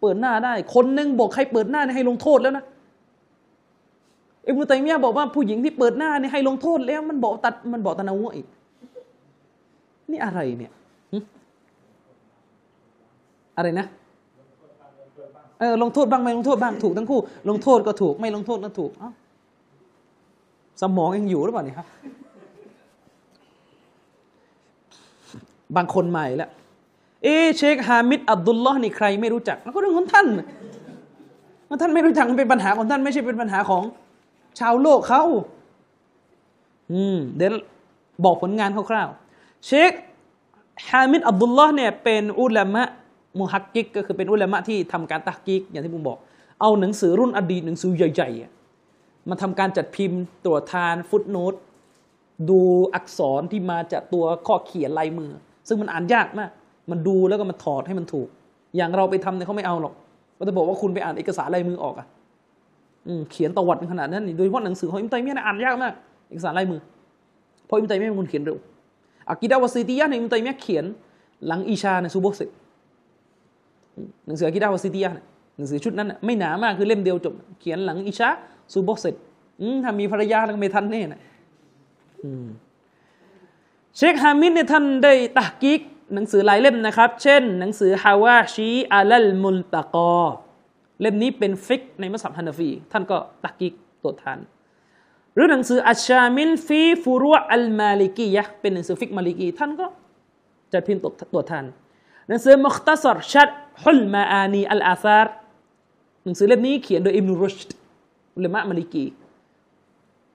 [0.00, 2.64] เปิดหน้าได้ คนหนึ่งบอกใครเปิดหน้าให้ลงโทษแล้วนะ
[4.46, 8.46] อิบนุตัยมียะบอกว่าผู้หญิงที่เปิดหน้าเนี่ยให้ลงโทษแล้วมันบอกตัดมันบอกตะนาวะอีก
[10.10, 10.72] นี่อะไรเนี่ย
[13.56, 13.86] อะไรนะ
[15.58, 19.10] เออลงโทษบ้างไม่ลงโทษบ้างถูกทั้งคู่ ลงโทษก็ถูก ไม่ลงโทษก็ถูกเอ้า
[20.80, 21.86] สมองยังอยู่หรือเปล่าเนี่ยครับ
[25.76, 26.50] บางคนใหม่แล้ว
[27.22, 30.26] เอเชคฮามิดอับดุลลอฮ์นี่ใครไม่รู้จักแล้วก็เรื่องของท่าน
[31.82, 33.82] ท่านไม่รู้จักมันเป็นปัญหาของท่านไม่ใช่เป็นปัญหาของ
[34.58, 35.22] ชาวโลกเขา
[36.92, 37.52] อืมเดี๋ยว
[38.24, 39.92] บอกผลงานคร่าวๆเชค
[40.88, 42.82] ฮามิดอับดุลลอฮ์เนี่ยเป็นอุลามะ
[43.38, 46.18] มุฮักกิกก็คือเป็นอุลามะที่ทำการตักกิกอย่างที่ผมบอก
[46.60, 51.54] เอาหนังสือรุ่นอดีตหนังสือใหญ่ๆมาทำการจัดพิมพ์ตรวจทานฟุตโนต
[52.50, 52.60] ดู
[52.94, 55.30] อักษรที่มาจากตัวข้อเขียนลายมือ
[55.68, 56.50] ซึ่งมันอ่านยากมาก
[56.90, 58.28] มันดูแล้วก็มาถอดให้มันถูก
[58.76, 59.94] อย่างเราไปทำเนี่ยเขาไม่เอาหรอก
[60.38, 62.06] ก็จะบอกว่าคุณไปอ่านเอกสารลายมือออกอะ
[63.30, 65.92] เขียนประวัติขนาดนั้นโดยเฉพาะหนังสือของอิมตัยมียะอ่านยากมาก
[66.28, 66.80] เอกสารลายมือ
[67.66, 68.56] เพราะอิมตัยมียเป็นคนเขียนเร็ว
[69.30, 70.84] อากิดาวาซีติยะในอิมตัยมียเขียน
[71.46, 72.40] หลังอิชาในซูโบเซ
[74.26, 75.10] หนังสืออากิดาวาซิตียะ
[75.56, 78.28] หนังสือชุดนั้นไม่หนามากคือเล่มเดียวจบ เขียนหลังอิชา
[78.72, 79.14] ซุบฮ์เสร็จ
[79.84, 81.20] ถ้ามีภรรยาแล้วไม่ทันแน่นะ
[83.96, 85.80] เชคฮามิดเนี่ยท่านได้ تحقيق
[86.14, 90.26] หนังสือหลายเล่มนะครับ เช่น หนังสือ حواشي على الملتقى
[91.00, 94.38] เล่มนี้เป็นฟิกในมัซฮับฮานาฟี ท่านก็ تحقيق ตรวจทาน
[95.34, 99.86] หรือหนังสือ الشامل في فروع المالكية เป็นหนังสือฟิกมาลิกี ท่านก็
[100.72, 101.02] จัดพิมพ์
[101.34, 101.64] ตรวจทาน
[102.28, 103.48] หนังสือมุคตสรชัด
[103.82, 105.26] ฮุลมาอานีอัลอาซาร
[106.24, 107.74] หนังสือเล่มนี้เขียนโดยอิมนุรุชด์
[108.36, 109.04] อุลามะมาลิกี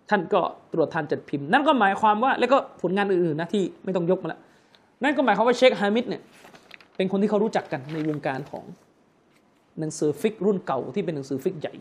[0.09, 0.41] ท่านก็
[0.73, 4.39] ตรวจทานจัดพิมพ์ นั่นก็หมายความว่า แล้วก็ผลงานอื่นๆนะที่ไม่ต้องยกมาละ
[5.03, 6.21] นั่นก็หมายความว่าเชคฮามิดเนี่ย
[6.95, 8.63] เป็นคนที่เขารู้จักกันในวงการของ
[9.79, 11.73] หนังสือฟิกรุ่นเก่าที่เป็นหนังสือฟิกใหญ่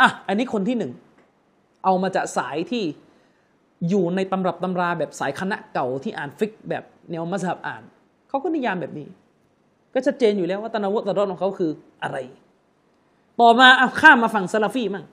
[0.00, 0.92] อะอันนี้คนที่หนึ่ง
[1.84, 2.84] เอามาจากสายที่
[3.88, 7.82] อยู่ในตำรับตำราแบบสายคณะเก่าที่อ่านฟิกแบบแนวมัซฮับอ่าน
[8.28, 9.08] เขาก็นิยามแบบนี้
[9.94, 11.70] ก็ชัดเจนอยู่แล้วว่าتنوع تضادของเขาคือ
[12.02, 12.16] อะไร
[13.40, 15.04] ต่อมาเอาข้ามมาฝั่งซาลาฟีมั่ง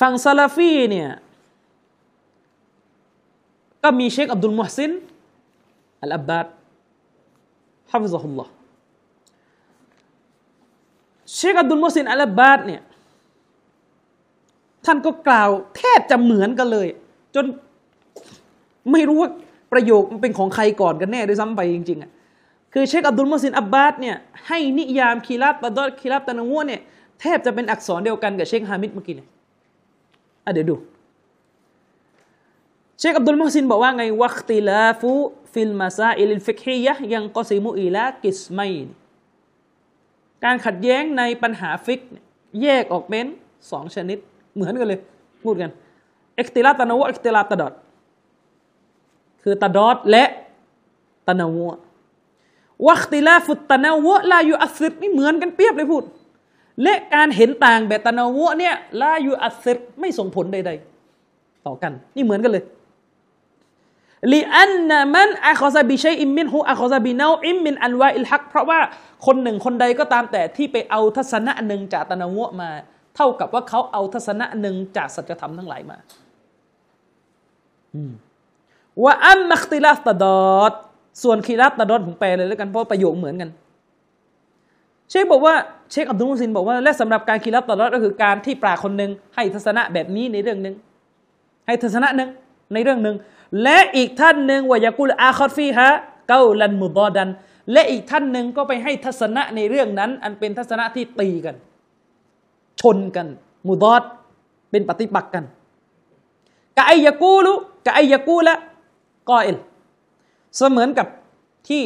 [0.00, 1.10] ฝั่งซาลาฟีเนี่ย
[3.82, 4.92] ก็มีเชคอับดุลมุฮซิน
[6.02, 6.46] อัลอับบาด
[7.92, 8.50] حفظه الله
[11.34, 12.82] เชคอับดุลมุฮซินอัลอับบาดเนี่ย
[14.84, 16.88] ท่านก็กล่าวแทบจะเหมือนกันเลย
[17.34, 17.44] จน
[18.92, 19.30] ไม่รู้ว่า
[19.72, 22.10] ประโยคมันเป็นของใครก่อนกันแน่ด้วยซ้ำไปจริงๆอะ
[22.72, 24.16] คือเชคอับดุลมุฮซินอัลอับบาดเนี่ย
[24.46, 26.80] ให้นิยามخلاف تضاد خلاف تنوعเนี่ย
[27.20, 29.28] แทบจะเป็นอักษรเดียวกันกับเชคฮามิดเมื่อกี้เนี่ย
[30.46, 30.76] อะเดี๋ยวดู
[32.98, 38.60] เชคอับดุลมุฮซินบอกว่าไงوالاختلاف في المسائل الفقهية ينقسم إلى قسمين
[40.44, 42.00] การขัดแย้งในปัญหาฟิก
[42.62, 43.26] แยกออกเป็น
[43.70, 44.18] สองชนิด
[44.54, 45.00] เหมือนกันเลย
[45.44, 45.70] พูดกัน
[46.36, 47.72] اختلاف تنوع اختلاف تضاد
[49.42, 50.24] คือتضاد และ
[51.28, 56.04] تنوع واختلاف التنوع لا يؤثرนี่เหมือนกันเปี๊ยบเลยพูด
[56.82, 60.70] และการเห็นต่างแบบتنوع เนี่ย لا يؤثرไม่ส่งผลใด
[61.18, 62.64] ๆ ต่อกัน นี่เหมือนกันเลย
[64.30, 68.78] لأن من أخذ بشيء منه أخذ بنوع من أنواع الحقเพราะว่า
[69.26, 72.70] คนหนึ่งคนใดก็ตามแต่ที่ไปเอาทัศนะหนึ่งจากตะนวะมา
[73.16, 75.98] เท่ากับว่าเขาเอาทัศนะหนึ่งจากสัจธรรมทั้งหลายมา
[79.04, 80.24] ว่าอัมมัคติลาตด
[80.56, 80.72] อด
[81.22, 83.50] ส่วนคีรัตตดอดผมแปลเลยแล้วกันเพราะประโยคเหมือนกัน
[85.10, 85.54] เชคบอกว่า
[85.90, 90.74] เชคอับดุลมุสินบอกว่าและสำหรับการคีรับตลอดก็คือการที่ปราคนหนึ่งให้ทัศนะแบบนี้ในเรื่องหนึ่ง
[91.66, 92.28] ให้ทัศนะหนึ่ง
[92.72, 93.16] ในเรื่องหนึ่ง
[93.62, 95.88] และอีกท่านหนึ่งวายากุลอาคอฟีฮะ
[96.28, 97.28] เกาลันมุบอดัน
[97.72, 101.56] และอีกท่านหนึ่งก็ไปให้ทัศนะในเรื่องนั้น อันเป็นทัศนะที่ตีกัน
[102.80, 103.26] ชนกัน
[103.66, 104.02] มุดอด
[104.70, 105.44] เป็นปฏิปักษ์กัน
[106.76, 107.52] กะไอยากูลุ
[107.86, 108.54] กะไอยากูละ
[109.28, 109.56] กอเอล
[110.56, 111.06] เสมือนกับ
[111.68, 111.82] ที่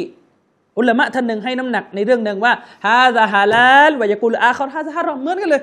[0.79, 2.53] อุลามะท่านหนึ่งให้น้ำหนักในเรื่องหนึ่งว่า
[2.87, 5.63] ฮาซาฮาลาลวายากุลอาคอฮาซาฮารอมเหมือนกันเลย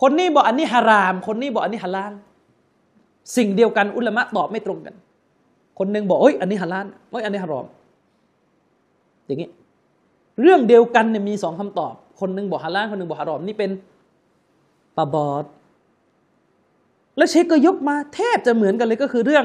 [0.00, 2.12] คนนี้บอกอันนี้ฮาราม คนนี้บอกอันนี้ฮาลาล
[3.36, 4.94] สิ่งเดียวกันอุลามะตอบไม่ตรงกัน
[5.78, 7.66] คนหนึ่งบอกเอ้ยอันนี้ฮาลาลเอ้ยอันนี้ฮารอม
[9.26, 9.48] อย่างนี้
[10.42, 13.70] เรื่องเดียวกันเนี่ยมีสองคำตอบ คนหนึ่งบอกฮาลาลคนหนึ่งบอกฮารอม นี่เป็น
[14.96, 15.44] ปาบอด
[17.16, 19.44] แล้วเชคก็ยกมาแทบจะเหมือนกันเลยก็คือเรื่อง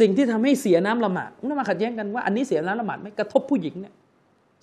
[0.00, 3.94] สิ่งที่ทำให้เสียน้ำละหมาดนั่นมาขัดแย้งกันว่าอันนี้เสียน้ำละหมาดไหมกระทบผู้หญิงเนี่ย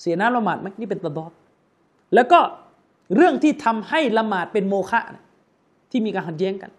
[0.01, 1.31] เสียน้ำละหมาดไหมนี่เป็นตะบอด
[2.15, 2.39] แล้วก็
[3.15, 5.01] เรื่องที่ทำให้ละหมาดเป็นโมฆะ
[5.91, 6.71] ที่มีการขัดแย้งกัน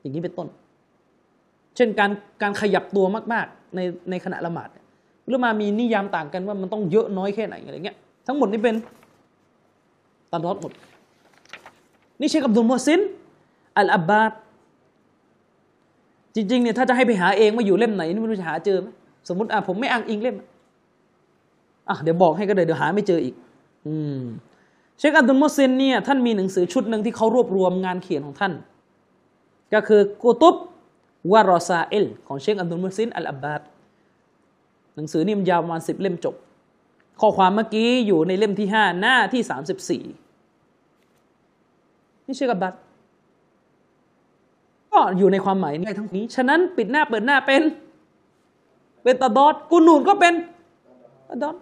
[0.00, 0.48] อย่างนี้เป็นต้น
[1.78, 2.10] เช่นการ
[2.42, 4.68] การขยับตัวมากๆ ในในขณะละหมาด
[5.26, 8.74] หรือมามีนิยามต่างกันว่ามันต้องเยอะน้อยแค่ไหนอะไรเงี้ยทั้งหมดนี่เป็น
[10.32, 10.72] ตารอดหมด
[12.20, 13.00] นี่เชคอับดุลมุซิน
[13.76, 14.32] อัลอับบาด
[16.34, 18.88] จริงๆเนี่ยถ้าจะให้ไปหาเองว่าอยู่เล่มไหนนี่ไม่รู้จะหาเจอไหม
[19.28, 20.36] สมมติอะผมไม่อ้างอิงเล่ม
[21.88, 23.34] อะเดี๋ยวบอกให้ก็ได้เดี๋ยวหาไม่เจออีก
[23.86, 24.20] อืม
[24.98, 28.52] เชคอับดุลมุซินเนี่ยท่านมีหนังสือชุดหนึ่งที่เขารวบรวมงานเขียนของท่าน
[29.74, 30.56] ก็คือกูตุบ
[31.32, 33.62] วารอซาเอลของเชคอับดุลมุซินอัลอับบาด
[34.94, 36.34] หนังสือนี่มันยาวประมาณสิบเล่มจบ
[37.20, 40.04] ข้อความเมื่อกี้อยู่ในเล่มที่ห้าหน้าที่สามสิบสี่
[42.26, 42.74] นี่เชคอับบาด
[44.92, 47.62] ก็อยู่ในความหมายนี้ทั้งนี้ ฉะนั้นปิดหน้าเปิดหน้าเป็น
[49.02, 50.34] เป็นตาดอดกูนูนก็เป็น
[51.28, 51.56] ตาดอด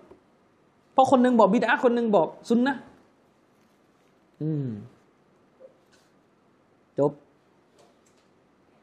[0.93, 2.77] เพราะคนหนึ่งบอกบิดาคนหนึ่งบอกซุนนะ
[4.43, 4.69] อืม
[6.99, 7.13] จบ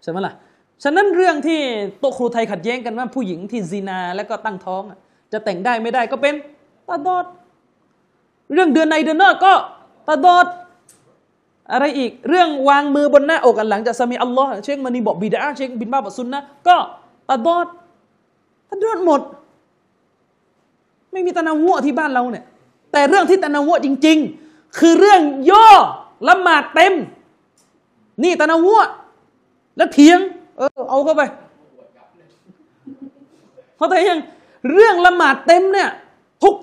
[0.01, 0.33] ใช่ไหมล่ะ
[0.83, 1.59] ฉะนั้นเรื่องที่
[1.99, 4.83] โตครูไทยขัดแย้งกันว่าผู้หญิงที่ซีนาแล้วก็ตั้งท้อง
[5.31, 6.33] จะแต่งได้ไม่ได้ก็เป็น
[6.87, 7.25] ตาดอด
[8.53, 9.53] เรื่องเดือนในเดือนนอกก็
[10.07, 10.47] ตาดอด
[11.71, 16.75] อะไรอีกเรื่องวางมือบนหน้าอกกันหลังจากสมีอัลลอฮ์เชคมานีบอกบิดาเชคบินบ้าบอกซุนนะก็
[17.29, 17.67] ตาดอด
[18.69, 19.21] ตาดอดหมด
[21.11, 22.43] ไม่มีตะนาวะที่บ้านเราเนี่ย
[22.91, 24.17] แต่เรื่องที่ตะนาวะจริง
[24.47, 25.21] ๆ คือเรื่อง
[25.51, 25.69] ย่อ
[26.27, 26.93] ละหมาดเต็ม
[28.23, 28.87] นี่ตะนาวะ
[29.77, 30.19] แล้วเถียง
[30.57, 31.21] เออ เอาเข้าไป
[33.77, 34.19] เขาแต่ยัง
[34.71, 35.89] เรื่องละหมาดเต็มเนี่ย
[36.43, 36.55] ทุก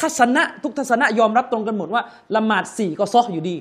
[0.00, 2.02] ทัศนะ ทุกทัศนะยอมรับตรงกันหมดว่า
[2.36, 3.56] ละหมาดสี่ก็ซออยู่ดี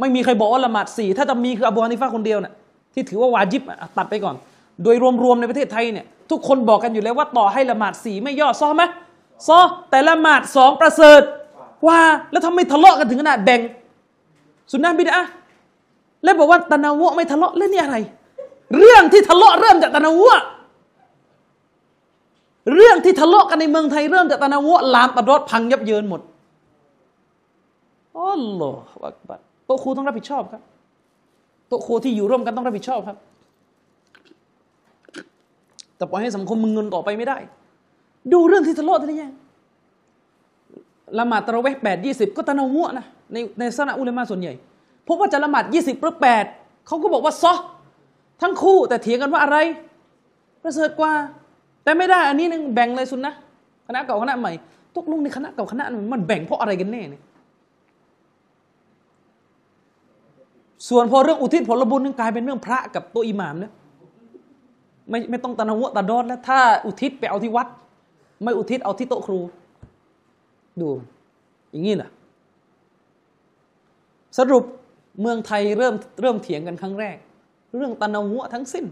[0.00, 2.52] ไม่มีใครบอกว่าละหมาดสี่ถ้าจะมีคืออบูฮานิฟาคนเดียวเนี่ย
[2.94, 3.62] ที่ถือว่าวาจิบ
[3.96, 4.34] ตัดไปก่อน
[4.82, 8.82] โดยรวมๆในประเทศไทยเนี่ย ทุกคนบอกกันอยู่แล้วว่าต่อให้ละหมาดสี่ไม่ย่อซอไหม
[9.46, 9.58] ซอ
[9.90, 11.22] แต่ละหมาดสองประเสริฐ
[11.86, 11.98] ว่า
[12.30, 13.60] แล้วทำไมทะเลาะกันถึงขนาดแบ่ง
[14.70, 15.24] สุนนะบิดา
[16.24, 17.96] แล้วบอกว่าตะนาวะไม่ทะเลาะแล้วนี่อะไร
[18.76, 20.38] เรื่องที่ทะเลาะเริ่มจากตะนาวะ
[22.74, 26.20] เรื่องที่ทะเลาะกันในเมืองไทยเริ่มจากตะนาวะลามตะรอดพังยับเยินหมด
[28.18, 30.62] อัลลอฮฺอักบัดโต๊ะครูต้องรับผิดชอบครับ
[31.68, 33.16] โต๊ะครูที่อยู่ร่วมกันต้องรับผิดชอบครับ
[35.96, 37.38] แต่ปล่อยให้สังคมมึงเงินต่อไปไม่ได้
[38.32, 39.32] ดูเรื่องที่ทะเลาะทีนี้ยัง
[41.18, 44.52] ละหมาดตะระเวกแปดยี่สิบก็ตะนาวะนะในในสนะอุลามะส่วนใหญ่
[45.06, 46.44] พบว่าจะละหมาดยี่สิบหรือแปด
[46.86, 47.54] เขาก็บอกว่าซอ
[48.42, 49.58] ทั้งคู่แต่เถียงกันว่าอะไร
[50.62, 51.12] ประเสริฐกว่า
[51.84, 53.34] แต่ไม่ได้อันนี้นึงแบ่งเลยสุนนะ
[53.86, 54.52] คณะเก่าคณะใหม่
[54.96, 57.22] ตกลงในคณะเก่าคณะมันแบ่งเพราะอะไรกันแน่เนี่ย
[60.88, 63.72] ส่วนพอเรื่องอุทิศผลบุญนึงกลายเป็นเรื่องพระกับตัวอิหมามเนี่ย
[65.10, 67.68] ไม่ไม่ต้องตะนวะตะดอดแล้ว ถ้าอุทิศไปเอาที่วัด
[68.42, 69.40] ไม่อุทิศเอาที่โต๊ะครู
[70.80, 70.88] ดู
[71.70, 72.10] อย่างนี้นะ
[74.38, 74.64] สรุป
[75.20, 77.16] เมืองไทยเริ่มเริ่มเถียงกันครั้งแรก
[77.76, 78.84] เรื่องตะนาวะทั้งสิ้น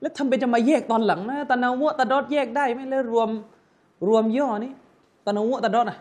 [0.00, 3.28] แล้วทำเป็นจะมาแยกตอนหลังนะตะนาวะตะดอดแยกได้ไหมแล้วรวม
[4.08, 4.72] รวมย่อนี่
[5.26, 5.98] ตะนาวะตะดอดอะ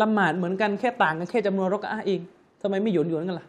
[0.00, 2.20] ละหมาดเหมือนกันแค่ต่างกันแค่จำนวนรักอะเอง
[2.60, 3.46] ทำไมไม่หยวนหยวนกันล่ะ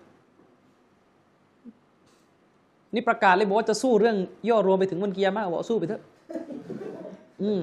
[2.94, 4.16] นี่ประกาศเลยบอกว่าจะสู้เรื่อง
[4.50, 6.02] ย่อรวมไปถึงวันเกียร์มากบอกสู้ไปเถอะ
[7.42, 7.60] อืม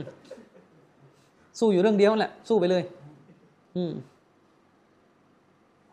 [1.58, 2.82] สู้อยู่เรื่องเดียวแหละ สู้ไปเลย
[3.76, 3.92] อืม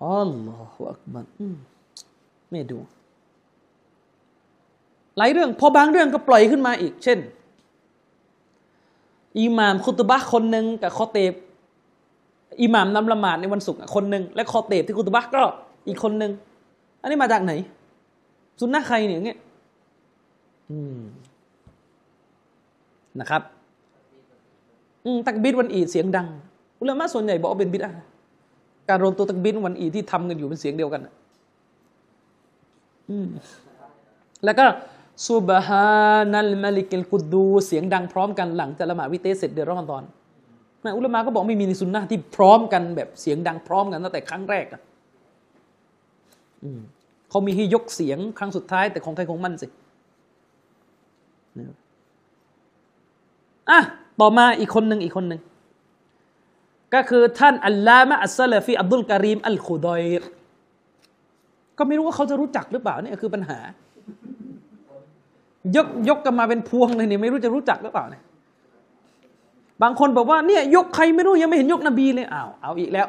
[0.04, 1.56] อัลลอฮฺอักบัรอืม
[2.52, 2.78] ไม่ดู
[5.18, 7.20] หลายเรื่อง พอบางเรื่องก็ปล่อยขึ้นมาอีก เช่น
[9.40, 11.34] อิหม่ามคุตบะคนหนึ่งกับคอเตบ
[12.62, 15.42] อิหม่ามนำละหมาดในวันศุกร์คนหนึ่งและคอเตบที่คุตบะก็
[15.88, 16.32] อีกคนหนึ่ง
[17.02, 17.54] อันนี้มาจากไหน
[18.60, 19.40] สุนนะใครเนี่ยงเงี้ย
[23.20, 23.42] นะครับ
[25.06, 26.28] อืตักบิดวันอีดเสียงดัง
[26.80, 27.94] อุลามะส่วนใหญ่บอกว่าเป็นบิดอะ
[28.90, 31.02] การรวมตัวตักบิดวันอีดที่ทำกันอยู่เป็นเสียงเดียวกัน
[33.10, 33.28] อืม
[34.46, 34.66] แล้วก็
[35.28, 40.04] ซุบฮานัลมาลิกิลกุดดูเสียงดังพร้อมกันหลังจะละหมาดวิเตสเสร็จเดือนรอมฎอน
[40.84, 44.82] นะอุลมะก็บอกไม่มีในสุนนะที่พร้อมกันแบบเสียงดังพร้อมกันตั้งแต่ครั้งแรกอะ
[47.30, 49.68] เขามีให้ยกเสียงครั้งสุดท้ายแต่ของใครของมันสิ
[53.70, 53.80] อะ
[54.20, 55.42] ต่อมาอีกคนหนึ่งอีกคนหนึ่ง
[56.94, 60.04] ก็คือท่านอัลลามะอัสซาลฟีอับดุลการีมอัลคุดอย
[61.78, 63.60] ก็ไม่รู้ว่าเขาจะรู้จักหรือเปล่าเนี่ยคือปัญหา
[65.76, 68.24] ยกยกกันมาเป็นพวงเลยเนี่ยไม่รู้จะรู้จักหรือเปล่าเนี่ย
[69.82, 73.08] บางคนบอกว่าเนี่ย ยกใครไม่รู้ยังไม่เห็นยกนบีเลยอ้าวเอาอีกแล้ว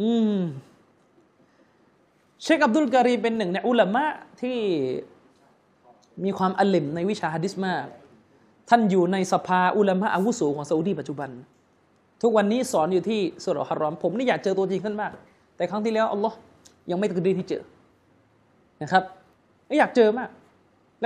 [0.00, 0.38] อืม
[2.42, 4.04] เชคอับดุลการีเป็นหนึ่งในอุลามะ
[4.40, 4.58] ที่
[6.24, 7.84] มีความอัลิมในวิชาฮะดิษมาก
[8.68, 11.30] ท่านอยู่ในสภาอุลามะอาวุโสของซาอุดีปัจจุบัน
[12.22, 15.12] ทุกวันนี้สอนอยู่ที่สุรฮารอม ผมนี่อยากเจอตัวจริงท่านมาก
[15.56, 16.36] แต่ครั้งที่แล้วอัลลอฮ์
[16.90, 17.62] ยังไม่ตกดีที่เจอ
[18.82, 19.02] นะครับ
[19.78, 20.28] อยากเจอมาก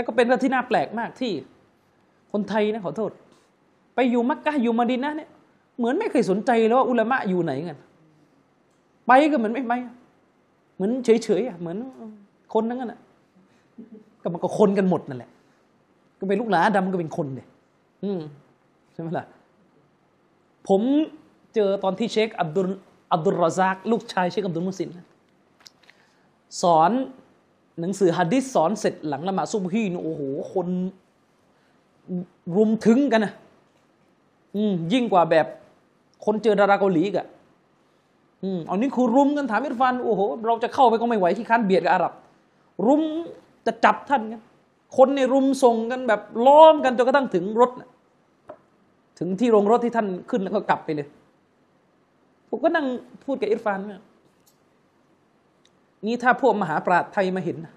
[0.00, 1.32] แล้วก็เป็นเรื่องที่น่าแปลกมากที่
[2.32, 3.10] คนไทยนะขอโทษ
[3.94, 5.30] ไปอยู่มักกะอยู่มาดินนะเนี่ย
[5.78, 7.78] เหมือนไม่เคยสนใจเลยว่าอุลามะอยู่ไหนกัน
[9.06, 9.72] ไปก็เหมือนไม่ไป
[10.74, 11.76] เหมือนเฉยๆอะเหมือน
[12.52, 13.00] คนนั่นน่ะ
[14.22, 15.30] ก็มันก็คนกันหมดนั่นแหละ
[16.18, 17.48] ก็เป็นลูกหลานดำก็เป็นคนเนี่ย
[18.04, 18.20] อืม
[18.92, 19.24] ใช่ไหมล่ะ
[20.68, 20.80] ผม
[21.54, 22.68] เจอตอนที่เชคอับดุล
[23.12, 24.88] อับดุลรอซากลูกชายเชคอับดุลมุสิน
[26.62, 26.90] สอน
[27.80, 30.68] หนังสือฮัดดิสสอนเสร็จหลังละหมาดซุบฮีนโอ้โห คน
[32.56, 33.32] รุมถึงกันนะ
[34.56, 35.46] อืมยิ่งกว่าแบบ
[36.24, 37.26] คนเจอดาราเกาหลีอีกอะ
[38.42, 42.12] อืมอันนี้คือรุมกันถามอิรฟานโอ้โห เราจะเข้าไปก็ไม่ไหวที่คันเบียดกับอาหรับ
[42.86, 43.02] รุม
[43.66, 44.40] จะจับท่านกัน
[44.96, 47.88] คนในรุมส่งกันแบบล้อมกันจนกระทั่งถึงรถนะ
[49.18, 51.08] ถึงที่โรงรถที่ท่านขึ้นแล้วก็กลับไปเลย
[52.48, 52.86] ผมก็นั่ง
[53.24, 53.98] พูดกับอิรฟานว่า
[56.06, 57.72] นี่ถ้าพวกมหาปราชญ์ไทยมาเห็นนะ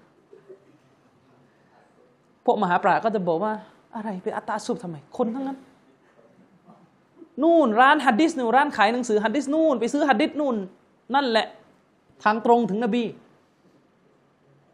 [2.44, 3.52] พวกมหาปราชญ์ก็จะบอกว่า
[3.94, 5.58] อะไรไปอัตตาสุบทำไม คนทั้งนั้น
[7.42, 10.56] นู่นร้านฮัดดิสนู่นร้านขายหนังสือฮัดดิสนู่นไปซื้อฮัดดิสนู่น
[11.14, 11.46] นั่นแหละ
[12.24, 13.02] ทางตรงถึงนบี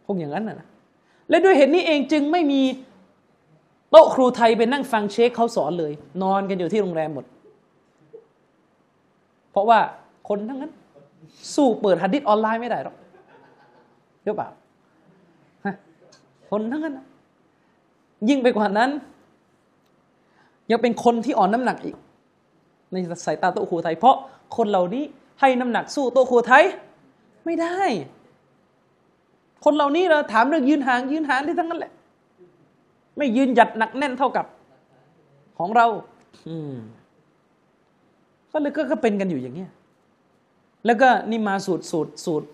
[0.07, 0.69] คงอย่างนั้นนะ
[1.29, 2.63] และด้วยเหตุนี้เองจึงไม่มี
[3.91, 7.25] โต๊ะครูไทยไปนั่งฟังเชคเขาสอนเลย นอนกันอยู่ที่โรงแรมหมด
[9.51, 9.79] เพราะว่า
[10.29, 10.73] คนทั้งนั้น
[11.55, 12.97] สู้เปิดฮัดดิสออนไลน์ไม่ได้หรอก
[14.23, 14.49] เดี๋ยวเปล่า
[15.65, 15.75] ฮะ
[16.51, 17.07] คนทั้งนั้นนะ
[18.29, 18.91] ยิ่งไปกว่านั้น
[20.71, 21.97] ยังเป็นคนที่อ่อนน้ำหนักอีก
[22.93, 24.17] ในสายตาโต๊ะครูไทย เพราะ
[24.57, 25.05] คนเหล่านี้
[25.41, 26.65] ให้น้ำหนักสู้โต๊ะครูไทย
[27.45, 27.77] ไม่ได้
[29.65, 31.93] คนเหล่านี้เราถามเรื่องยืนห่างยืนห่างที่ทั้งนั้นแหละ
[33.17, 34.47] ไม่ยืนหยัดหนักแน่นเท่ากับ
[35.59, 35.87] ของเรา
[36.49, 36.75] อืม
[38.53, 39.71] ก็เลยก็เป็นกันอยู่อย่างเงี้ย
[40.87, 42.47] แล้วก็นี่มาสูตรสูตรสูตร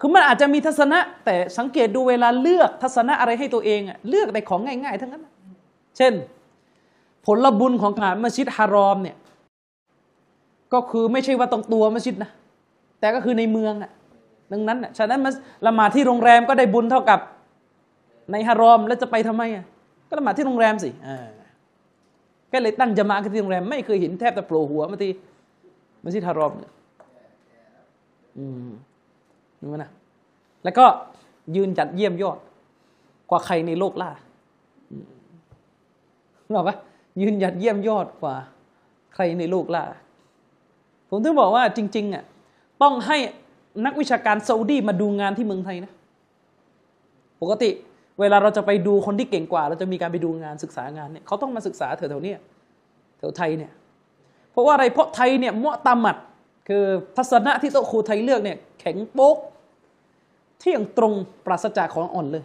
[0.00, 5.26] คือมันอาจจะมีทัศนะ แต่สังเกตดูเวลาเลือกทัศนะอะไรให้ตัวเองเลือกแต่ของง่ายๆ ทั้งนั้น
[5.96, 6.12] เช่น
[7.26, 9.16] ผลบุญของการมัสยิดฮารอมเนี่ย
[10.72, 12.30] ก็คือไม่ใช่ว่าตรงตัวมัสยิดนะ
[13.00, 13.90] แต่ก็คือในเมืองอะ
[14.52, 15.30] ดังนั้นอะฉะนั้นมา
[15.66, 17.20] ละหมาดที่โรงแรมก็ได้บุญเท่ากับ
[18.32, 19.64] ในฮารอมแล้วจะไปทำไมอะ
[20.08, 21.26] ก็ละหมาดที่โรงแรมสิอ่า
[22.52, 25.12] ก็เลยตั้งจะมาที่โรงแรมไม่เคยเห็นแทบจะโผล่หัวมาที่
[26.04, 26.72] มัสยิดฮารอมเนี่ย
[28.38, 28.68] อืม
[29.60, 29.90] นี่มันนะ
[30.64, 30.84] แล้วก็
[31.56, 32.38] ยืนจัดเยี่ยมยอด
[33.30, 34.10] กว่าใครในโลกล่า
[36.52, 36.76] หรอปะ
[37.20, 38.34] ยืนหยัดเยี่ยมยอดกว่า
[39.14, 39.82] ใครในโลกล่า
[41.10, 42.24] ผมถึงบอกว่าจริง ๆอะ
[42.82, 43.16] ต้องให้
[43.86, 45.92] นักวิชาการซาอุดีมาดูงานที่เมืองไทยนะ
[47.42, 47.70] ปกติ
[48.20, 52.38] เวลาเราจะไปดูคนที่เก่งกว่า เราจะมีการไปดูงานศึกษางานเนี่ยเขาต้องมาศึกษาแถวๆเนี้ย
[53.18, 53.72] แถวไทยเนี่ย
[54.52, 56.16] เพราะว่าอะไรเพราะไทยเนี่ยมุตามัด
[56.68, 56.84] คือ
[57.16, 59.36] ทัศนะที่โต๊ะครูไทยเลือกเนี่ยแข็งโป๊ก
[60.60, 61.12] เที่ยงตรง
[61.46, 62.44] ปราศจากของอ่อนเลย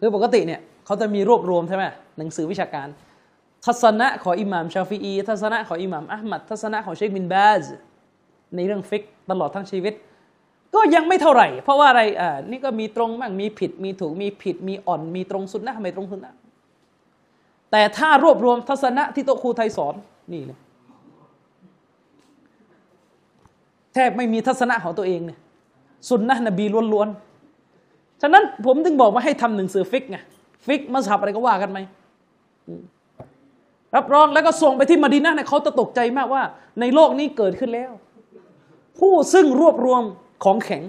[0.00, 1.84] คือปกติเนี่ยเขาจะมีรวบรวมใช่ไหม
[2.18, 2.88] หนังสือวิชาการ
[3.66, 7.64] ทัศนะของอิหม่ามชาฟีอีทัศนะของอิหม่ามอัลมัดทัศนะของเชคบินบาซ
[8.54, 9.94] ในเรื่องฟิกตลอดทั้งชีวิต
[10.74, 16.34] ก็ยังไม่เท่าไหร่ เพราะว่าอะไรอ่านี่ก็มีตรงบ้างมีผิด มีถูกมีผิด มีอ่อน มีตรงสุดนะไม่ตรงสุดนะ
[17.70, 19.94] แต่ถ้ารวบรวมทัศนะที่โตครูไทยสอน
[20.32, 20.58] นี่เลย
[23.94, 25.38] แทบไม่มีทัศนะของตัวเองเนี่ย
[26.08, 30.18] สุนนะนบีล้วนๆ ฉะนั้นผมถึงบอกว่าให้ทำหนังสือฟิกไง
[30.66, 31.78] ฟิกมัสฮับอะไรก็ว่ากันไหม
[33.96, 36.42] รับรองแล้วก็ส่งไปที่มาดีนะเนี่ยเขาจะตกใจมากว่า
[36.80, 37.90] ในโลกนี้เกิดขึ้นแล้ว
[38.98, 40.02] ผู้ซึ่งรวบรวม
[40.44, 40.82] ของแข็ง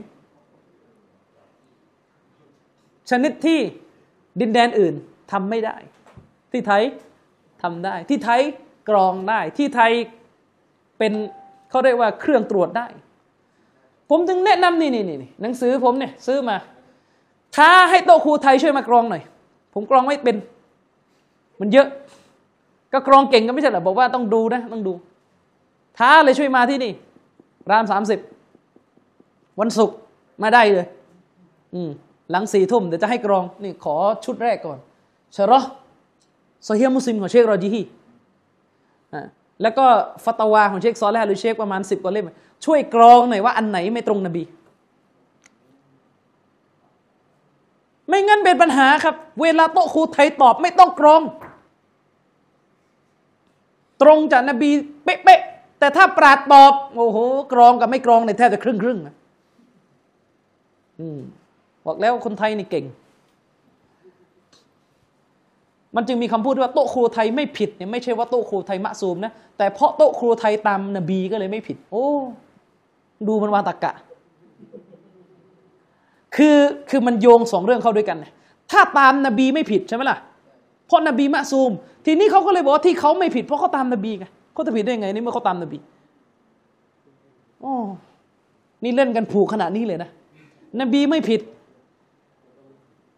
[3.10, 3.60] ชนิดที่
[4.40, 4.94] ดินแดนอื่น
[5.32, 5.76] ทำไม่ได้
[6.52, 6.84] ที่ไทย
[7.62, 8.42] ทำได้ ที่ไทย
[8.90, 9.92] กรองได้ ที่ไทย
[11.00, 11.14] เป็น
[11.70, 12.88] เขาเรียกว่าเครื่องตรวจได้
[14.10, 16.58] ผมจึงแนะนำนี่นี่นี่หนังสือผมเนี่ยซื้อมา
[17.56, 19.24] ท้าให้โตครูไทยช่วยมากรองหน่อย
[19.74, 20.36] ผมกรองไม่เป็น
[21.60, 21.88] มันเยอะ
[22.94, 24.94] ก็กรองเก่งก็ไม่ใช่หรอบอกว่าต้องดูนะต้องดู
[25.98, 26.92] ท้าเลยช่วยมาที่นี่
[27.72, 28.20] รามสามสิบ
[29.60, 29.98] วันศุกร์
[30.44, 30.86] มาได้เลย
[31.74, 31.90] อืม
[32.32, 34.78] หลังสี่ทุ่มเดี๋ยวจะให้กรองนี่ขอชุดแรกก่อน
[35.36, 35.60] ชะรอ
[36.64, 37.82] โซเฮียมุสลิมของเชครอจีฮี
[39.62, 39.86] แล้วก็
[40.26, 42.30] ฟัตวาของเชคซอลและหรือเชคประมาณสิบกว่าเล่ม
[42.66, 44.44] ช่วยกรองหน่อยว่าอันไหนไม่ตรงนบี
[48.08, 51.22] ไม่งั้นเป็นปัญหาครับ เวลาโต๊ะครูไทยตอบไม่ต้องกรอง
[54.02, 54.70] ตรงจากนบี
[55.04, 57.18] เป๊ะๆแต่ถ้าปราดตอบ โอ้โห
[57.54, 59.16] กรองกับไม่กรองในแทบจะครึ่งครึ่งนะ
[61.00, 61.20] อืม
[61.86, 62.86] บอกแล้วคนไทยนี่เก่ง
[65.96, 72.06] มันจึงมีคำพูดว่าโต๊ะครูไทยไม่ผิดเนี่ยไม่ใช่ว่าโต๊ะครูไทยมะซูมนะแต่เพราะโต๊ะครูไทยตามนบีก็เลยไม่ผิด โอ้
[73.28, 73.94] ดูมันวาตะกะ
[76.36, 76.58] คือ
[76.90, 78.18] คือมันโยงสองเรื่องเข้าด้วยกัน
[78.72, 80.18] ถ้าตามนบีไม่ผิดใช่ไหมล่ะ
[80.88, 81.72] เพราะนบีมะซูม
[82.06, 85.78] ทีนี้เขาก็เลยบอกว่าที่เขาไม่ผิดเพราะเขาตามนบีไงเขาจะผิดได้ไงนี่เมื่อเขาตามนบี
[87.62, 87.74] โอ้
[88.84, 90.10] นี่เล่นกันผูกขนาดนี้เลยนะ
[90.80, 91.42] นบีไม่ผิด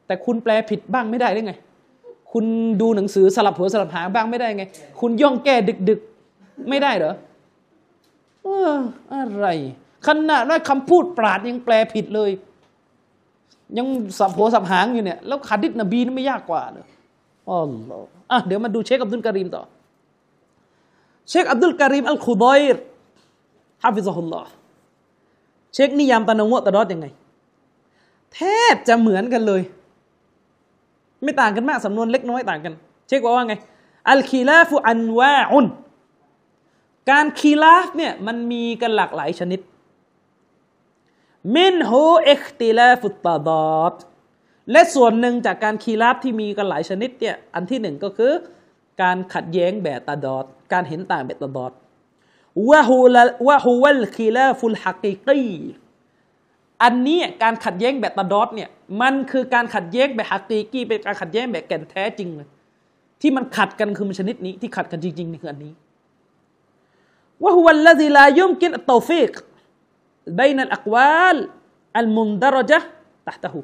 [0.08, 1.54] แต่คุณแปลผิดบ้างไม่ได้ได้ไง
[2.40, 2.52] คุณ
[2.82, 4.64] ดูหนังสือสลับหัวสลับหางบ้างไม่ได้ไง
[5.00, 6.00] คุณย่องแก้ดึกดึก
[6.70, 7.14] ไม่ได้เหรอ
[8.44, 8.76] เออ
[9.12, 9.48] อะไร
[10.08, 12.32] ขนาดว่าคำพูดปราชญ์ยังแปลผิดเลย
[13.78, 13.88] ยัง
[14.18, 16.86] สับหัวสับหางอยู่เนี่ย แล้วฮะดีษนบีนี่ไม่ยากกว่าเลย
[17.50, 17.58] อ๋อ
[18.32, 19.64] อะเดี๋ยวมาดูเชคอับดุลการีมต่อ
[21.30, 22.82] เชคอับดุลการีมอัลคุดอยร์
[23.84, 24.50] حفظه الله
[25.74, 27.08] เชคนิยามتنوع تضادยังไง
[28.34, 28.40] แท
[28.74, 29.62] บจะเหมือนกันเลย
[31.24, 32.74] ไม่ต่างกันมากสำนวนเล็กน้อยต่างกัน
[33.08, 33.56] เชคบอกว่าไง
[34.10, 35.66] الخلاف أنواع
[37.12, 39.60] การ خلافเนี่ยมันมีกันหลากหลายชนิด
[41.56, 43.96] منه اختلاف التضاد
[44.72, 48.34] และส่วนหนึ่งจากการ خلافที่มีกันหลายชนิดเนี่ยอันที่หนึ่งก็คือ
[49.02, 51.72] การขัดแย้งแบบ تضاد การเห็นต่างแบบ تضاد
[52.70, 55.48] وهو وهو الخلاف الحقيقي
[56.84, 58.70] อันนี้การขัดแย้งแบบتضادเนี่ย
[59.02, 62.48] มันคือการขัดแย้งแบบฮักตีกี้เป็นการขัดแย้งแบบแก่นแท้จริงเลย
[63.22, 65.74] ที่มันขัดกันคือมันชนิดนี้ที่ขัดกันจริงๆนี่คืออันนี้
[67.44, 69.32] وهو الذي لا يمكن التوفيق
[70.40, 71.38] بين الأقوال
[71.98, 73.60] المندرجة تحته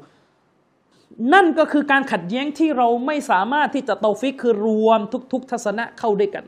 [1.34, 5.00] นั่นก็คือการขัดแย้งที่เราไม่สามารถที่จะتوفيقคือรวม
[5.34, 6.46] ทุก ๆ ทัศนะเข้าด้วยกัน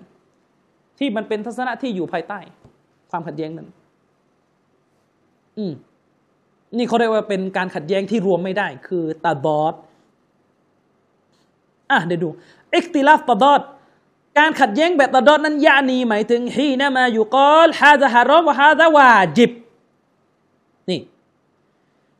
[0.99, 2.39] ที่มันเป็นทัศนะที่อยู่ภายใต้
[3.11, 3.67] ความขัดแย้งนั้น
[5.57, 5.73] อืม
[6.77, 9.73] นี่เขาเรียกว่าเป็นการขัดแย้งที่รวมไม่ได้ คือตาบอด
[11.91, 12.29] อะเดี๋ยวดู
[12.73, 13.61] อิกติลาฟตาดอด
[14.39, 19.51] การขัดแย้งแบบตาดอดนั้นยานีหมายถึงฮีนะมาอยู่กอลฮาซาฮารอมวะฮาซาวาจิบ
[20.89, 20.99] นี่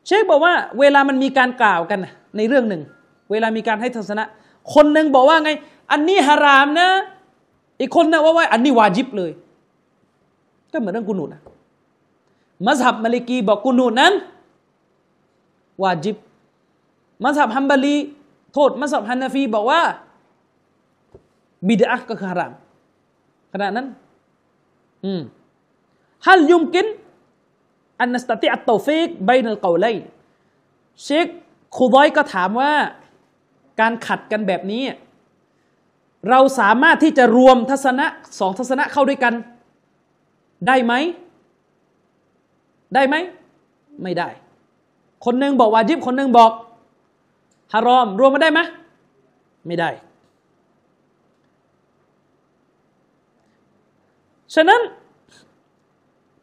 [0.06, 1.98] เชคบอกว่าเวลามันมีการกล่าวกัน
[2.36, 2.82] ในเรื่องหนึ่ง
[3.30, 4.24] เวลามีการให้ทัศนะ
[4.74, 5.50] คนหนึ่งบอกว่าไง
[5.90, 6.88] อันนี้ฮารามนะ
[7.80, 9.32] อีกคนนะว่าว่าอันนี้วาจิบเลย
[10.72, 11.40] ก็เหมือนเรื่องกุนูนะ
[12.66, 14.12] มัสฮับมาลิกีบอกกุนูนั้น
[15.82, 16.16] วาจิบ
[17.24, 17.96] มัสฮับฮัมบาลี
[18.52, 19.80] โทษมัสฮับฮันนาฟีบอกว่า
[21.68, 22.52] บิดอะก็คือฮาราม
[23.52, 23.86] ขณะนั้น
[25.04, 25.20] อืม
[26.26, 26.86] ฮัลยุมกิน
[28.00, 29.86] อันนัสตติอัตโตฟิกใบนัลเกาไล
[31.02, 31.26] เชค
[31.76, 32.72] คูบอยก็ถามว่า
[33.80, 34.82] การขัดกันแบบนี้
[36.30, 38.06] เราสามารถที่จะรวมทัศนะ
[38.38, 39.34] สองทัศนะเข้าด้วยกัน
[40.66, 40.92] ได้ไหม
[42.94, 43.14] ได้ไหม
[44.02, 44.28] ไม่ได้
[45.24, 46.52] คนหนึ่งบอกวาจิบ คนหนึ่งบอก
[47.72, 48.60] ฮารอม รวมมาได้ไหม
[49.66, 49.90] ไม่ได้
[54.54, 54.80] ฉะนั้น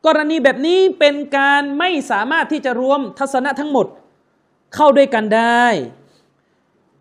[0.06, 3.88] กรณีแบบนี้เป็นการไม่สามารถที่จะรวมทัศนะทั้งหมด
[4.76, 5.66] เข้าด้วยกันได้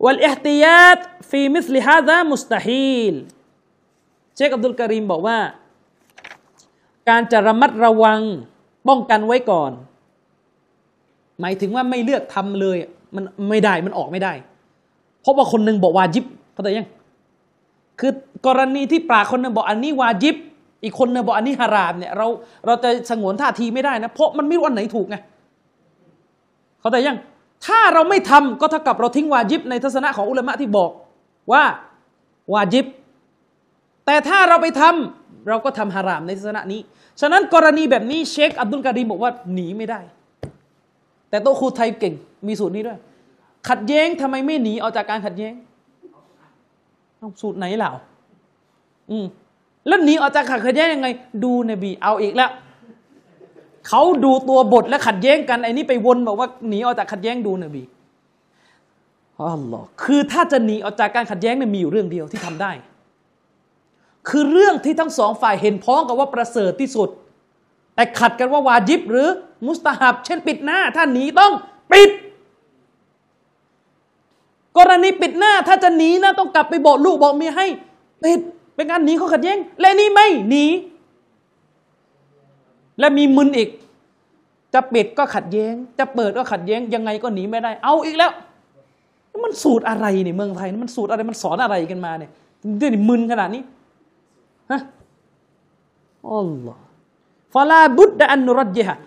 [0.03, 0.99] والاحتياط
[1.29, 3.13] في مثل هذا مستحيل
[4.35, 5.39] เชคอับดุลการีมบอกว่า
[7.09, 8.21] การจะระมัดระวัง
[8.87, 9.71] ป้องกันไว้ก่อน
[11.41, 12.77] หมายถึงว่าไม่เลือกทำเลย
[13.15, 14.33] มันไม่ได้มันออกไม่ได้
[15.21, 16.87] เพราะว่าคนหนึ่งบอกวาจิบเข้าใจยัง
[17.99, 18.11] คือ
[18.47, 20.35] กรณีที่ปราชญ์คนหนึ่งบอกอันนี้วาจิบ
[20.83, 22.27] อีกคนหนึ่งบอกอันนี้ฮารามเนี่ยเรา
[22.65, 25.15] เราจะสงวนท่าทีไม่ได้นะเพราะมันไม่รู้อันไหนถูกไง
[26.81, 27.17] เข้าใจยัง
[27.65, 30.91] ถ้าเราไม่ทำก็เท่ากับเราทิ้งวาจิบ ในทัศนะของอุลามะที่บอก
[31.51, 31.63] ว่า
[32.53, 32.85] วาจิบ
[34.05, 36.81] แต่ถ้าเราไปทำเราก็ทำฮารามในทัศนะนี้
[37.21, 39.99] ฉะนั้นกรณีแบบนี้เชคอับดุลการีบอกว่าหนีไม่ได้
[41.33, 42.13] แต่โตครูไทยเก่ง
[42.47, 42.99] มีสูตรนี้ด้วย
[43.69, 45.53] ขัดแย้งทำไมไม่หนีออกจากการขัดแย้ง
[47.41, 47.91] สูตรไหนเหล่า
[49.11, 49.25] อืม
[49.87, 51.07] แล้วหนีออกจากขัดแย้งยังไง
[51.43, 52.51] ดูนบีเอาอีกแล้ว
[53.87, 57.83] เขาดูตัวบทและขัดแย้งกันไอ้นี่ไปวนบอกว่าหนีออกจากขัดแย้งดูนบี
[59.41, 62.71] อัลลอฮ์คือถ้าจะหนีออกจากการขัดแย้งเนี่ยมีอยู่เรื่องเดียวที่ทำได้
[64.29, 67.09] คือเรื่องที่ทั้งสองฝ่ายเห็นพ้องกันว่าประเสริฐที่สุด
[67.95, 69.29] แต่ขัดกันว่าวาจิบ หรือ
[69.67, 71.51] มุสตาฮับ เช่นปิดหน้า ถ้าหนีต้อง
[71.91, 72.09] ปิด
[74.77, 77.67] กรณีปิดหน้าถ้าจะหนีนะต้องกลับไปบอกลูกบอกเมียให้
[78.23, 78.39] ปิด
[78.75, 80.65] เป็นการหนีเขาขัดแย้งและนี่ไม่หนี
[82.99, 83.69] และมีมึนอีก
[84.73, 88.31] จะปิดก็ขัดแย้ง จะเปิดก็ขัดแย้ง ยังไงก็หนีไม่ได้ เอาอีกแล้ว
[89.43, 92.31] มันสูตรอะไรเนี่ยเมืองไทยมันสูตรอะไรมันสอนอะไรกันมาเนี่ย
[92.77, 93.61] เดี๋ยวนี้มึนขนาดนี้
[94.71, 94.79] ฮะ
[96.29, 96.82] อัลลอฮ
[97.53, 98.97] ฟาลาบุตดะอันนุรัจยฮะ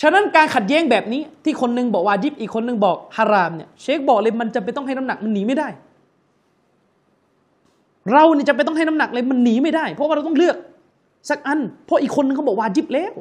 [0.00, 5.68] ฉะนั้นการขัดแย้งแบบนี้ที่คนหนึงบอกวาจิบอีกคนหนึงบอกฮารามเนี่ยเชคบอกเลยมันจะไปต้องให้น้ำหนักมันหนีไม่ได้
[8.12, 10.56] เราเนี่ยจะไปต้องให้น้ำหนักเลยมันหนีไม่ได้ เพราะว่าเราต้องเลือก
[11.28, 13.12] สักอัน เพราะอีกคนนึงเขาบอกวาจิบแล้ว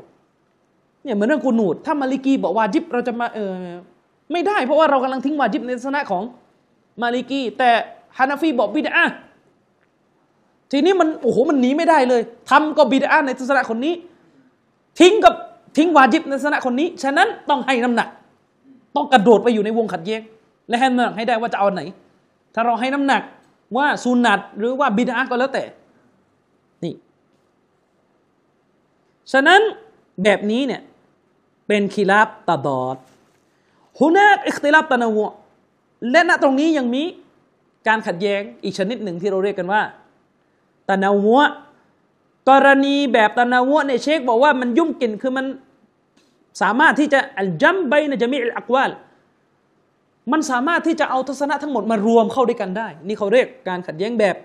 [1.03, 3.53] เนี่ยเหมือนเรื่องกูนูดถ้ามาลิกีบอกวาจิบเราจะมาเออ
[4.31, 6.23] ไม่ได้ เพราะว่าเรากำลังทิ้งวาจิบในลักษณะของ
[7.01, 7.69] มาลิกีแต่
[8.17, 9.05] ฮานาฟีบอกบิดอะ
[10.71, 13.93] ทีนี้มันโอ้โหมันหนีไม่ได้เลยทำก็บิดอะในทัศนะคนนี้
[14.99, 15.33] ทิ้งกับ
[15.77, 18.09] ทิ้งวาจิบในทัศนะคนนี้ ฉะนั้นต้องให้น้ำหนัก
[18.95, 20.21] ต้องกระโดดไปอยู่ในวงขัดแย้ง
[20.69, 21.81] และให้น้ำหนักให้ได้ว่าจะเอาไหน
[22.53, 23.21] ถ้าเราให้น้ำหนัก
[23.77, 25.63] ว่าซูนัตหรือว่าบิดอะก็แล้วแต่
[26.83, 26.93] นี่
[29.31, 29.61] ฉะนั้น
[30.23, 30.81] แบบนี้เนี่ย
[31.67, 32.97] เป็นคีลาบตาดอด
[33.99, 35.19] ฮุนักอิคติลาบตะนาว
[36.11, 37.03] และณตรงนี้ยังมี
[37.87, 39.81] การขัดแย้งอีกชนิดหนึ่งที่เราเรียกกันว่า
[40.89, 41.43] ตะนาวะ
[42.49, 45.45] กรณีแบบตะนาวะเนี่ยเชคบอกว่ามันยุ่งกินคือมัน
[46.61, 48.91] สามารถที่จะอัลจัมไบนะจะมีอัลอักวาล
[50.31, 54.35] มันสามารถที่จะเอาทัศนะทั้งหมดมารวมเข้าด้วยกันได้ นี่เขาเรียกการขัดแย้งแบบ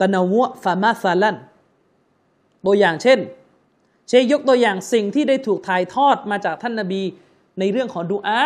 [0.00, 1.36] ตะนาวะฟามาซาลัน
[2.66, 3.18] ตัวอย่างเช่น
[4.08, 7.02] เชยกตัวอย่างสิ่งที่ได้ถูกถ่ายทอดมาจากท่านนาบี
[7.58, 8.40] ในเรื่องของดูอา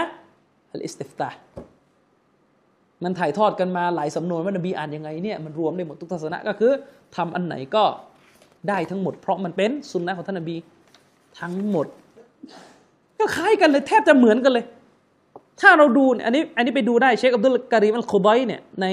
[0.72, 1.28] อัลอิสติฟตา
[3.04, 6.72] มันถ่ายทอดกันมาหลายสำนวนว่านบีอ่านยังไงเนี่ยมันรวมได้หมดทุกทัศนะก็คือ
[7.16, 7.84] ทำอันไหนก็
[8.68, 10.56] ได้ทั้งหมด เพราะมันเป็นสุนนะของท่านนบี
[11.40, 11.86] ทั้งหมด
[13.18, 14.64] ก็คล้ายกันเลยแทบจะเหมือนกันเลย
[15.60, 18.86] ถ้าเราดูอันนี้อันนี้ไปดูได้เชคอับดุลการีมอัลคุดอยร์เนี่ยใน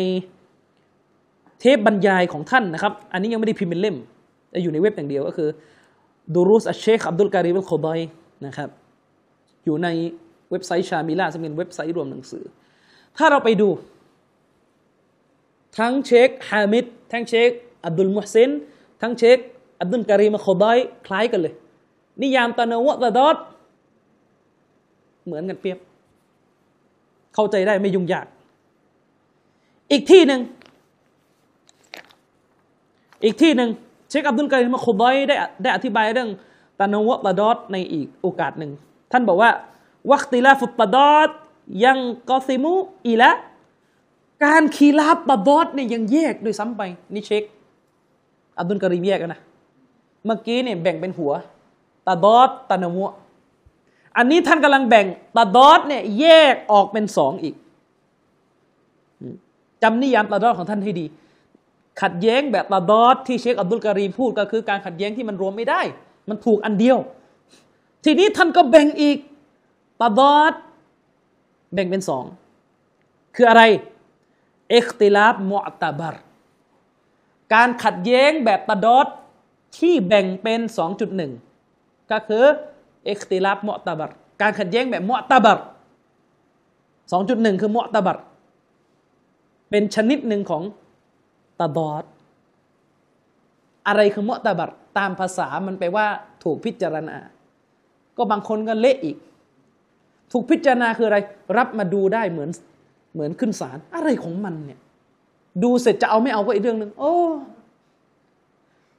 [1.59, 3.95] เทปบรรยายของท่านนะครับ อันนี้ยังไม่ได้พิมพ์เป็นเล่ม
[4.51, 5.49] แต่อยู่ในเว็บอย่างเดียวก็คือ
[6.33, 7.99] دروس الشيخ อับดุลการีมอัลคุดอยร์
[8.45, 8.69] นะครับ
[9.65, 9.87] อยู่ใน
[10.51, 12.43] เว็บไซต์ชามิล่าซึ่งเป็นเว็บไซต์รวมหนังสือ
[13.17, 13.69] ถ้าเราไปดู
[15.77, 17.49] ทั้งเชคฮามิดทั้งเชค
[17.85, 18.49] อับดุลมุฮซิน
[19.01, 19.37] ทั้งเชค
[19.81, 20.77] อับดุลการีมอัลโคบอย
[21.07, 21.53] คล้ายกันเลย
[22.21, 23.35] นิยามตะนวะตะดอด
[25.25, 25.77] เหมือนกันเปรียบ
[27.35, 28.25] เข้าใจได้ไม่ยุ่งยาก
[29.91, 30.41] อีกที่หนึ่ง
[33.23, 33.69] อีกที่หนึ่ง
[34.09, 36.29] เชคอับดุลการิมคุบอยได้ได้อธิบายเรื่อง
[36.79, 38.71] ตานวะตะดอดในอีกโอกาสหนึ่ง
[39.11, 39.51] ท่านบอกว่า
[40.11, 41.29] วัคติลาฟุตตะดอด
[41.85, 41.97] ยัง
[42.29, 42.73] กอซิมุ
[43.07, 43.31] อีละ
[44.45, 46.81] การคีลาบตะดอดเนี่ยยังแยกด้วยซ้ำไป
[47.13, 47.43] นี่เชค
[48.59, 49.41] อับดุลการิมแยกกันนะ
[50.25, 51.31] เมื่อกี้เนี่ยแบ่งเป็นหัว
[52.07, 52.99] ตะดอดตานว
[54.17, 55.05] อันนี้ท่านกำลังแบ่ง
[55.37, 57.55] ตาดอดเนี่ยแยกออกเป็นสองอีก
[59.83, 61.05] จำนิยามตาดอดของท่านให้ดี
[62.01, 65.81] ขัดแย้งแบบตาดอดที่เชคอับดุลการีมพูดก็คือการขัดแย้งที่มันรวมไม่ได้
[66.29, 66.97] มันถูกอันเดียว
[68.03, 69.17] ทีนี้ท่านก็แบ่งอีก
[70.01, 70.53] ตาดอด
[71.73, 72.23] แบ่งเป็นสอง
[73.35, 73.63] คืออะไร
[74.69, 76.15] เอกติลาบมุอตาบาร
[77.53, 79.07] การขัดแย้งแบบตาดอด
[79.77, 80.61] ที่แบ่งเป็น
[81.35, 82.43] 2.1 ก็คือ
[83.05, 85.59] เอ็กติลาบมอตบัรการขัดแย้งแบบมอตบัร
[87.11, 88.21] สองจุดหนึ่งคือมอตบัร
[89.69, 90.63] เป็นชนิดหนึ่งของ
[91.59, 92.03] ตาดอด
[93.87, 96.05] อะไรคือมอตบัรตามภาษามันแปลว่า
[96.43, 97.17] ถูกพิจารณา
[98.17, 99.17] ก็บางคนก็เละอีก
[100.31, 101.17] ถูกพิจารณาคืออะไร
[101.57, 102.49] รับมาดูได้เหมือน
[103.13, 104.79] เหมือนขึ้นศาลอะไรของมันเนี่ย
[105.63, 107.13] ดูเสร็จจะเอาไม่เอาก็อีกเรื่องหนึ่งโอ้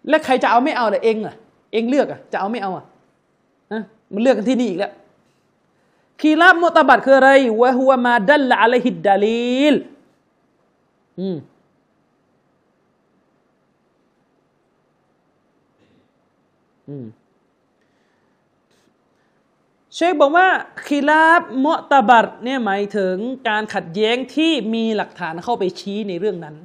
[0.08, 1.34] และใครจะเอาไม่เอาล่ะเองอะ
[1.72, 2.84] เองเลือกอะจะเอาไม่เอาอะ
[3.72, 4.92] นะมันเลือกกันที่นี่อีกแล้ว
[6.20, 7.30] คีราบมุตบัดคืออะไร
[7.60, 9.74] วะฮัวมาดัลละอะลัยฮิดดาลีล
[11.20, 11.36] อืม
[16.88, 17.06] อืม
[19.94, 20.48] เชคบอกว่า
[20.86, 23.16] คีราบมุตบัดเนี่ยหมายถึง
[23.48, 26.56] การขัดแย้งที่มีหลักฐานเข้าไปชี้ในเรื่องนั้น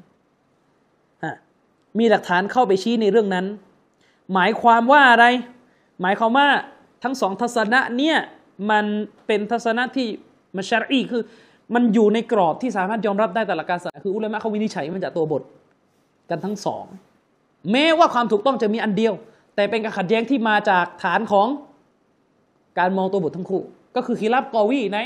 [1.99, 3.45] มีหลักฐานเข้าไปชี้ในเรื่องนั้น
[4.33, 5.25] หมายความว่าอะไร
[6.01, 6.47] หมายความว่า
[7.03, 8.17] ทั้งสองทัศนะเนี่ย
[8.71, 8.85] มัน
[9.27, 10.07] เป็นทัศนะที่
[10.55, 11.23] มัชรีคือ
[11.73, 15.41] มันอยู่ในกรอบที่สามารถยอมรับได้แต่ละการศาสนาคืออุลามะเขาวินิจฉัยมันจากตัวบท
[16.29, 16.85] กันทั้งสอง
[17.71, 19.13] แม้ว่าความถูกต้องจะมีอันเดียว
[19.55, 21.47] แต่เป็นการขัดแย้งที่มาจากฐานของ
[22.79, 23.61] การมองตัวบททั้งคู่
[23.95, 24.97] ก็คือคีรับกอวีใน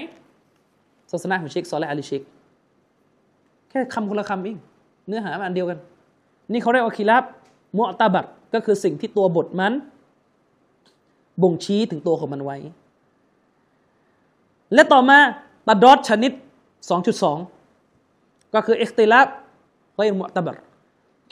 [1.12, 2.22] ศาสนาของเชคซอลและอาลีเชค
[3.70, 4.58] แค่คำคนละคำเอง
[5.08, 5.80] เนื้อหามันอันเดียวกัน
[6.52, 7.24] นี่เขาเรียกว่าคีรับ
[7.78, 9.74] มุตบัตก็คือสิ่งที่ตัวบทมัน
[11.42, 12.58] บ่งชี้ถึงตัวของมันไว้
[14.74, 15.18] และต่อมา
[15.68, 16.32] ตัดดอทชนิด
[17.64, 19.28] 2.2 ก็คือเอ็กติลับ
[19.96, 20.56] ไว้มุตบัต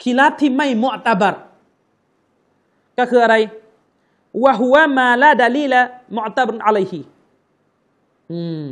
[0.02, 1.34] คีรับที่ไม่มุตบัต
[2.98, 3.36] ก็คืออะไร
[4.44, 5.80] วะฮุวะมาลาดาลีละ
[6.16, 7.00] มุตบัตอะลัยฮี
[8.32, 8.66] อืม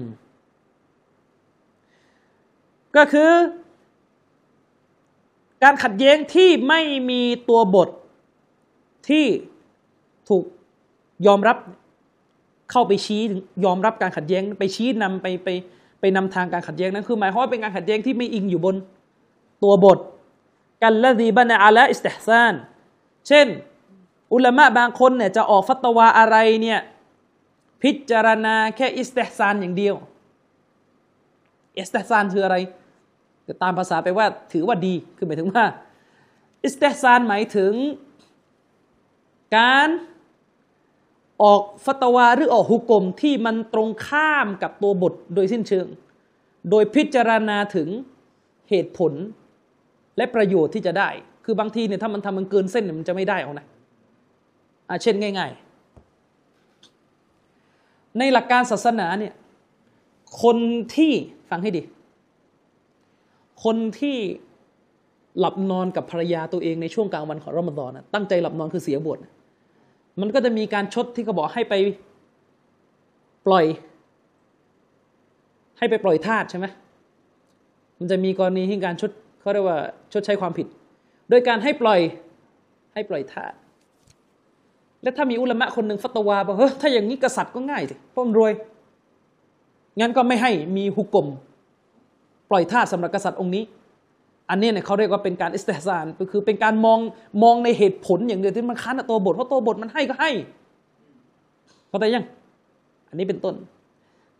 [2.97, 3.31] ก็คือ
[5.63, 6.81] การขัดแย้งที่ไม่
[7.11, 7.89] มีตัวบท
[9.09, 9.25] ที่
[10.29, 10.45] ถูก
[11.27, 11.57] ยอมรับ
[12.71, 13.23] เข้าไปชี้
[13.65, 15.49] ยอมรับการขัดแย้งไปชี้นำไปไป
[16.01, 18.77] ไปนำทางการขัดแย้งนั้นคือหมายความว่าเป็นการขัดแย้งที่ไม่อิงอยู่บน
[19.63, 19.99] ตัวบท
[20.83, 22.55] กันละดีบันอาละอิสติฮซาน
[23.29, 23.47] เช่น
[24.33, 26.81] อุลามะบางคนเนี่ยจะออกฟัตวาอะไรเนี่ย
[27.83, 29.95] พิจารณาแค่อิสติฮซานอย่างเดียว
[31.79, 32.57] อิสติฮซานคืออะไร
[33.63, 35.65] ตามภาษาไปว่าถือว่าดี คือหมายถึงว่า
[36.63, 37.73] อิสติซานหมายถึง
[39.57, 39.89] การ
[41.43, 45.87] ออกฟัตวาหรือออกหุกกลมที่มันตรงข้ามกับตัวบทโดยสิ้นเชิง
[46.71, 47.89] โดยพิจารณาถึง
[48.71, 49.13] เหตุผล
[50.17, 51.09] และประโยชน์ที่จะได้
[51.45, 53.67] คือบางทีเนี่ยถ้ามันทำมันเกินเส้นมันจะไม่ได้เอานะ
[54.89, 55.69] อาเช่นง่าย ๆ
[58.19, 59.35] ในหลักการศาสนาเนี่ย
[60.43, 60.57] คน
[60.97, 61.13] ที่
[61.51, 61.83] ฟังให้ดี
[63.65, 64.17] คนที่
[65.39, 69.19] หลับนอนกับภรรยาตัวเองในช่วงกลางวันของรอมฎอนตั้งใจหลับนอนคือเสียบท
[70.21, 71.75] มันก็จะมีการชดที่เขาบอกให้ไป
[73.47, 73.65] ปล่อย
[75.79, 76.67] ให้ไปปล่อยทาสใช่ไหม
[77.99, 79.11] มันจะมีกรณีที่การชด
[79.41, 79.79] เขาเรียกว่า
[80.13, 80.67] ชดใช้ความผิด
[81.31, 82.01] โดยการให้ปล่อย
[82.95, 83.53] ให้ปล่อยทาส
[85.03, 88.53] และถ้ามีอุลามะคนหนึ่งฟัตวาบอกเฮ้ยถ้าอย่างนี้กษัตริย์ก็ง่ายสิเพราะมันรวย
[90.01, 91.27] งั้นก็ไม่ให้มีหุก่ม
[92.51, 93.65] ปล่อยทาสสำหรับกษัตริย์องค์นี้
[94.51, 96.99] อันนี้เนี่ยเขาเรียกว่าเป็นการاستحسانก็คือเป็นการมอง
[97.43, 100.31] มองในเหตุผลอย่างเดียวที่มันค้านตัวบทเพราะตัวบทมันให้ก็ให้
[101.89, 102.25] เข้าใจยัง
[103.09, 103.55] อันนี้เป็นต้น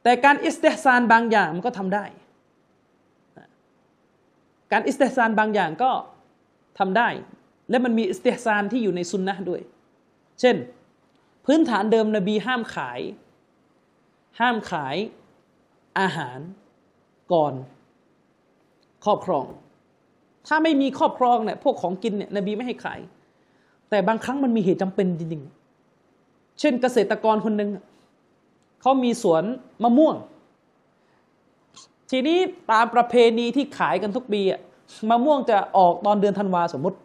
[0.03, 2.05] แต่การاستحسانบางอย่างมันก็ทำได้
[4.73, 5.91] การاستحسانบางอย่างก็
[6.79, 7.09] ทำได้
[7.71, 9.61] และมันมีاستحسانที่อยู่ในซุนนะด้วย
[10.41, 10.57] เช่น
[11.47, 13.01] พื้นฐานเดิมนบีห้ามขาย
[14.41, 14.97] ห้ามขาย
[16.01, 16.39] อาหาร
[17.33, 17.55] ก่อน
[19.05, 19.45] ครอบครอง
[20.47, 23.01] ถ้าไม่มีครอบครองเนี่ยพวกของกินเนี่ยนบีไม่ให้ขาย
[23.91, 27.71] แต่บางครั้งมันมีเหตุจำเป็นจริงๆ เช่นเกษตรกรคนหนึ่ง
[28.81, 29.43] เขามีสวน
[29.83, 30.17] มะม่วง
[32.11, 32.39] ทีนี้
[32.71, 34.61] ตามประเพณีที่ขายกันทุกปีอะ
[35.11, 36.99] มะม่วงจะออกตอนเดือนธันวาสมมติ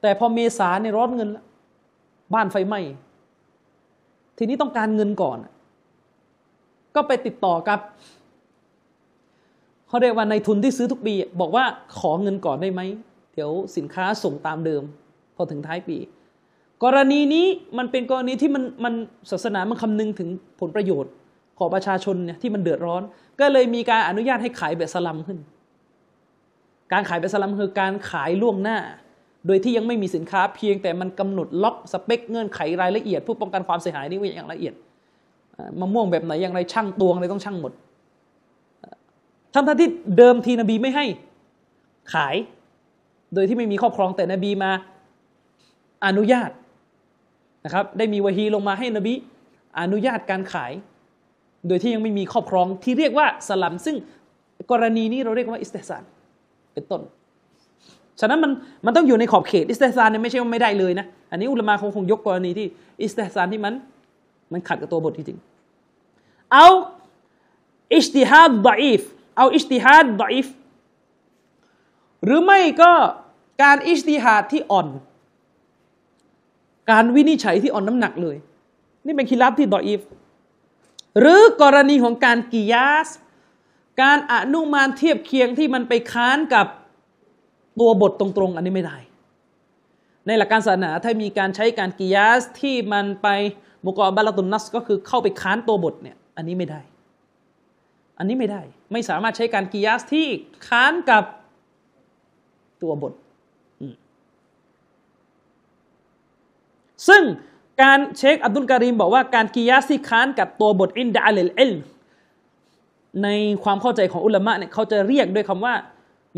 [0.00, 1.44] แต่พอเมษาในร้อนเงินแล้ว
[2.34, 2.80] บ้านไฟไหม้
[4.38, 5.38] ทีนี้ต้องการเงินก่อน
[6.94, 7.78] ก็ไปติดต่อกับ
[9.90, 11.64] เขาเรียกว่าในทุนที่ซื้อทุกปี บอกว่า
[11.98, 12.80] ขอเงินก่อนได้ไหม
[13.34, 14.82] เดี๋ยวสินค้าส่งตามเดิม
[15.36, 15.96] พอถึงท้ายปี
[16.84, 17.46] กรณีนี้
[17.78, 18.94] มันเป็นกรณีที่มันมัน
[19.30, 20.28] ศาสนามันคำนึงถึง
[20.60, 21.12] ผลประโยชน์
[21.58, 23.02] ของประชาชนเนี่ยที่มันเดือดร้อน
[23.40, 25.38] ก็เลยมีการอนุญาตให้ขายแบบสลัมขึ้น
[26.92, 28.78] การขายแบบสลัมคือการขายล่วงหน้า
[29.46, 34.74] โดยที่ยังไม่มีสินค้าเพียงแต่มันกำหนดล็อกสเปคเงื่อนไขรายละเอียดเพื่อป้องกันความเสียหายนี่ไว้อย่างละเอียด
[35.80, 37.72] มะม่วงแบบไหนอย่างไรช่างตวงอะไรต้องช่างหมด
[39.54, 41.04] ทั้งท่านที่เดิมทีนบีไม่ให้
[42.12, 42.34] ขาย
[43.34, 44.70] โดยที่ไม่มีครอบครองแต่นบีมา
[46.06, 46.50] อนุญาต
[47.64, 49.14] นะครับ ได้มีวะฮีลงมาให้นบี
[49.80, 50.72] อนุญาตการขาย
[51.68, 53.96] โดยที่ยังไม่มีครอบครองที่เรียกว่าสลัม ซึ่ง
[54.70, 56.02] กรณีนี้เราเรียกว่าاستحسان
[56.74, 57.02] เป็นต้น
[58.20, 58.52] ฉะนั้นมัน
[58.86, 62.66] มันต้องอยู่ในขอบเขตاستحسانเนี่ยไม่ใช่ว่าไม่ได้เลยนะ อันนี้อุลามะคงคงยกกรณีที่
[63.02, 63.74] استحسانที่มัน
[64.52, 65.38] มันขัดกับตัวบทจริง
[66.52, 66.66] เอา
[67.94, 69.00] اجتهاد ضعيف
[69.36, 70.48] เอาاجتهاد ضعيف
[72.24, 72.92] หรือไม่ก็
[73.62, 74.88] การاجتهادที่อ่อน
[76.90, 78.36] การวินิจฉัยที่อ่อนน้ำหนักเลย
[79.06, 80.00] นี่เป็นخلاف ที่ ضعيف
[81.20, 83.08] หรือกรณีของการกิยาส
[84.02, 86.66] การอนุมานเทียบเคียงที่มันไปค้านกับ
[87.80, 88.98] ตัวบทตรงๆ อันนี้ไม่ได้
[90.26, 93.28] ในหลักการศาสนาถ้ามีการใช้การกิยาสที่มันไป
[93.84, 96.80] มุกอบาลตุนนัส ก็คือเข้าไปค้านตัวบทเนี่ย อันนี้ไม่ได้
[98.20, 100.26] อันนี้ไม่ได้ ไม่สามารถใช้การกิยาสที่
[100.66, 101.24] ค้านกับ
[102.82, 103.12] ตัวบท
[107.08, 107.22] ซึ่ง
[107.82, 111.72] การเชคอับดุลการีมบอกว่าการ قياسที่ค้านกับตัวบทعند أهل العلم
[113.22, 113.28] ใน
[113.64, 115.74] ความเข้าใจของอุลามะเนี่ยเขาจะเรียกด้วยคำว่า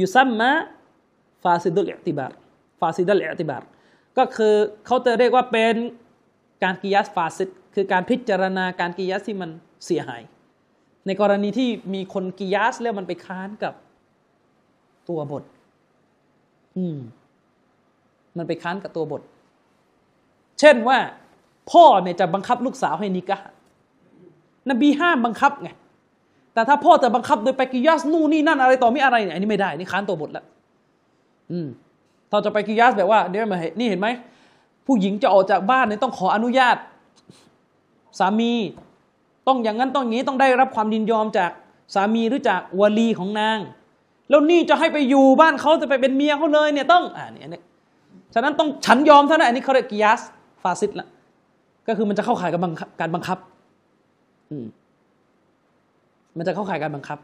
[0.00, 2.32] يسمى فاسد الاعتبار
[2.80, 3.62] فاسد الاعتبار
[4.18, 4.54] ก็คือ
[4.86, 5.74] เขาจะเรียกว่าเป็น
[6.64, 9.50] การ قياس فاسدคือการพิจารณาการ قياسที่มัน
[9.86, 10.22] เสียหาย
[11.06, 13.74] ในกรณีที่มีคนقياسแล้วมันไปค้านกับ
[15.08, 15.44] ตัวบท
[16.76, 16.98] อืม
[18.38, 19.22] มันไปค้านกับตัวบท
[20.60, 20.98] เช่นว่า
[21.72, 23.38] พ่อเนี่ยจะบังคับลูกสาวให้นิกะ
[24.70, 25.70] นบีห้ามบังคับไง
[26.54, 30.44] แต่ถ้าพ่อจะบังคับโดยไปกิยาสนู่นนี่นั่นอะไรต่อไม่อะไรเนี่ยอันนี้ไม่ได้ นี่ค้านตัวบทแล้ว
[31.52, 31.68] อืม
[32.30, 34.08] เราจะไปกิยาสแบบว่าเดี๋ยวมาเห็นี่เห็นไหม
[34.86, 36.76] ผู้หญิงจะออกจากบ้านเนี่ยต้องขออนุญาต
[38.18, 38.52] สามี
[39.48, 41.50] ต้องอย่างนั้นต้องอย่างนี้ต้องได้รับความยินยอมจาก
[41.94, 43.58] สามีหรือจากวลีของนาง
[44.30, 47.60] แล้วนี่จะให้ไปอยู่บ้านเขาจะไปเป็นเมียเขาเลยเนี่ยต้องอ่าเนี่
[48.34, 50.20] ฉะนั้นต้องฉันยอมเท่านั้นอันนี้เขาเรียกกิยาส
[50.62, 51.08] ฟาซิดละ
[51.88, 52.60] ก็คือมันจะเข้าข่ายกับ
[53.00, 53.38] การบังคับ
[54.50, 54.66] อืม
[56.36, 57.18] มันจะเข้าข่ายการบังคับ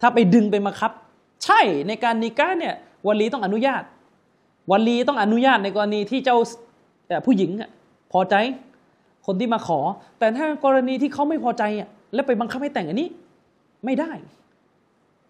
[0.00, 0.90] ถ้าไปดึงไปบังคับ
[1.44, 2.74] ใช่ในการนิก้าเนี่ย
[3.06, 3.82] วลีต้องอนุญาต
[4.70, 6.38] วลีต้องอนุญาตในกรณีที่เจ้า
[7.26, 7.50] ผู้หญิง
[8.12, 8.34] พอใจ
[9.26, 9.80] คนที่มาขอ
[10.18, 11.62] แต่ถ้ากรณีที่เขาไม่พอใจ
[12.14, 13.08] แล้วไปบังคับให้แต่งอันนี้
[13.84, 14.12] ไม่ได้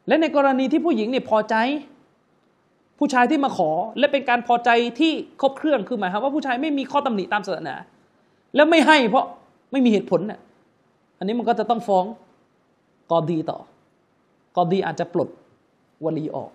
[0.09, 1.57] และในกรณีที่ผู้หญิงเนี่ยพอใจ
[2.99, 4.71] ผู้ชายที่มาขอ และเป็นการพอใจ
[5.01, 7.75] ที่ครบเครื่องคือหมายความว่าผู้ชายไม่มีข้อตำหนิตามศาสนา
[8.55, 9.27] แล้วไม่ให้เพราะ
[9.73, 10.41] ไม่มีเหตุผลน่ะ
[11.19, 12.05] อันนี้มันก็จะต้องฟ้อง
[13.11, 13.59] กอดีต่อ
[14.57, 15.29] กอดีอาจจะปลด
[16.05, 16.51] วลีออก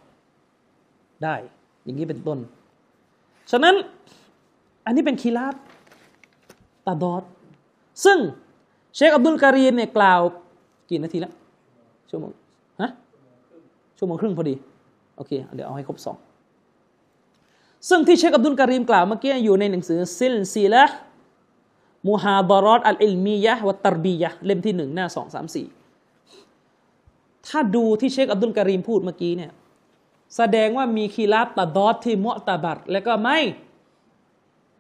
[1.23, 1.35] ได้
[1.84, 2.38] อย่างนี้เป็นต้น
[3.51, 3.76] ฉะนั้น
[4.85, 5.55] อันนี้เป็นคีราบ
[6.88, 7.23] ตาดอด
[8.05, 8.18] ซึ่ง
[8.95, 10.22] เชคอับดุลการีนเนี่ยกล่าว
[10.89, 11.34] กี่นาทีแล้ว
[12.09, 12.31] ชั่วโมง
[12.81, 12.91] ฮะ
[13.97, 14.55] ชั่วโมงครึ่งพอดี
[15.15, 16.18] โอเค เดี๋ยวเอาให้ครบสอง
[17.89, 20.84] ซึ่งที่เชคอับดุลการีมกล่าวเมื่อกี้อยู่ในหนังสือซิลซีละ
[22.07, 25.68] มูฮาดารอตอัลอิลมียะวัตตรบียะเล่มที่หนึ่งหน้าสองสามสี่
[27.47, 29.51] ถ้าดูที่เชคอับดุลการีมพูดเมื่อกี้เนี่ย
[30.35, 33.39] แสดงว่ามีคีราบตาดอดที่มุตาบัตแล้วก็ไม่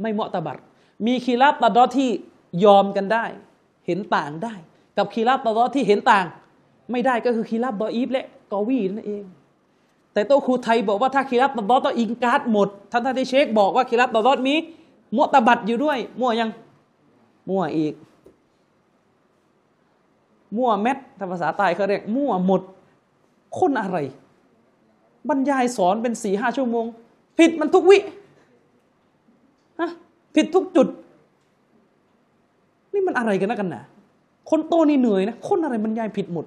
[0.01, 0.57] ไม่มุตาบัต
[1.05, 2.09] มีคีราบตาดอที่
[2.65, 3.25] ยอมกันได้
[3.85, 4.53] เห็นต่างได้
[4.97, 6.25] กับคีราบตาดอที่เห็นต่าง
[6.91, 9.23] ไม่ได้ก็คือคีราบดออีฟและกอวีนั่นเอง
[10.13, 14.55] แต่โตครูไทยบอกว่าถ้าคีราบตาดอต้องอิงการ์ดหมดท่านท่านที่เชคบอกว่าคีราบตาดอมี
[15.15, 16.49] มุตาบัตอยู่ด้วย มั่วยัง
[17.49, 17.93] มั่วอีก
[20.57, 22.61] มั่วเม็ดถ้าภาษาใต้เขาเรียกมั่วหมด
[23.57, 23.97] คนอะไร
[25.29, 26.85] บรรยายสอนเป็นสี่ห้าชั่วโมง
[27.37, 27.97] ผิดมันทุกวิ
[29.79, 29.91] ฮะ
[30.37, 30.87] ผิดทุกจุด
[32.93, 33.83] นี่มันอะไรกันนะกันนะ
[34.49, 36.45] คนโตนี่เหนื่อยนะ คนอะไรบรรยายผิดหมด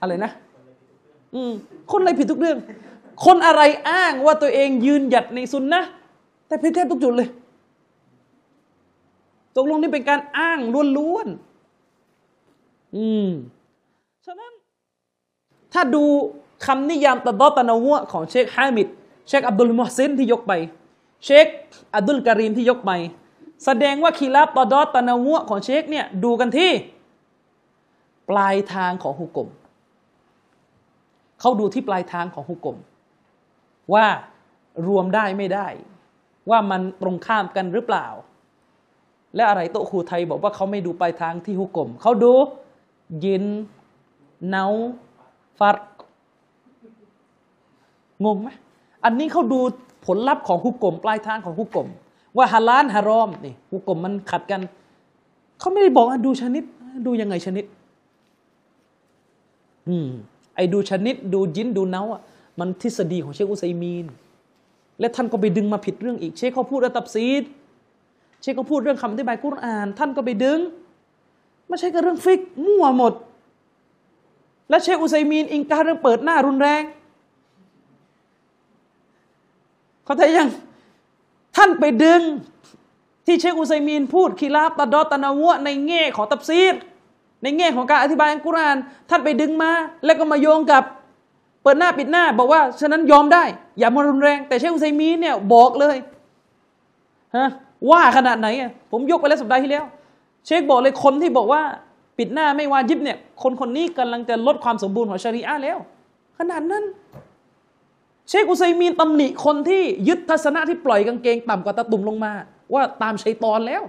[0.00, 0.30] อะไรนะ
[1.34, 1.52] อืม
[1.90, 2.58] คนอะไรผิดทุกเรื่อง
[3.24, 5.82] คนอะไรอ้างว่าตัวเองยืนหยัดในซุนนะ
[6.46, 7.28] แต่ผิดแทบทุกจุดเลย
[9.56, 10.58] ตกลงนี่เป็นการอ้าง
[10.98, 13.28] ล้วนๆ อืม
[14.26, 14.52] ฉะนั้น
[15.72, 16.04] ถ้าดู
[16.66, 18.88] คำนิยามตะดอตะนาวะของเชคฮามิด
[19.28, 20.52] เชคอับดุลมุฮซินที่ยกไป
[21.24, 21.46] เชค
[21.94, 22.90] อับดุลการีมที่ยกไป
[23.64, 26.70] แสดงว่าคีราบตะดอตะนาวะของเชคเนี่ยดูกันที่
[28.30, 29.48] ปลายทางของฮุกกลม
[31.40, 32.78] เขาดูที่ปลายทางของฮุกกลม
[33.94, 34.06] ว่า
[34.88, 35.66] รวมได้ไม่ได้
[36.50, 38.06] ว่ามันตรงข้ามกันหรือเปล่า
[39.36, 42.32] และอะไรโตครูไทยบอกว่าเขาไม่ดูปลายทางที่ฮุกกลมเขาดู
[43.24, 43.44] ยิน
[44.48, 44.64] เนา
[45.58, 45.76] ฟัด
[48.24, 48.48] งงไหม
[49.04, 49.60] อันนี้เขาดู
[50.06, 51.88] ผลลัพธ์ของฮุกกลมปลายทางของฮุกกลม
[52.36, 54.60] ว่าฮาลานฮารอมนี่ฮุกกลมมันขัดกัน
[55.58, 56.64] เขาไม่ได้บอกดูชนิด
[57.06, 57.64] ดูยังไงชนิด
[59.88, 60.08] อืม
[60.54, 62.20] ไอ้ดูชนิด ดูยินดูเนาอะ
[62.60, 64.06] มันทฤษฎีของเชคอุซัยมีน
[65.00, 67.42] และท่านก็ไปดึงมาผิดเรื่องอีก เชคเขาพูดระตับซีด
[68.40, 70.58] เชคก็พูดเรื่องคำอธิบายกุรอาน ท่านก็ไปดึง
[71.68, 73.12] ไม่ใช่ก็เรื่องฟิกมั่วหมด
[74.68, 76.82] และเชคอุซัยมีนอิงการเรื่องเปิดหน้ารุนแรง
[80.04, 80.48] เขาใจยัง
[81.56, 82.22] ท่านไปดึง
[83.26, 86.74] ที่เชคอุไซมีนพูดคีราบตะดอตะนาวะในแง่ของตับซีด
[87.42, 88.76] ในแง่ของการอธิบายอัลกุรอาน
[89.10, 89.70] ท่านไปดึงมา
[90.04, 90.82] แล้วก็มาโยงกับ
[91.62, 93.44] เปิดหน้าปิดหน้า บอกว่าฉะนั้นยอมได้
[93.78, 95.96] อย่ามารุนแรง แต่เชคอุไซมีนเนี่ยบอกเลย
[97.36, 97.48] ฮะ
[97.90, 99.84] ว่าขนาดไหนอะผมยกไปแล้วสัปดาห์ที่แล้ว
[100.46, 101.62] เชคบอกเลยคนที่บอกว่า
[102.18, 105.78] ปิดหน้าไม่วาจิบเนี่ย คนคนนี้กำลังจะลดความสมบูรณ์ของชารีอะห์แล้ว
[106.38, 106.84] ขนาดนั้น
[108.28, 112.32] เชคอุซัยมีนตำหนิคนที่ยึดทัศนะที่ปล่อยกางเกงต่ำกว่าตะตุ่มลงมา
[112.74, 113.82] ว่าตามชัยตอนแล้ว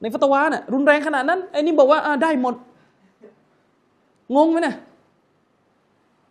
[0.00, 2.54] ในฟัตวาน่ะรุนแรงขนาดนั้นไอ้นี่บอกว่าได้หมด
[4.36, 4.74] งงไหมนะ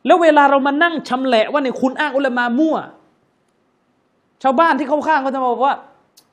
[0.06, 2.76] แล้วเวลาเรามานั่งชำแหละว่าเนี่ยคุณอ้างอุลามามั่ว
[4.44, 5.74] ชาวบ้านที่เข้าข้างก็จะบอกว่า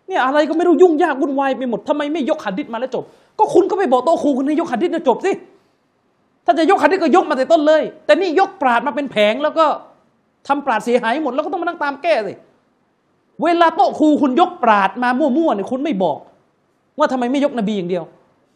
[0.09, 3.05] เนี่ยอะไรก็ไม่รู้ยุ่งยากวุ่นวายไปหมดทำไมไม่ยกหัดดิษมาแล้วจบ
[3.39, 5.33] ก็คุณก็ไปบอกโตะครูคุณให้ยกหัดดิษจะจบสิ
[6.45, 9.67] ถ้าจะยกหัดดิษก็ยกมาแต่ต้นเลย แต่นี่ยกปราดมาเป็นแผงแล้วก็
[10.47, 12.35] ทำปราดเสียหายหมดแล้วก็ต้องมานั่งตามแก้สิ
[13.43, 16.19] เวลาโต๊ะครูคุณยกปราดมามั่วๆเนี่ยคุณไม่บอก
[16.99, 18.05] ว่าทำไมไม่ยกนบีอย่างเดียว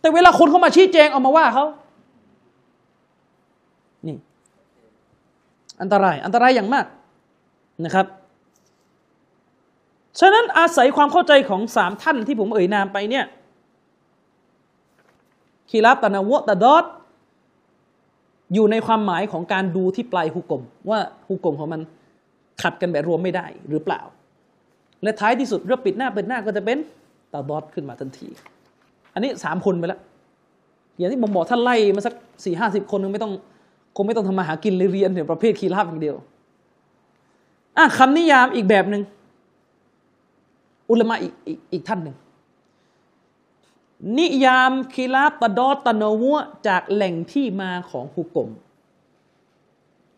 [0.01, 1.65] แต่เวลาคนเขามาชี้แจงเอามาว่าเขา
[4.06, 4.16] นี่
[5.81, 6.86] อันตราย อันตรายอย่างมาก
[7.85, 8.06] นะครับ
[10.20, 13.24] ฉะนั้นอาศัยความเข้าใจของสามท่านที่ผมเอ่ยนามไปเนี่ย
[15.70, 16.85] คีรับตะนาวตะดอด
[18.54, 20.98] อยู่ในความหมายของการดูที่ปลายฮุกกลมว่า
[21.28, 21.80] ฮุกกลมของมัน
[22.62, 24.00] ขัดกันแบบรวมไม่ได้หรือเปล่า
[25.02, 26.78] และท้ายที่สุดเรื่องปิดหน้าเปิดหน้าก็จะเป็น
[27.32, 28.28] ตาดอดขึ้นมาทันที
[29.14, 30.00] อันนี้สามคนไปแล้ว
[30.96, 32.14] อย่างที่ผมบอกท่านไล่มาสัก
[32.44, 33.32] สี่ห้าสิบคนนึงไม่ต้อง
[33.96, 36.16] คงไม่ต้องทำมาหากินเลยเรียนเนี่ยประเภทคีราบอย่างเดียว
[37.76, 39.02] อะคำนิยามอีกแบบหนึ่ง
[40.90, 42.16] อุลมะอีกอีกอีกท่านหนึ่ง
[44.18, 48.51] นิยามคีราตะดอตะโนวะจากแหล่งที่มาของฮุกกลม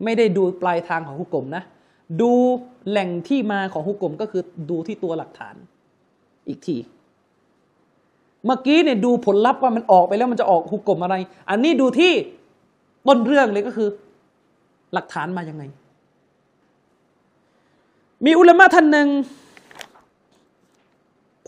[0.05, 1.63] ไม่ได้ดูปลายทางของฮุกกลมนะ
[2.21, 2.33] ดู
[2.89, 5.55] แหล่งที่มาของฮุกกลมก็คือดูที่ตัวหลักฐาน
[6.49, 6.77] อีกที
[8.45, 11.15] เมื่อกี้เนี่ยดูผลลัพธ์ว่ามันออกไปแล้วมันจะออกฮุกกลมอะไร
[11.51, 12.13] อันนี้ดูที่
[13.07, 13.89] ต้นเรื่องเลยก็คือ
[14.93, 15.65] หลักฐานมายังไง
[18.25, 19.09] มีอุลามะท่านหนึ่ง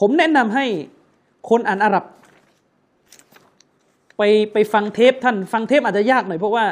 [0.01, 0.65] ผมแนะนำให้
[1.51, 2.05] คนอ่านอาหรับ
[4.19, 4.23] ไป
[4.53, 6.65] ไปฟังเทปท่านฟังเทปอาจจะยากหน่อยเพราะว่า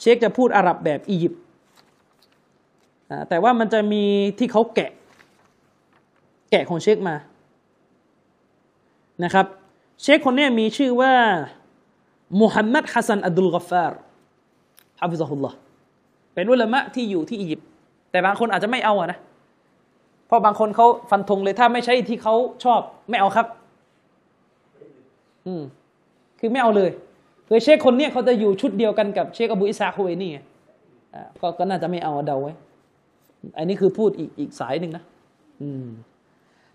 [0.00, 1.40] เชคจะพูดอาหรับแบบอียิปต์
[3.28, 4.04] แต่ว่ามันจะมี
[4.38, 4.90] ที่เขาแกะ
[6.50, 7.16] แกะของเชคมา
[9.24, 9.46] นะครับ
[10.02, 11.12] เชคคนนี้มีชื่อว่า
[12.40, 13.98] มุฮัมมัดฮัสซันอับดุลกฟาร์
[15.00, 15.56] حفظه الله
[16.34, 17.66] เป็นอุลามะที่อยู่ที่อียิปต์
[18.10, 19.18] แต่บางคนอาจจะไม่เอาอะนะ
[20.26, 23.46] เพราะบางคนเขาฟันธงเลยถ้าไม่ใช่ที่เขาชอบไม่เอาครับ
[25.46, 25.62] อืม
[26.40, 26.90] คือไม่เอาเลย
[27.46, 30.30] คือเชคคนเนี้ยเขาจะอยู่ชุดเดียวกันกับเชคอบูอิสาฮุเอนี่
[31.14, 32.52] อ่าก็ก็น่าจะไม่เอาเดาไว้
[33.58, 35.04] อันนี้คือพูดอีกอีกสายหนึ่งนะ
[35.62, 35.88] อืม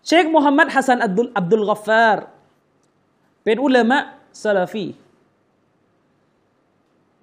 [0.08, 2.26] เชคมูฮัมมัดฮัสซันอับดุลอับดุลกฟาร์
[3.44, 3.98] เป็นอุลามะ
[4.44, 4.86] ซาลาฟี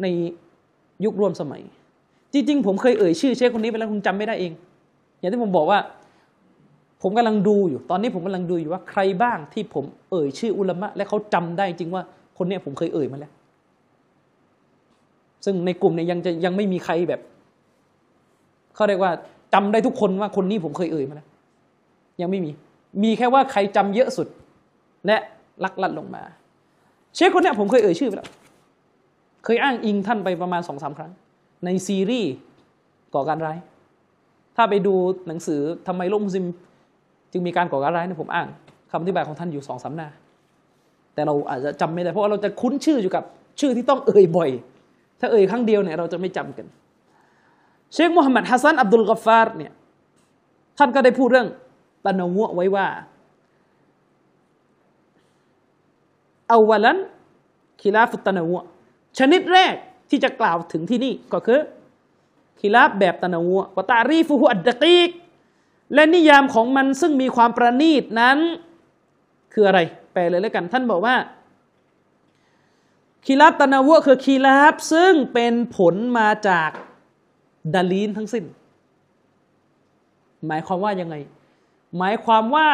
[0.02, 0.06] ใน
[1.04, 1.62] ยุคร่วมสมัย
[2.32, 4.52] จริงๆ ผมเคยเอ่ยชื่อเชคคนนี้ไปแล้วคงจำไม่ได้เอง
[5.18, 5.80] อย่างที่ผมบอกว่า
[7.02, 12.02] ผมกำลังดูอยู่ ตอนนี้ผมกำลังดูอยู่ว่าใครบ้างที่ผมเอ่ยชื่ออุลามะและเขาจำได้จริงว่า
[12.38, 13.32] คนนี้ผมเคยเอ่ยมาแล้ว
[15.44, 17.20] ซึ่งในกลุ่มเนี่ยยังจะยังไม่มีใครแบบ
[18.74, 19.12] เขาเรียกว่า
[19.54, 21.28] จำได้ทุกคนว่าคนนี้ผมเคยเอ่ยมาแล้ว
[22.20, 22.50] ยังไม่มี
[23.02, 24.28] มีแค่ว่าใครจำเยอะสุด
[25.06, 25.16] และ
[25.64, 26.22] ลักลัดลงมา
[27.14, 28.28] เชคคนนี้ผมเคยเอ่ยชื่อไปแล้ว
[29.44, 31.12] เคยอ้างอิงท่านไปประมาณสองสามครั้ง
[31.64, 32.32] ในซีรีส์
[33.14, 33.58] ก่อการร้าย
[34.56, 34.94] ถ้าไปดู
[35.28, 36.46] หนังสือทำไมโลกมุสลิม
[37.32, 38.46] จึงมีการก่อการร้ายเนี่ยผมอ้าง
[38.90, 40.08] คำอธิบายของท่านอยู่สองสามหน้า
[41.14, 43.24] แต่เราอาจจะจำไม่ได้เพราะว่าเราจะคุ้นชื่ออยู่กับ
[43.60, 44.50] ชื่อที่ต้องเอ่ยบ่อย
[45.20, 46.66] ถ้าเอ่ยครั้งเดียวเนี่ยเราจะไม่จำกัน
[47.92, 49.72] เชคมูฮัมหมัดฮัสซันอับดุลกฟาร์เนี่ย
[50.78, 51.48] ท่านก็ได้พูดเรื่อง
[52.04, 52.86] ตะนงวไว้ว่า
[56.52, 56.98] อาวลัน
[57.80, 58.54] คิลาฟุตตะนว
[59.18, 59.74] ชนิดแรก
[60.10, 61.60] ที่จะกล่าวถึงที่นี่ก็คือ
[62.60, 65.10] คิลาฟแบบตะนวะวตารีฟุฮุอัดดะกีก
[65.94, 68.38] และนิยามของมันซึ่งมีความประณีตนั้น
[69.52, 69.80] คืออะไร
[70.12, 71.14] แปลเลยแล้วกัน ท่านบอกว่า
[73.26, 76.70] คีราบตะนาวะคือคีราบซึ่งเป็นผลมาจาก
[77.74, 78.44] ดาลีนทั้งสิ้น
[80.46, 81.16] หมายความว่ายังไง
[81.98, 82.68] หมายความว่า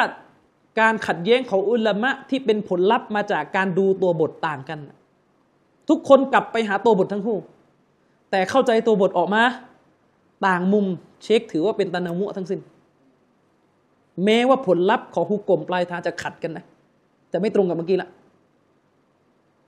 [0.80, 4.78] การขัดแย้งของอุลามะที่เป็นผลลัพธ์มาจากการดูตัวบทต่างกัน
[5.88, 7.38] ทุกคนกลับไปหาตัวบททั้งคู่
[8.30, 9.42] แต่เข้าใจตัวบทออกมา
[10.46, 10.86] ต่างมุม
[11.24, 12.60] เช็คถือว่าเป็นตะนาวะทั้งสิ้น
[14.24, 16.64] แม้ว่าผลลัพธ์ของฮุกกลมปลายทางจะขัดกันนะ
[17.32, 18.08] จะไม่ตรงกับเมื่อกี้ละ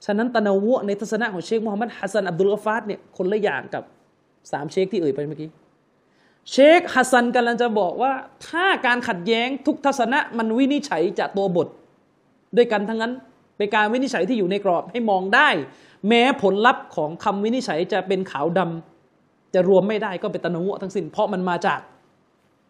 [0.05, 3.83] ฉะนั้นตะนาวะในทัศนะของเชคมูฮัมมัดฮัสซันอับดุลกฟาดเนี่ยคนละอย่างกับ
[4.53, 5.49] สามเชคที่เอ่ยไปเมื่อกี้
[6.51, 8.13] เชคฮัสซันกำลังจะบอกว่า
[8.49, 11.69] ถ้าการขัดแย้งทุกทัศนะมันวินิจฉัยจากตัวบท
[12.57, 13.13] ด้วยกันทั้งนั้น
[13.57, 15.49] เป็นการวินิจฉัยที่อยู่ในกรอบให้มองได้
[16.09, 21.81] แม้ผลลัพธ์ของคำวินิจฉัยจะเป็นขาวดำจะรวมไม่ได้ก็เป็นตะนาวะทั้งสิ้นเพราะมันมาจาก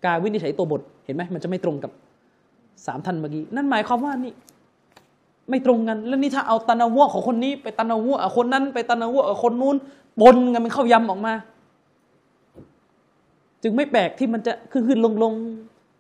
[0.06, 0.80] การวินิจฉัยตัวบท
[1.10, 1.90] ห็นไหมมันจะไม่ตรงกับ
[2.86, 4.32] สามท่านเมื่อกี้นั่นหมายความว่านี่
[5.50, 9.76] ไม่ตรงกัน แล้วนี่ถ้าเอาตะนวของคนนี้ ไปตะนวคนนั้น ไปตะนวคนนู้น
[10.20, 11.34] ปนกันมันเข้ายำออกมา
[13.62, 15.32] จึงไม่แปลกที่มันจะขึ้นขึ้นลงลง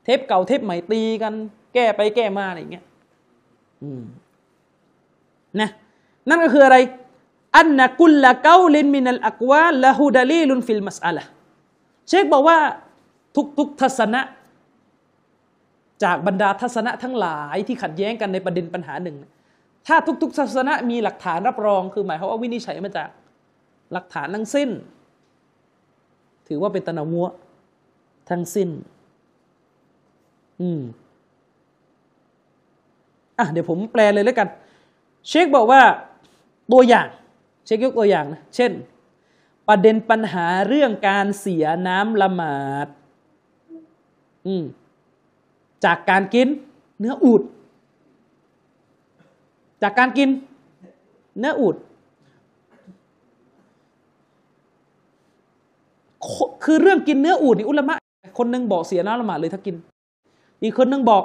[0.04, 1.32] เทปเก่าเทปใหม่ตีกัน
[1.74, 2.84] แก้ไปแก้มาอะไรอย่างเงี้ย
[5.60, 5.70] นะ
[6.28, 6.76] นั่นก็คืออะไร
[7.56, 11.24] อันนักุลละเกาลินมินัลอักวาละฮูดาลีลุนฟิลมัสอัละ
[12.08, 12.58] เชคบอกว่า
[13.36, 14.20] ทุกทุกทัศนะ
[16.04, 19.16] จากบรรดาทัศนะทั้งหลายที่ขัดแย้งกันในประเด็นปัญหาหนึ่ง
[19.86, 23.08] ถ้าทุกๆทัศนะมีหลักฐานรับรอง คือหมายความว่าวินิจฉัยมาจาก
[23.92, 24.70] หลักฐานทั้งสิ้น
[26.48, 27.26] ถือว่าเป็นตนาวัว
[28.30, 28.68] ทั้งสิ้น
[30.60, 30.80] อืม
[33.38, 34.48] อะเดี๋ยวผมแปลเลยแล้วกัน
[35.28, 35.82] เชคบอกว่า
[36.72, 37.08] ตัวอย่าง
[37.64, 38.72] เชคยกตัวอย่างนะ เช่น
[39.68, 42.88] ประเด็นปัญหาเรื่องการเสียน้ำละหมาด
[44.46, 44.64] อืม
[45.84, 46.48] จากการกิน
[47.00, 47.42] เนื้ออูด
[49.82, 50.28] จากการกิน
[51.38, 51.76] เนื้ออูด
[56.64, 57.96] คือเรื่องกินเนื้ออูดนี่อุลมะ
[58.38, 59.74] คนนึงบอกเสียน้ำละหมาดเลยถ้ากิน
[60.62, 61.24] อีกคนนึงบอก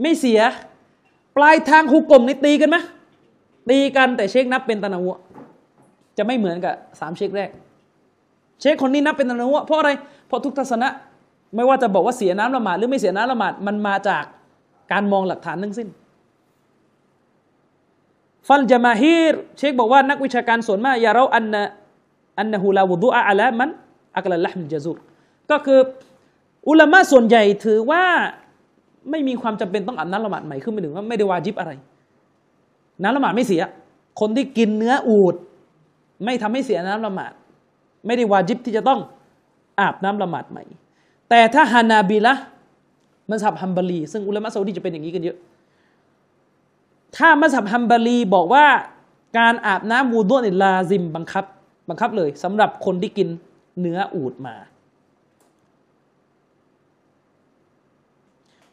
[0.00, 0.40] ไม่เสีย
[1.36, 2.76] ปลายทางฮุกกลมนี่ตีกันไหม
[3.68, 5.18] ตีกันแต่เชคนับเป็นตะนาวะ
[6.16, 7.50] จะไม่เหมือนกับสามเชคแรก
[8.60, 9.90] เชคคนนี้นับเป็นตะนาวะเพราะอะไร
[10.26, 10.88] เพราะทุกทัศนะ
[11.56, 14.24] ไม่ว่าจะบอกว่าเสียน้ำละหมาดหรือไม่เสียน้ำละหมาดมันมาจาก
[14.92, 15.88] การมองหลักฐานทั้งสิ้น
[18.48, 21.64] ฟัลจามาฮีรเชคบอกว่านักวิชาการส่วนมากอย่าเราอันนะ
[22.38, 23.70] อันนะฮูลาวุดุอาอะละมัน
[24.16, 24.92] อักลละห์มจซู
[25.50, 25.80] ก็คือ
[26.68, 28.04] อุลามะส่วนใหญ่ถือว่า
[29.10, 31.72] ไม่มีความจำเป็นต้องอาบน้ำละหมาดใหม่ขึ้นไปถึงว่าไม่ได้วาจิบอะไร
[33.02, 33.62] น้ำละหมาดไม่เสีย
[34.20, 35.34] คนที่กินเนื้ออูด
[36.24, 37.32] ไม่ทำให้เสียน้ำละหมาด
[38.06, 39.00] ไม่ได้วาจิบที่จะต้อง
[39.80, 40.64] อาบน้ำละหมาดใหม่
[41.34, 42.34] แต่ถ้าฮานาบิละ
[43.30, 45.36] มัสฮับฮัมบารี ซึ่งอุลามะซาอุดีจะเป็นอย่างนี้กันเยอะ
[47.16, 48.66] ถ้ามัสฮับฮัมบารีบอกว่า
[49.38, 51.44] การอาบน้ำวูดนี่ลาซิมบังคับ
[51.88, 53.28] บังคับเลยสำหรับคนที่กิน
[53.80, 54.54] เนื้ออูดมา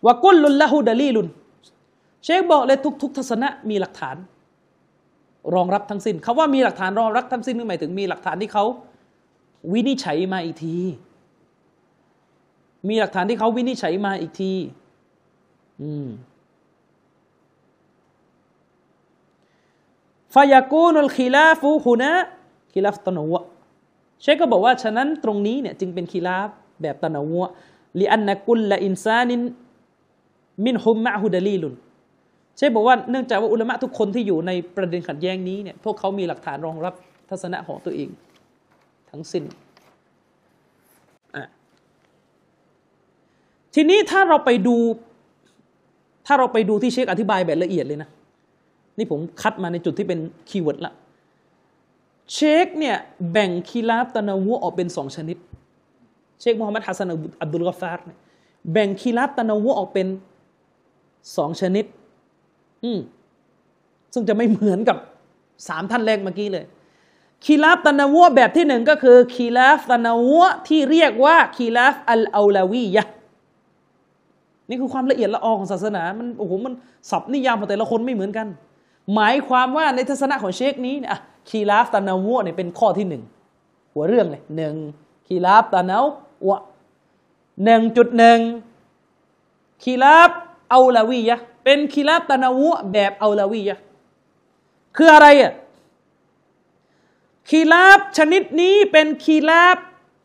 [0.06, 1.28] วะกุลลุลละหูดลีลุน
[2.24, 4.16] เชคบอกเลยทุกทุกทัศนะมีหลักฐาน
[5.54, 8.66] รองรับทั้งสิ้นคาว่ามีหลักฐานรองรับทั้งสิ้นนี่หมายถึงมีหลักฐานที่เขา
[9.72, 10.78] วินิจฉัยมาอีกที
[12.88, 14.54] มีหลักฐานที่เขาวินิจฉัยมาอีกที
[15.82, 16.08] อืม
[20.34, 23.44] فيكون الخلاف هنا خلاف تنوع
[24.22, 26.50] เชคก็บอกว่าฉะนั้นตรงนี้เนี่ยจึงเป็นخلاف
[26.82, 27.50] แบบ تنوع
[28.00, 29.42] ลิอันนักุลละอินซานิน
[30.66, 31.74] มินฮุมมะฮุดลีลุน
[32.58, 36.94] เช่บอกว่าเนื่องจากว่าอุลามะทุกคนที่อยู่ในประเด็นขัดแย้งนี้เนี่ยพวกเขามีหลักฐานรองรับ
[37.30, 38.10] ทัศนะของตัวเอง
[39.10, 39.44] ทั้งสิ้น
[43.76, 44.78] ทีนี้ถ้าเราไปดู
[46.28, 48.10] ถ้าเราไปดูที่เชคอธิบายแบบละเอียดเลยนะ
[48.98, 50.20] นี่ผมคัดมาในจุดที่เป็น
[50.50, 50.94] keyword ละ
[52.34, 52.98] เชคเนี่ย
[53.32, 55.38] แบ่งخلاف تنوعออกเป็นสองชนิด
[56.40, 57.10] เชคมูฮัมมัดฮัสซัน
[57.42, 58.06] อับดุลกาฟาร์
[58.72, 60.08] แบ่งخلاف تنوعออกเป็น
[61.38, 61.86] สองชนิด
[62.84, 63.00] อืม
[64.14, 64.98] ซึ่งจะไม่เหมือนกับ
[65.68, 66.66] สามท่านแรกเมื่อกี้เลย
[67.46, 73.04] خلاف تنوعแบบที่หนึ่งก็คือخلاف تنوعที่เรียกว่าخلاف الأولوية
[74.72, 76.74] นี่คือความละเอียดละออของศาสนา มันโอ้โหมัน
[77.12, 78.48] สับนิยามของแต่ละคนไม่เหมือนกัน
[79.14, 81.18] หมายความว่าในทัศนะของเชคนี้เนี่ย
[81.50, 83.24] خلاف تنوعเนี่ยเป็นข้อที่หนึ่ง
[83.94, 84.76] หัวเรื่องเลยหนึ่ง
[85.28, 86.62] خلاف تنوع
[87.64, 88.40] หนึ่งจุดหนึ่ง
[89.84, 90.32] خلاف
[90.74, 93.78] أولويةเป็นخلاف تنوع แบบ أولوية
[94.96, 95.54] คืออะไรอะ
[97.50, 99.78] خلاف ชนิดนี้เป็นخلاف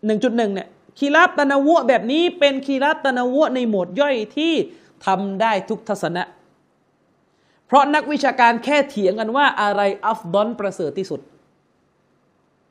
[0.04, 0.68] หนึ่งจุดหนึ่งเนี่ย
[0.98, 4.52] خلاف تنوعแบบนี้เป็นخلاف تنوعในหมวดย่อยที่
[5.06, 6.22] ทำได้ทุกทัศนะ
[7.66, 11.20] เพราะนักวิชาการแค่เถียงกันว่าอะไรอัฟดอนประเสริฐที่สุด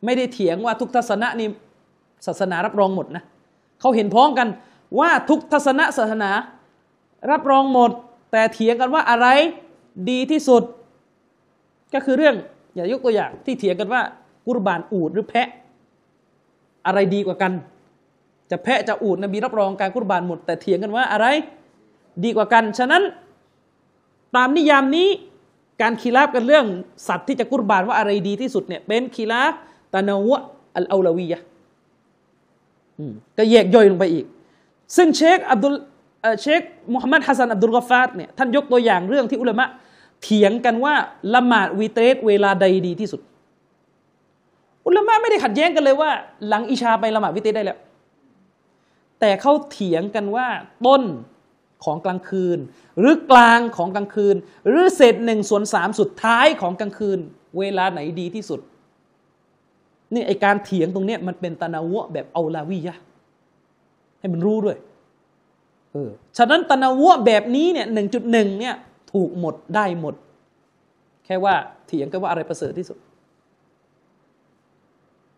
[0.06, 1.48] ไม่ได้เถียงว่าทุกทัศนะนี่
[2.28, 3.24] ศาสนารับรองหมดนะ
[3.80, 4.48] เขาเห็นพ้องกัน
[5.00, 6.30] ว่าทุกทัศนะศาสนา
[7.32, 7.92] รับรองหมด
[8.32, 9.28] แต่เถียงกันว่าอะไร
[10.10, 10.64] ดีที่สุด
[11.94, 12.36] ก็คือเรื่อง
[12.76, 14.02] อย่ายกตัวอย่างที่เถียงกันว่า
[14.46, 15.48] กุรบานอูดหรือแพะ
[16.86, 17.52] อะไรดีกว่ากัน
[18.52, 21.28] จะแพะจะอูฐนบีรับรองการกุรบานหมด แต่เถียงกันว่าอะไร
[22.24, 23.04] ดีกว่ากัน ฉะนั้น
[24.36, 25.08] ตามนิยามนี้
[25.82, 26.66] การخلاف กันเรื่อง
[27.08, 31.40] สัตว์ที่จะกุรบานว่าอะไรดีที่สุดเนี่ยเป็นخلاف تنوع الأولوية
[33.38, 34.26] ก็แยกย่อยลงไปอีก
[34.96, 35.76] ซึ่งเชคอับดุล
[36.42, 36.62] เชค
[36.94, 39.66] มุฮัมมัดฮัสซันอับดุลกอฟาดเนี่ยท่านยกตัวอย่างเรื่องที่อุลามะ
[40.24, 40.94] เถียงกันว่า
[41.34, 43.22] ละหมาดวิเตรเวลาใดดีที่สุด
[44.88, 46.12] อุลามะไม่ได้ขัดแย้งกันเลยว่า
[46.48, 47.78] หลังอิชาไปละหมาดวิเตสได้แล้ว
[49.20, 50.48] แต่เขาเถียงกันว่า
[50.86, 51.04] ต้น
[51.86, 52.60] ของกลางคืน
[53.00, 54.36] หรือกลางของกลางคืน
[54.68, 57.20] หรือเศษหนึ่งส่วนสามสุดท้ายของกลางคืน
[57.58, 58.60] เวลาไหนดีที่สุด
[60.14, 62.96] นี่ไอการเถียงตรงเนี้ยมันเป็นตะนาวะแบบเอาลาวิยะ
[64.20, 64.78] ให้มันรู้ด้วย
[65.92, 68.76] เออฉะนั้นตะนาวะแบบนี้เนี่ยหนึ่งจุดหนึ่งเนี่ย
[69.14, 70.16] ถูกหมดได้หมด
[71.26, 71.56] แค่ว่า
[71.88, 72.98] เถียงกันว่าอะไรประเสริฐที่สุด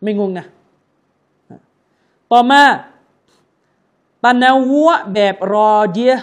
[0.03, 0.45] ไม่งงนะ
[2.31, 2.61] ต่อมา
[4.23, 6.13] ตะนาวะแบบรอเจีย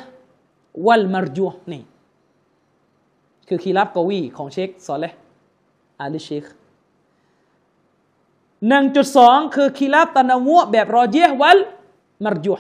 [0.87, 1.83] วัลมารจูนี่
[3.49, 5.13] คือคีรับกวีของเชคสอนเลย
[6.01, 6.45] อาลีเชค
[8.69, 11.59] หนึ่งจุดสองคือคีรับตะนาวะแบบรอเจียวัล
[12.25, 12.53] มารจู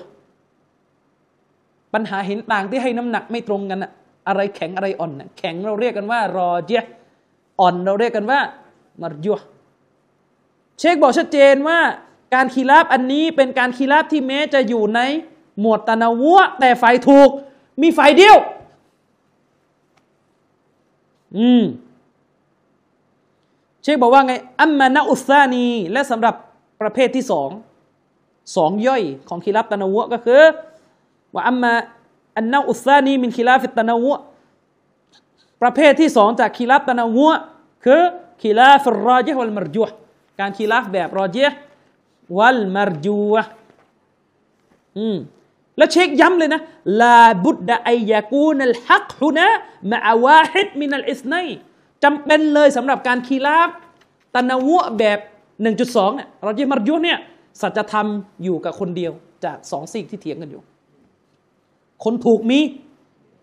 [1.92, 3.90] ปัญหาเห็นต่างที่ให้น้ำหนักไม่ตรงกันอะ
[4.28, 6.82] อะไรแข็งอะไรอ่อนแข็งเราเรียกกันว่ารอเจีย
[7.60, 8.40] อ่อนเราเรียกกันว่า
[9.00, 9.32] มารจู
[10.78, 11.78] เชคบอกชัดเจนว่า
[12.34, 15.00] การคีราบอันนี้เป็นการคีราบที่แม้จะอยู่ใน
[15.60, 17.28] หมวดตะนาวะแต่ฝ่ายถูก
[17.82, 18.36] มีฝ่ายเดียว
[21.36, 21.64] อืม
[23.82, 26.34] เชคบอกว่าไง อัมมานาอุซานี และสำหรับ
[26.80, 27.50] ประเภทที่สอง
[28.56, 30.42] สองย่อยของคีรับตะนาวะก็คือ
[31.34, 34.20] وأما النوع الثاني من خلاف التنوع
[35.62, 37.38] ประเภทที่สองจากخلاف تنوع
[37.84, 38.02] คือ
[38.42, 39.84] خلاف راجح والمرجوح
[40.40, 41.36] การخلاف แบบ راجح
[42.38, 43.18] والمرجوح
[44.98, 45.16] อืม
[45.76, 46.60] แล้วเชคย้ำเลยนะ
[47.00, 51.34] لابد أن يكون الحق هنا مع واحد من الاثنين
[52.04, 53.70] จำเป็นเลยสำหรับการخلاف
[54.34, 55.18] تنوعแบบ
[55.68, 57.18] 1.2เนี่ยراجح مرجوحเนี่ย
[57.60, 58.06] สัจธรรม
[58.44, 59.12] อยู่กับคนเดียว
[59.44, 60.62] จากสองสิ่งที่เถียงกันอยู่
[62.04, 62.60] คนถูกมี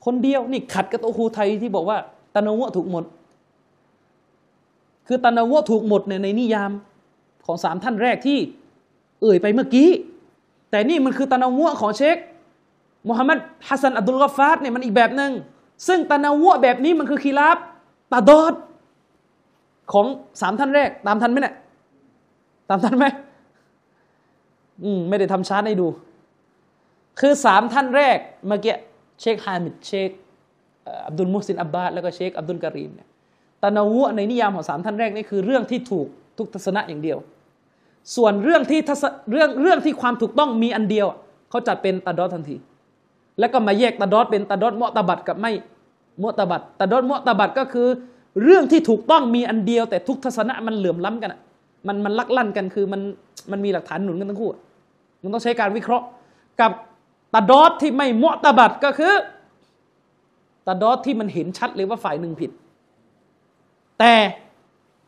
[0.06, 1.98] คนเดียวนี่ขัดกับตัวฮูไทยที่บอกว่า
[2.36, 3.04] ตะนาวะถูกหมด
[5.08, 6.72] คือตะนาวะถูกหมดในในนิยาม
[7.46, 8.40] ของสามท่านแรกที่
[9.22, 9.90] เอ่ยไปเมื่อกี้
[10.70, 12.18] แต่นี่มันคือตะนาวะของเชค
[13.08, 13.38] มุฮัมมัด
[13.68, 15.32] ฮัสซันอับดุลกฟาดเนี่ยมันอีกแบบหนึ่ง
[15.88, 17.58] ซึ่งตะนาวะแบบนี้มันคือคีราบ
[18.12, 18.54] ตาดอด
[19.94, 20.06] ของ
[20.42, 21.56] สามท่านแรก ตามทันไหมเนี่ย
[22.70, 23.06] ตามทันไหม
[24.84, 25.88] อืมไม่ได้ทำชาร์ตให้ดู
[27.20, 28.18] คือสามท่านแรก
[28.48, 28.76] เมื่อกี้
[29.20, 30.10] เชคฮามิดเชค
[31.08, 33.08] อับดุลมุสินอับบาสแล้วก็เชคอับดุลการีมเนี่ย
[33.64, 36.08] ตะนาวะในนิยามของสามท่านแรกนี่คือเรื่องที่ถูก
[36.38, 37.18] ทุกทัศนะอย่างเดียว
[38.16, 38.80] ส่วนเรื่องที่
[39.32, 41.08] เรื่องเรื่องที่ความถูกต้องมีอันเดียว
[41.50, 42.56] เขาจัดเป็นตาดอดทันที
[43.40, 45.52] แล้วก็มาแยกตาดอดเป็นตาดอดมอตบัดกับไม่
[46.22, 47.88] มอตบัดตาดอดมอตบัดก็คือ
[48.44, 51.34] เรื่องที่ถูกต้องมีอันเดียว แต่ทุกทัศนะมันเหลื่อมล้ำกัน
[51.88, 53.02] มันมันลักลั่นกันคือมัน
[53.52, 54.50] มันมีหลักฐานหนุนกันทั้งคู่
[55.22, 56.06] มันต้องใช้การวิเคราะห์
[56.62, 56.72] กับ
[57.34, 59.14] ตาดอดที่ไม่มอตบัดก็คือ
[60.68, 62.52] ตาดอดที่มันเห็นชัดเลยว่าฝ่ายหนึ่งผิด
[64.00, 64.14] แต่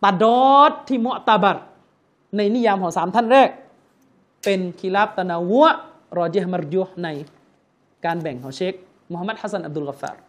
[0.03, 1.57] ตาดอดที่มอตบัด
[2.37, 3.49] ในนิยามของสามท่านแรก
[4.43, 5.69] เป็นคีราบตะนาวะ
[6.17, 7.07] รอเจฮ์มารจูใน
[8.05, 8.73] การแบ่งของเชค
[9.11, 10.21] มุฮัมหมัดฮัสซันอับดุลกัฟาร์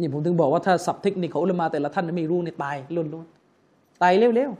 [0.00, 4.50] นี่ผมถึงบอกว่าถ้าสับเทคนิคของอุลามาแต่ละท่านไม่รู้นี่ตายล้นๆตายเร็ว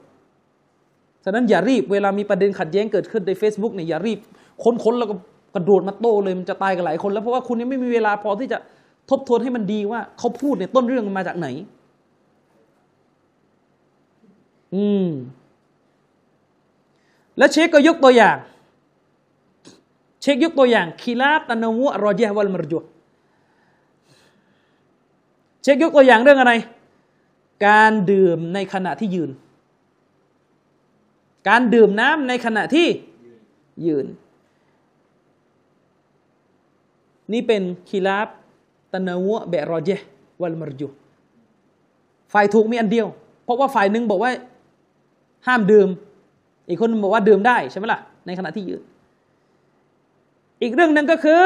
[0.59, 4.19] ๆฉะนั้นอย่ารีบเวลามีประเด็นขัดแย้งเกิดขึ้นใน Facebook เนี่ยอย่ารีบ
[4.63, 5.15] ค้นๆแล้วก็
[5.55, 8.59] กระโดดมาโต้เลยมันจะตายกันหลายคน แล้วเพราะว่าคุณยังไม่มีเวลาพอที่จะ
[9.11, 11.49] ทบทวนให้มันดีว่าเขาพูดเนี่ยต้นเรื่องมันมาจากไหน
[14.75, 15.07] อืม
[17.39, 18.37] แล้วเชคก็ยกตัวอย่าง
[20.21, 22.79] เชคยกตัวอย่างคีลาตันวะรอเยวัลมรจุ
[25.63, 26.53] เชคยกตัวอย่างเรื่องอะไร
[27.67, 29.31] การดื่มในขณะที่ยืน
[31.49, 32.87] การดื่มน้ำในขณะที่
[33.87, 34.07] ยืน
[37.33, 38.29] นี่เป็นคีลาบ
[38.93, 39.91] ตันวะเบรอเย
[40.41, 40.89] والمرجوح
[42.33, 43.07] ฝ่ายถูกมีอันเดียว
[43.45, 44.33] เพราะว่าฝ่ายหนึ่งบอกว่า
[45.47, 45.89] ห้ามดื่ม
[46.69, 48.83] อีกคนบอกว่าดื่มได้ใช่ไหมล่ะในขณะที่ยืน
[50.63, 51.41] อีกเรื่องหนึ่งก็คือ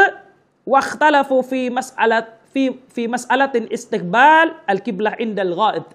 [0.74, 2.14] واختلفوا في مسأل
[2.52, 5.86] في في مسألة استقبال القبلة عند قضاء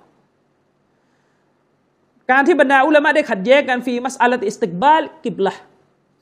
[2.32, 5.54] การที่บรรดาอุลามะได้ขัดแย้งกันفي مسألة استقبال قبلة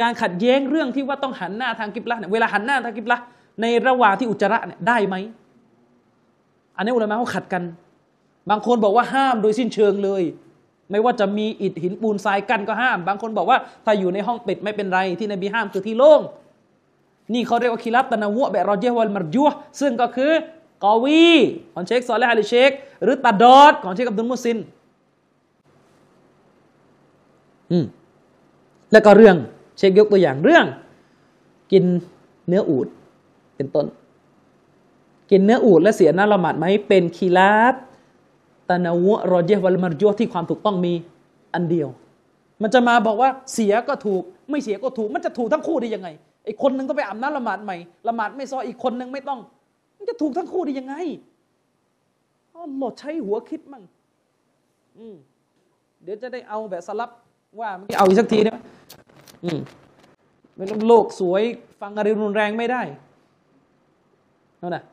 [0.01, 3.17] การขัดแย้งเรื่องที่ว่าต้องหันหน้าทางกิบละเนี่ยเวลาหันหน้าทางกิบละ
[3.61, 5.15] ในระหว่างที่อุจจาระเนี่ยได้ไหม
[6.76, 7.63] อันนี้อุลามะเขาขัดกัน
[8.49, 10.23] บางคนบอกว่าห้ามโดยสิ้นเชิงเลย
[10.91, 16.22] ไม่ว่าจะมีอิฐหินปูนทรายกันก็ห้าม บางคนบอกว่าถ้าอยู่ในห้องปิดไม่เป็นไรที่นบีห้ามคือที่โล่ง
[17.34, 19.49] นี่เขาเรียกว่าคิรับตะนาวะแบบรอเจวัลมารจัว
[19.80, 20.32] ซึ่งก็คือ
[20.84, 21.24] กอวี
[21.74, 22.72] ของเชคซอลและฮาลิเชค
[23.03, 24.57] หรือตาดอดของเชคอับดุลมุสิน
[27.72, 27.86] อืม
[28.91, 29.36] แล้วก็เรื่อง
[29.78, 30.66] เชคยกตัวอย่างเรื่อง
[31.72, 31.84] กิน
[32.48, 32.88] เนื้ออูด
[33.56, 33.86] เป็นต้น
[35.32, 37.76] กินเนื้ออูดและเสียหน้าละหมาดไหมเป็นคีลาบ
[38.70, 40.94] ตนาวะรอเจวัลมารจที่ความถูกต้องมี
[41.54, 41.90] อันเดียว
[42.62, 46.10] มันจะมาบอกว่าเสียก็ถูก ไม่เสียก็ถูก มันจะถูกทั้งคู่ได้ยังไง
[46.46, 47.78] ไอ้คนหนึ่งต้องไปอาบน้ำละหมาดใหม่
[48.08, 49.40] ละหมาดไม่ซออีกคนหนึ่งไม่ต้อง
[49.98, 50.96] มันจะถูกทั้งคู่ได้ยังไง
[52.54, 53.84] อ๋อหลดใช้หัวคิดมั่ง
[54.98, 55.16] อืม
[56.04, 57.10] เดี๋ยวจะได้เอาแบบสลับ
[57.60, 58.58] ว่าไม่เอาอีกสักทีได้ไหม
[59.44, 59.60] อืม
[60.56, 61.44] ไม่ต้องโลกสวย
[61.82, 62.82] ฟังอะไรรุนแรงไม่ได้
[64.62, 64.84] นั่นนะ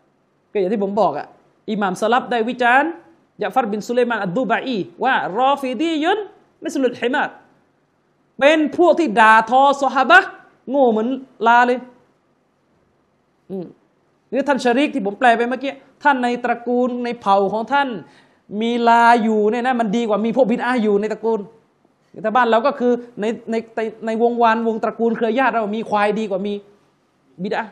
[0.52, 1.26] ก็อย่างที่ผมบอกอะ
[1.70, 2.90] อิหม่ามสลับได้วิจารณ์
[3.42, 6.18] ยาฟัรบินสุเลมานอัดดูบาอีว่ารอฟีดียุน
[6.60, 7.28] ไม่สุลุดฮิมาด
[8.38, 10.20] เป็นพวกที่ด่าทอสฮาบะ
[10.70, 11.08] โง่เหมือน
[11.46, 11.78] ลาเลย
[14.30, 15.72] หรือท่านชริกที่ผมแปลไปเมื่อกี้
[16.02, 17.88] ท่านในตระกูลในเผ่าของท่าน
[18.60, 21.40] มีลาอยู่เนี่ยนะมันดีกว่ามีพวกบิดาอยู่ในตระกูล
[22.22, 26.54] แต่บ้านเราก็คือในในในในวงวานวงตระกูลเครือญาติเรามีควายดีกว่ามี
[27.42, 27.62] บิดา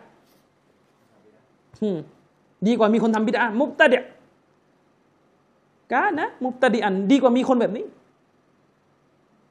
[2.66, 4.05] ดีกว่ามีคนทำบิดามุกตะเดีย
[5.95, 7.85] กานะ มุกตะดีอันดีกว่ามีคนแบบนี้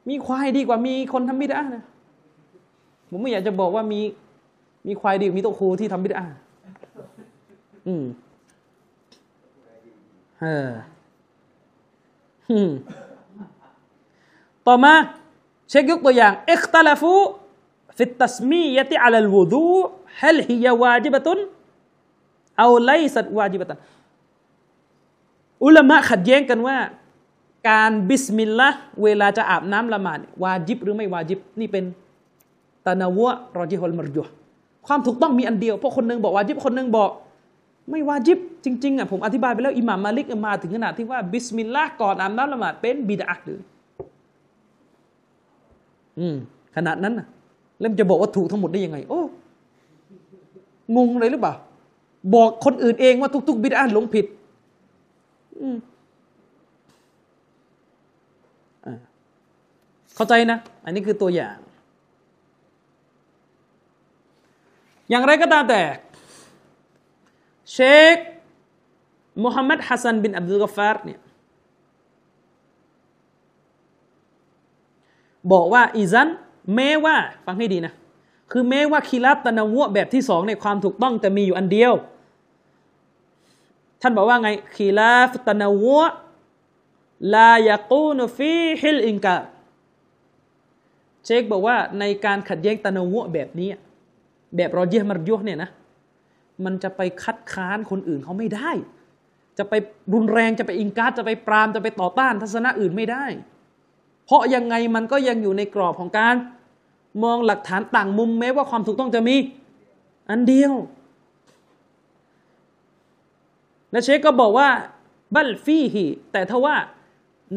[0.08, 1.82] มีควายดีกว่ามีคนทำบิดานะ
[3.08, 4.00] ผมไม่อยากจะบอกว่ามี
[4.86, 6.24] มีควายดีมีโตครูที่ทำบิดา
[7.86, 8.04] อืม
[10.40, 10.70] เออ
[12.50, 12.70] อืม
[14.66, 14.92] ต่อมา
[15.70, 17.12] เช็คยกตัวอย่างเอ็กตาลฟู
[17.96, 19.74] ฟิตตัสมียติอัลลวูดู
[20.20, 21.38] ฮัลฮิยาวาจิบตุน
[22.58, 23.78] เอาไลสัตวาจิบตัน
[25.62, 26.76] อุลามะขัดแย้งกันว่า
[27.68, 31.84] การบิสมิลลาห์เวลาจะอาบน้ำละหมาดวาจิบหรือไม่วาจิบนี่เป็น
[32.86, 34.22] ตานาวะรอจิฮุลมรจุ
[34.86, 37.10] ความถูกต้องมีอันเดียวเพราะคนนึงบอกวาจิบคนนึงบอก
[37.90, 43.60] ไม่วาจิบจริงๆอะผมอธิบายไปแล้วอิหม่ามมาลิกมาถึงขนาดที่ว่าบิสมิลลาห์ก่อนอาบน้ำละหมาดเป็นบิดาหรือ
[46.18, 46.36] อืม
[46.76, 47.26] ขนาดนั้นนะ
[47.80, 49.20] แล้วจะบอกว่าถูกทั้งหมดได้ยังไง โอ้
[50.96, 51.54] งงเลยหรือเปล่า
[52.34, 54.26] บอกคนอื่นเองว่าทุก ๆ บิดาหลงผิด
[55.60, 55.78] อืม
[60.14, 61.58] เข้าใจนะ อันนี้คือตัวอย่าง
[65.10, 65.82] อย่างไรก็ตามแต่
[67.72, 67.78] เช
[68.14, 68.16] ค
[69.44, 71.20] มุฮัมมัดฮัสซันบินอับดุลกฟาร์เนี่ย
[75.52, 76.28] บอกว่าإذن
[76.74, 77.16] แม้ว่า
[77.46, 77.92] ฟังให้ดีนะ
[78.52, 81.92] คือแม้ว่าخلاف تنوعแบบที่สองในความถูกต้องจะมีอยู่อันเดียว
[84.06, 86.10] ท่านบอกว่าไงخلاف تنوع
[87.34, 89.36] ลายากูนฟีฮิลอินกา
[91.24, 93.68] เชคบอกว่าในการขัดแย้งตนาวะแบบนี้
[94.56, 95.70] แบบรอเยมารยุเนี่ยนะ
[96.64, 98.70] มันจะไปคัดค้านคนอื่นเขาไม่ได้
[99.58, 99.74] จะไป
[100.12, 103.24] รุนแรงจะไปอิงการจะไปปรามจะไปต่อต้านทัศนะอื่นไม่ได้
[104.24, 106.34] เพราะยังไงมันก็ยังอยู่ในกรอบของการ
[107.24, 109.36] มองหลักฐานต่างมุมแม้ว่าความถูกต้องจะมี
[110.30, 110.74] อันเดียว
[113.94, 114.68] และเชคก็บอกว่า
[115.34, 116.76] บัลฟีฮีแต่ถ้าว่า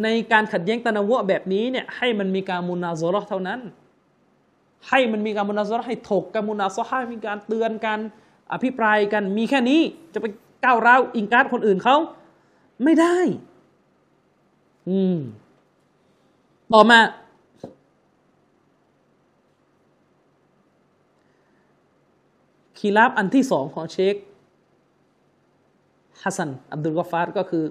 [0.03, 3.59] ในการขัดแย้งตะนวะแบบนี้เนี่ยให้มันมีการมุนาซอรเท่านั้น
[4.89, 7.99] ให้มันมีการมุนาซอรให้ถกกันมุนาซอฮามีการเตือนกัน
[8.53, 9.81] อภิปรายกันมีแค่นี้
[10.13, 10.25] จะไป
[10.63, 11.95] ก้าวร้าวอิงการคนอื่นเขา
[12.83, 13.17] ไม่ได้
[14.89, 15.17] อืม
[16.73, 16.99] ต่อมา
[22.77, 24.15] خلاف อันที่สองของเชค
[26.23, 27.63] ฮัสซันอับดุลกฟาร์ก็คือ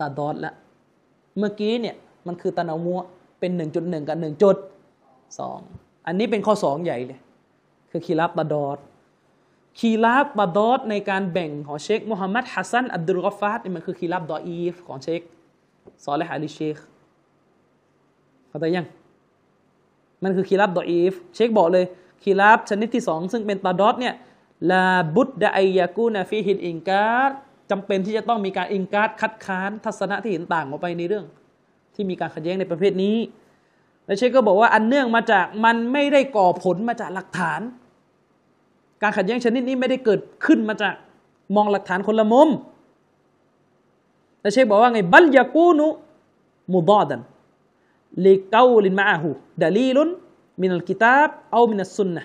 [0.00, 0.52] تضاد ละ
[1.38, 3.00] เมื่อกี้เนี่ยมันคือتنوع
[3.40, 4.56] เป็นหนึ่งจุดหนึ่งกับหนึ่งจุด
[5.38, 5.58] สอง
[6.06, 7.18] อันนี้เป็นข้อสองใหญ่เลย
[7.90, 8.78] คือخلاف تضاد
[9.78, 15.20] خلاف تضادในการแบ่งของเชคมุฮัมหมัดฮัสซันอับดุลกฟาร์นี่มันคือخلاف ضعيفของเชค
[16.04, 16.76] ซอเลห์อาลีเชค
[18.48, 18.86] เข้าใจยัง
[20.22, 21.84] มันคือخلاف ضعيفเชคบอกเลย
[22.22, 24.14] خلاف ชนิดที่สองซึ่งเป็นتضادเนี่ย
[24.70, 27.30] لابد أن يكون فيه الإنكار
[27.70, 31.24] จำเป็นที่จะต้องมีการإنكارคัดค้านทัศนะที่เห็นต่างออกไปในเรื่อง
[31.94, 33.16] ที่มีการขัดแย้งในประเภทนี้
[34.06, 37.60] และเชคก็บอกว่าอันเนื่องมาจากมันไม่ได้ก่อผลมาจากหลักฐาน
[39.02, 40.94] การขัดแย้งชนิดนี้ไม่ได้เกิดขึ้นมาจาก
[41.56, 42.48] มองหลักฐานคนละมุม
[44.40, 45.86] และเชคบอกว่าไงبل يكون
[46.72, 47.20] มุดอดัน
[48.24, 49.28] ลิกาลินมาหู
[49.62, 50.08] ดลีลุน
[50.60, 52.24] มินัลกิตาบเอามินัสซุนนะ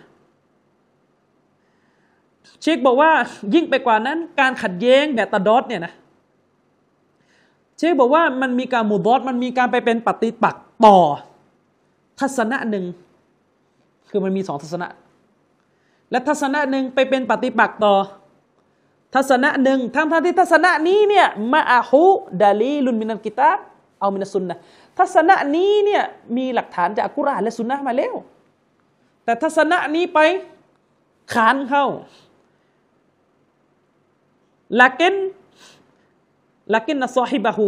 [2.64, 3.12] ชคบอกว่า
[3.54, 5.94] ยิ่งไปกว่านั้น การขัดแย้งแบบตาดอดเนี่ยนะ
[7.78, 10.98] เชคบอกว่ามันมีการมูดอดมันมีการไปเป็นปฏิปักษ์ต่อ
[12.20, 12.86] ทัศนะหนึ่ง
[14.10, 14.88] คือมันมีสองทัศนะ
[16.12, 17.96] และทัศนะหนึ่งไปเป็นปฏิปักษ์ต่อ
[19.16, 22.04] ทัศนะหนึ่งทั้งทั้งที่ทัศนะนี้เนี่ยมาอาหู
[22.42, 23.58] ดาลีลุนมินัลกิตาบ
[24.00, 24.58] เอามินัสุนนะ
[24.98, 26.04] ทัศนะนี้เนี่ย
[26.38, 28.14] มีหลักฐานจากกุรอานและสุนนะมาแล้ว
[29.24, 30.20] แต่ทัศนะนี้ไป
[31.34, 31.86] ขานเข้า
[34.80, 35.16] ลากิน
[36.74, 37.66] ลากินนะซอฮิบะฮู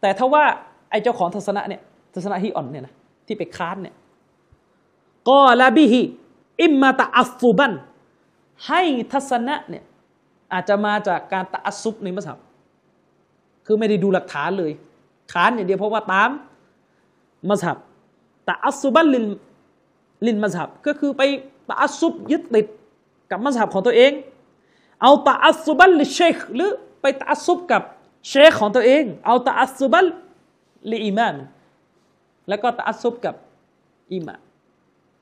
[0.00, 0.44] แต่ถ้าว่า
[0.90, 1.80] ไอ้เจ้าของทัศนะเนี่ย
[2.14, 2.94] ทัศนะฮีอ่อนเนี่ยนะ
[3.26, 3.94] ที่ไปค้านเนี่ย
[5.28, 6.00] ก็ลาบิฮิ
[6.62, 7.72] อิมมาตะอัฟฟุบัน
[8.66, 8.82] ให้
[9.12, 9.84] ทัศนะเนี่ย
[10.52, 12.38] อาจจะมาจากการตะอัซุบในมัสยิด
[13.66, 14.72] คือไม่ได้ดูหลักฐานเลย
[15.32, 16.30] ค้านอย่างเดียวเพราะว่าตาม
[17.48, 17.78] มัสยิด
[18.48, 19.26] ตะอัซุบันลิน
[20.26, 21.22] ลินมัสยิดก็คือไป
[21.70, 22.66] ตะอัซุบยึดติด
[23.30, 24.12] กับมัสยิดของตัวเอง
[25.02, 26.70] เอาตะอัสซุบันลิเชคหรือ
[27.00, 27.82] ไปตะอัสซุบกับ
[28.28, 30.06] เชคของตัวเอง เอาตะอัสซุบัน
[30.90, 31.36] ลิอิมาม
[32.48, 33.34] แล้วก็ตะอัสซุบกับ
[34.12, 34.40] อิมาม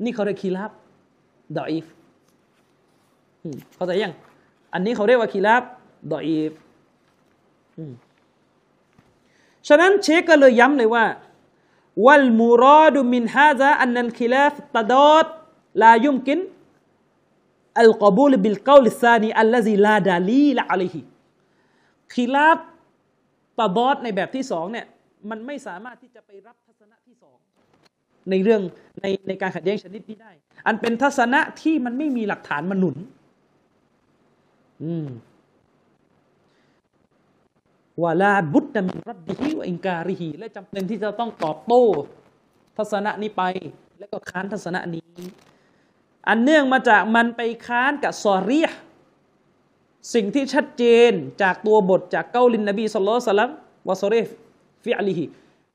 [0.04, 0.72] นี่เขาเรียกخلاف
[1.58, 1.86] ضعيف
[3.74, 4.14] เข้าใจยัง
[4.72, 5.62] อันนี้เขาเรียกว่าخلاف
[6.12, 6.52] ضعيف
[9.68, 11.04] ฉะนั้นเชคก็เลยย้ำเลยว่า
[12.06, 22.58] والمراد من هذا أن خلاف التضاد لا يمكن القبول بالقول الثاني الذي لا دليل عليه خلاف
[22.58, 24.86] تضاد ในแบบที่สองเนี่ย
[25.30, 27.36] มันไม่สามารถที่จะไปรับทัศนะที่สอง
[28.30, 28.60] ในเรื่อง
[29.02, 30.32] ในในการขัดแย้งชนิดนี้ได้
[30.66, 32.96] อันเป็นทัศนะที่มันไม่มีหลักฐานมาหนุน
[34.84, 35.08] อืม
[38.02, 41.84] วาลาบุตรมินรัดดิฮิวอิงการิฮิและจำเป็นที่จะต้องตอบโต้
[42.78, 43.42] ทัศนะนี้ไป
[43.98, 45.04] แล้วก็ค้านทัศนะนี้
[46.28, 48.78] อันเนื่องมาจากมันไปค้านกับซอรียห์
[50.14, 53.50] สิ่งที่ชัดเจนจากตัวบทจากقول النبي صلى الله عليه وسلم
[53.88, 55.24] وصريح فعله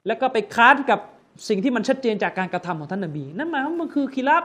[0.07, 0.99] แล้วก็ไปค้านกับ
[1.49, 4.43] สิ่งที่มันชัดเจนจากการกระทำของท่านนบีนั่นหมายความว่ามันคือخلاف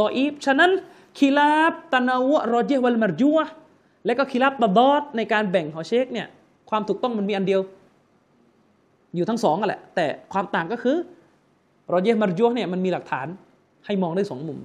[0.00, 0.70] ضعيف ฉะนั้น
[1.18, 3.38] خلاف تنوع راجح والمرجوح
[4.06, 6.26] และก็ خلاف تضاد ในการแบ่งของเชคเนี่ย
[6.70, 7.60] ความถูกต้องมันมีอันเดียว
[9.14, 10.96] อยู่ทั้งสองกันแหละแต่ความต่างก็คือ
[11.92, 13.26] راجح مرجوح เนี่ยมันมีหลักฐาน
[13.86, 14.58] ให้มองได้สองมุม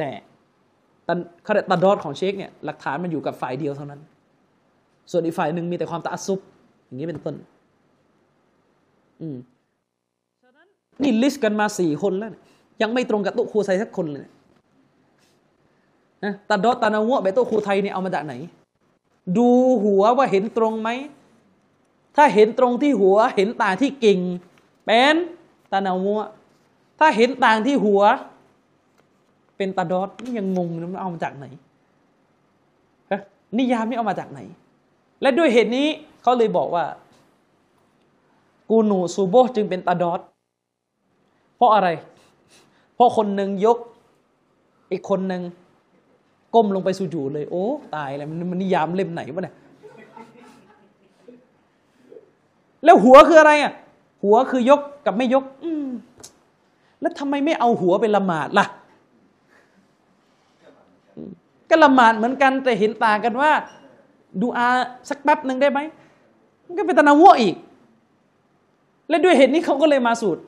[0.00, 0.10] แต่
[1.08, 4.00] ตันเขารตันดอดของเชคเนี่ยหลักฐานมันอยู่กับฝ่ายเดียวเท่านั้น
[5.10, 6.40] ส่วนอีกฝ่ายหนึ่งมีแต่ความตะอัซุบ
[6.86, 7.34] อย่างนี้เป็นต้น
[9.20, 9.36] อืม
[10.42, 10.68] ฉะนั้น
[11.02, 12.30] นี่ลิสต์กันมาสี่คนแล้ว
[12.82, 14.26] ยังไม่ตรงกับตุครูไซสักคนเลย
[16.24, 18.34] นะตันดอดตานาวะเบตุครูไทยเนี่ยเอามาจากไหน
[19.36, 19.48] ดู
[19.84, 20.90] หัวว่าเห็นตรงไหม
[22.16, 24.20] ถ้าเห็นตรงที่หัว เห็นต่างที่กิ่ง
[24.86, 25.16] เป็น
[25.72, 26.20] ตานาวัว
[27.00, 28.02] ถ้าเห็นต่างที่หัว
[29.60, 31.46] เป็นตาดอดนี่ยังงงนะมันเอามาจากไหน
[33.58, 34.40] นิยามนี่เอามาจากไหน
[35.22, 35.86] และด้วยเหตุนี้
[36.22, 36.84] เขาเลยบอกว่า
[38.70, 40.20] กูหนูซูโบจึงเป็นตาดอด
[41.56, 41.88] เพราะอะไร
[42.94, 43.78] เพราะคนหนึ่งยก
[44.92, 45.42] อีกคนหนึ่ง
[46.54, 47.64] ก้มลงไปสุญูเลย โอ้
[47.94, 49.54] ตายแล้วมันนิยามเล่มไหนวะเนี่ย
[52.84, 53.72] แล้วหัวคืออะไรอะ
[54.24, 55.70] หัวคือยกกับไม่ยก อื
[57.00, 58.66] แล้วทำไมไม่เอาหัวไปละหมาดล่ะ
[61.70, 63.50] ก็ละหมาดเหมือนกันแต่เห็นต่างกันว่า
[64.40, 64.68] ดูอา
[65.08, 65.80] สักแป๊บหนึ่งได้ไหม
[66.66, 67.54] มันก็เป็นตะนาวอีก
[69.08, 70.42] และด้วยเหตุนี้เขาก็เลยมาสูตร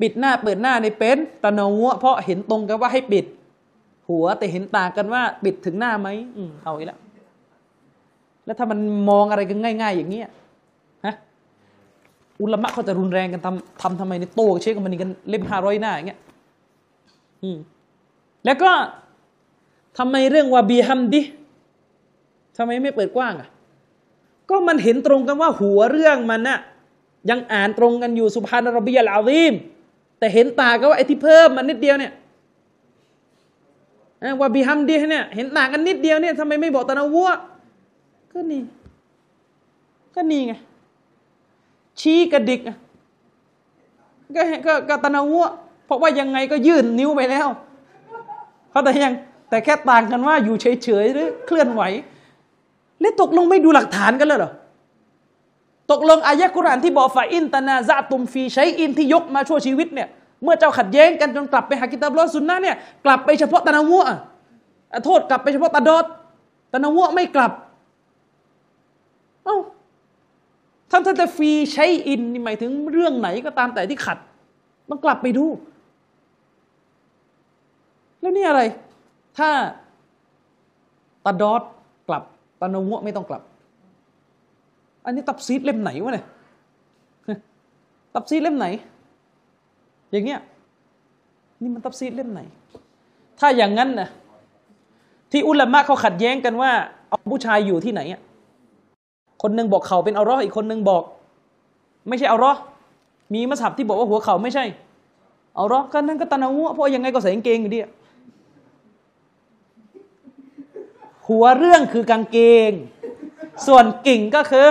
[0.00, 3.24] ปิดหน้าเปิดหน้าในเป็นตะนาวเพราะเห็นตรงกันว่าให้ปิด
[4.08, 6.98] หัวแต่เห็นต่างกันว่า ปิดถึงหน้าไหมอืมเอาอีกแล้ว
[8.44, 8.78] แล้วถ้ามัน
[9.10, 10.28] มองอะไรกันง่าย ๆ อย่างเงี้ย
[11.06, 11.14] ฮะ
[12.40, 16.20] อุลมะเขาจะรุนแรงกันทำทำทำไมในโต้เชคกันมันนี่กันเล่มห้าร้อยหน้าอย่างเงี้ย
[17.42, 17.58] อืม
[18.44, 18.70] แล้วก็
[19.98, 21.22] ทำไมเรื่องวาบีฮัมดิ
[22.56, 23.48] ทำไมไม่เปิดกว้างอะ
[24.50, 26.58] ก็มันเห็นตรงกันว่าหัวเรื่องมันน่ะ
[27.30, 29.52] ยังอ่านตรงกันอยู่สุภานรบียลอาซีม
[30.18, 32.12] แต่เห็นตากันว่าไอ้ที่เพิ่มมันนิดเดียวเนี่ย
[34.40, 37.30] วาบีฮัมดีเนี่ยเห็นต่างกันนิดเดียวเนี่ยทำไมไม่บอกตะนาวัว
[38.32, 38.62] ก็นี่
[40.14, 40.54] ก็นี่ไง
[42.00, 42.60] ชี้กระดิก
[44.36, 45.46] ก็ก็ก็ตะนาวัว
[45.86, 47.48] เพราะว่ายังไงก็ยื่นนิ้วไปแล้ว
[48.70, 49.14] เขาแต่ยัง
[49.48, 51.82] แต่แค่ต่างกันว่าอยู่เฉยๆหรือเคลื่อนไหว
[53.00, 54.52] แล้วตกลงไม่ดูหลักฐานกันเลยเหรอ
[55.90, 60.08] ตกลงอายะกุรานที่บอกฝ่ายอินตนาซาตุมฟีใช้อินที่ยกมาชั่วชีวิตเนี่ย
[60.42, 64.04] เมื่อเจ้าขัดแย้งกันจนกลับไปหากิตาบลอสุนนะเนี่ยกลับไปเฉพาะตะนาวัว
[65.04, 66.04] โทษกลับไปเฉพาะตาดอด
[66.72, 67.52] ตะนาวัวไม่กลับ
[69.44, 69.56] เอ้า
[70.90, 74.18] ท่านท่านจะฟีใช้อินนี่หมายถึงเรื่องไหนก็ตามแต่ที่ขัด
[74.88, 75.44] ต้องกลับไปดู
[78.20, 78.62] แล้วนี่อะไร
[79.38, 79.50] ถ้า
[81.24, 81.62] ตาดอด
[82.08, 82.24] กลับ
[82.60, 83.42] ตะนาวัวไม่ต้องกลับ
[85.04, 86.26] อันนี้ตับซีดเล่มไหนวะเนี่ย
[88.14, 88.66] ตับซีดเล่มไหน
[90.10, 90.40] อย่างเงี้ย
[91.62, 92.40] นี่มันตับซีดเล่มไหน
[93.40, 94.08] ถ้าอย่างนั้นนะ
[95.32, 96.70] ที่อุลามะเขาขัดแย้งกันว่า
[97.08, 98.20] เอาผู้ชายอยู่ที่ไหนอะ
[99.42, 101.02] คนหนึ่งบอกเขาเป็นอัลลออีกคนหนึ่งบอก
[102.08, 102.52] ไม่ใช่อัลลอ
[103.34, 104.64] มีมัสยิดที่บอกว่าหัวเขาไม่ใช่
[105.58, 107.90] อัลลอก็นั่นก็ตะนาวะเพราะยังไงก็ใส่กางเกงอยู่ดีอะ
[111.28, 112.38] หัวเรื่องคือกางเก
[112.68, 112.70] ง
[113.66, 114.66] ส่วนกิ่งก็คือ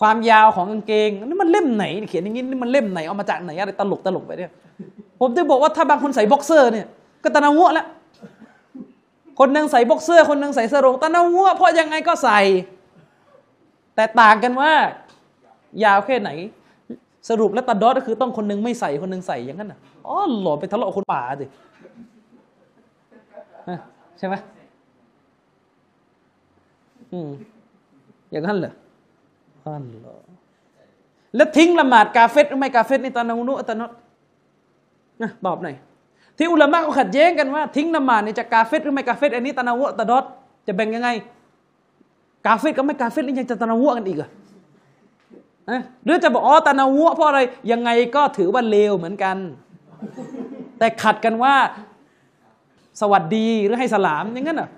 [0.00, 4.52] ความยาวของกางเกงนี่มันเล่มไหน เขียนอย่างนี้นี่มันเล่มไหนเอามาจากไหนอะไรตลกตลกไปเนี่ย
[5.20, 6.86] ผมจะบอกว่าถ้าบางคนใส่บ็อกเซอร์เนี่ย
[7.24, 7.86] ก็ตะนาวะแล้ว
[9.38, 12.40] คนหนึ่งใส่บ็อกเซอร์ คนหนึ่งใส่สรงตะนาวะเพราะยังไงก็ใส่
[13.94, 14.72] แต่ต่างกันว่า
[15.84, 16.30] ยาวแค่ไหน
[17.28, 21.46] สรุปแล้วตาดอดก็คือต้องคนหนึงไม่ใส่คนหนึงใส่อย่างนั้นน่ะอ๋อหล่อไปทะเลาะคนป่าสิ
[24.18, 24.34] ใช่ไหม
[27.12, 27.30] อืม
[28.30, 28.72] อย่างนั้นเหรอ
[29.64, 30.16] อันเหรอ
[31.36, 33.90] แล้วทิ้งละหมาดกาเฟตหรือไม่กาเฟตนี่ตานานุตานด
[35.22, 35.76] นะตอบหน่อย
[36.38, 40.24] ที่อุลามะเขาขัดแย้งกันว่าทิ้งละหมาดนี่จะกาเฟตหรือไม่กาเฟตอันนี้ตานาวะตาดอด
[40.66, 41.08] จะแบ่งยังไง
[42.46, 44.28] กาเฟตกับไม่กาเฟตนี่ยังจะตานาวะกันอีกเหรอ
[45.70, 47.40] นะหรือจะบอกอ๋อตะนาวะเพราะอะไร
[47.72, 49.36] ยังไงก็ถือว่าเลวเหมือนกัน
[50.78, 51.54] แต่ขัดกันว่า
[53.00, 54.68] สวัสดีหรือให้สลามอย่างนั้นอะ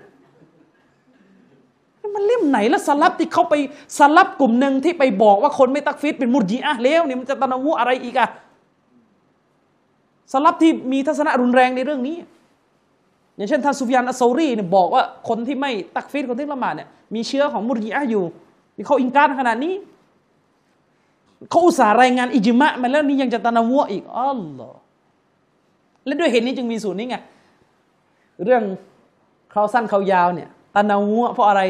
[2.13, 3.55] มันเล่มไหนแล้วสลับที่เขาไป
[3.99, 8.27] สลับกลุ่มหนึ่งที่ไปบอกว่าคนไม่ตักฟิดเป็นมุรจีอะห์เลวเนี่ยมันจะตะนาวะอะไรอีกอะ
[10.33, 12.17] สลับที่มีทัศนะรุนแรงในเรื่องนี้
[13.35, 18.23] อย่างเช่นท่านซุฟยานอัสซอรีเนี่ยบอกว่าคนที่ไม่ตักฟิดคนที่ละหมาดเนี่ยมีเชื้อของมุรจีอะอยู่
[18.77, 19.73] นี่เขาอิงการขนาดนี้
[21.49, 24.79] เขาอุตส่าห์รายงานอิจมะมาแล้วนี่ยังจะตะนาวะอีกอัลลอฮ์
[26.05, 27.17] และด้วยเหตุนี้จึงมีสูตรนี้ไง
[28.43, 28.61] เรื่อง
[29.51, 31.61] เขาสั้นเขายาวเนี่ยตะนาวะเพราะอะไร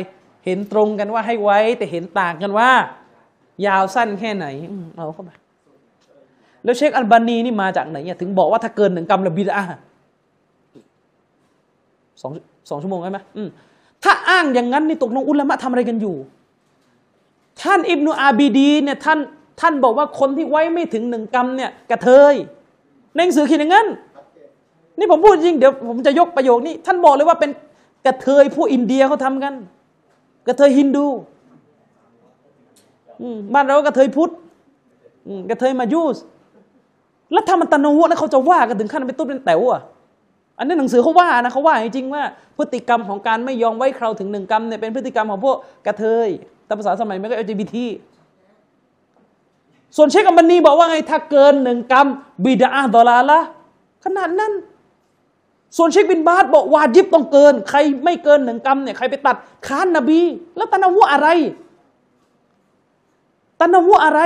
[0.46, 2.70] เห็นตรงกันว่าให้ไว้ แต่เห็นต่างกันว่า
[3.66, 5.32] ยาวสั้นแค่ไหนอเอาเข้าไป
[6.64, 9.80] แล้วเชคอัลบานีนี่มาจากไหนเนี่ยถึงบอกว่าถ้าเกินหนึ่งกรัมละบิดอะห์
[12.22, 12.32] สอง
[12.70, 13.50] สองชั่วโมงใช่ไหมม
[14.04, 16.16] ถ้าอ้างอย่างนั้นนี่ตกลงอุลามะทำอะไรกันอยู่
[17.62, 19.20] ท่านอิบนุอาบีดีเนี่ยท่าน
[19.62, 22.36] ท่านบอกว่าคนที่ไว้ไม่ถึงหนึ่งกรัมเนี่ยกระเทย
[23.14, 23.88] ในหนังสือเขียนอย่างนั้น
[24.98, 27.52] นี่ผมพูดจริงเดี๋ยวผมจะยกประโยคนี้ ท่านบอกเลยว่าเป็น
[28.06, 29.54] กระเทยผู้อินเดียเขาทำกัน
[30.48, 31.08] กระเทยฮินดู
[33.54, 34.32] บ้านเรากระเทยพุทธ
[35.50, 36.18] กระเทยมายูส
[37.32, 39.82] แล้วถ้ามันตะนวะแล้วเขาจะว่ากันถึงขั้นเป็นตุ๊ดเป็นแต๋วอะ
[40.58, 42.24] อันนี้หนังสือเขาว่านะเขาว่าจริงๆว่า
[42.58, 46.30] พฤติกรรมของการไม่ยอมไว้คราวถึงหนึ่งกรัมเนี่ยเป็นพฤติกรรมของพวกกระเทย
[46.68, 47.78] ตามภาษาสมัยไม่ก็ LGBT
[49.98, 52.08] ส่วนเชคอัมบันนีบอกว่าไงถ้าเกินหนึ่งกรัม
[52.44, 53.40] บิดาดอลาละ
[54.06, 54.52] ขนาดนั้น
[55.78, 59.36] ส่วนเชคบินบาสบอกวาจิบต้องเกิน ใครไม่เกินหนึ่งกรัมเนี่ยใครไปตัด
[59.68, 60.20] ค้านนบี
[60.58, 61.28] แล้วตะนาวอะไร
[63.60, 64.22] ตะนาวอะไร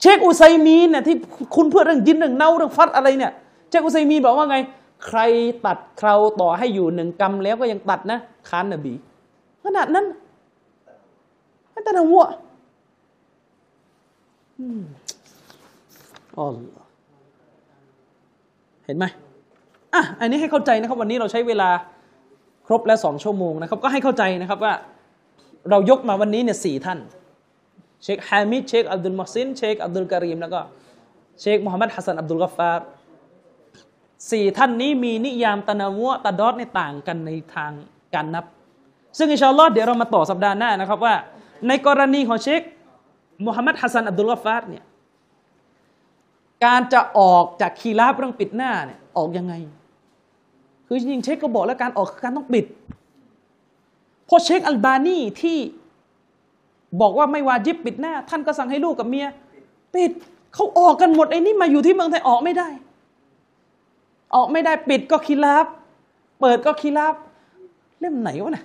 [0.00, 1.16] เชคอุไซมีนเนี่ยที่
[1.54, 3.32] คุณเพื่อเรื่องยินเรื่องเน่าเรื่องฟัดอะไรเนี่ย
[3.68, 4.56] เชคอุไซมีนบอกว่าไง
[5.06, 5.20] ใคร
[5.66, 8.18] ตัดเคราต่อให้อยู่หนึ่งกรัมแล้วก็ยังตัดนะ
[8.48, 8.92] ค้านนบี
[9.64, 10.06] ขนาดนั้น
[11.86, 12.30] ตะนาวะ
[14.58, 14.82] อืม
[16.36, 16.90] อัลลอฮ์
[18.84, 19.04] เห็นไหม
[19.94, 21.70] อะอันนี้ให้เข้าใจนะครับ วันนี้เราใช้เวลา
[22.66, 24.74] ครบแล้วสองชั่วโมงนะครับ ก็ให้เข้าใจนะครับว่า
[25.70, 26.98] เรายกมาวันนี้เนี่ยสี่ท่าน
[28.02, 30.60] เชคฮามิดเชคอับดุลมอซินเชคอับดุลการีมแล้วก็
[31.40, 32.80] เชคมูฮัมหมัดฮัสซันอับดุลกัฟฟาร์
[34.30, 37.72] สี่ท่านนี้มีนิยามتنوع تضاد ในต่างกันในทาง
[38.14, 38.44] การนับ
[39.18, 41.14] ซึ่งإن شاء الله เดี๋ยวเรามาต่อสัปดาห์หน้านะครับว่า
[41.68, 42.62] ในกรณีของเชค
[43.44, 44.84] มูฮัมหมัดฮัสซันอับดุลกัฟฟาร์เนี่ย
[46.64, 49.54] การจะออกจากخلاف เรื่องปิดหน้าเนี่ยออกยังไง
[50.92, 52.64] คือจริงเชคก็บอกแล้วการออกคือการต้องปิด
[54.26, 55.58] เพราะเชคอัลบานีที่
[57.00, 59.26] บอกว่าไม่วาจิบปิดหน้า ท่านก็สั่งให้ลูกกับเมีย
[59.94, 60.10] ปิด
[60.54, 62.68] เขาออกกันหมดไอ้นี่มาอยู่ที่เมืองไทยออกไม่ได้
[64.34, 65.66] ออกไม่ได้ปิดก็คีราบ
[66.40, 67.14] เปิดก็คีราบ
[68.00, 68.64] เล่มไหนวะเนี่ย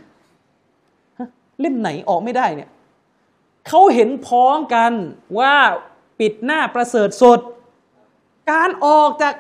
[1.20, 1.30] ฮะ
[1.60, 2.70] เล่มไหนออกไม่ได้เนี่ย
[3.68, 4.92] เขาเห็นพ้องกัน
[5.40, 5.56] ว่า
[6.20, 7.40] ปิดหน้าประเสริฐสด
[8.52, 9.34] การออกจาก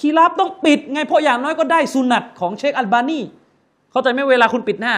[0.00, 3.20] คีราบต้องปิดไงเพราะอย่างน้อยก็ได้สุนัตของเชคอัลบานี
[3.90, 4.94] เข้าใจไหมเวลาคุณปิดหน้า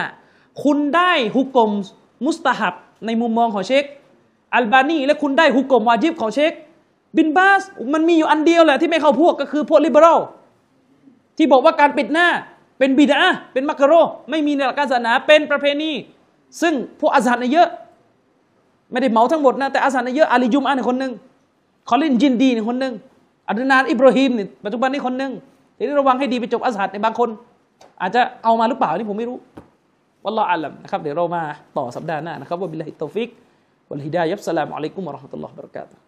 [0.63, 1.71] คุณได้ฮุกกลม
[2.25, 2.73] มุสตาฮับ
[3.05, 3.83] ในมุมมองของเชค
[4.55, 6.51] อัลบานีและคุณได้ฮุกกลมวาจิบของเชค
[7.17, 7.61] บินบาส
[7.93, 10.19] มันมีอยู่อันเดียวแหละที่ไม่เข้าพวกก็คือพวกลิเบอรัล
[11.37, 12.27] ที่บอกว่าการปิดหน้า
[12.79, 13.19] เป็นบิดา
[13.53, 13.93] เป็นมักกะโร
[14.29, 15.91] ไม่มีในหลักการศาสนาเป็นประเพณี
[16.61, 17.67] ซึ่งพวกอาซาดเนเยอะ
[18.91, 21.13] ไม่ได้เหมาทั้งหมดนะแต่อาซาดเนเยอะอาลียุมอันคนหนึ่ง
[21.89, 22.93] คอลินจินดีนคนหนึ่ง
[23.49, 25.31] อัดนานอิบราฮิมเนี่ยปัจจุบันนี้คนหนึ่ง
[25.77, 27.29] ทีนี้ระวังให้ดีไปจบอาซาดในบางคน
[28.01, 29.37] อาจจะเอามาหรือเปล่านี่ผมไม่รู้
[30.25, 31.43] والله أعلم นะครับเดี๋ยวเรามา
[31.77, 33.29] ต่อสัปดาห์หน้านะครับ وبالله التوفيق
[33.89, 36.06] والهداية والسلام عليكم ورحمة الله وبركاته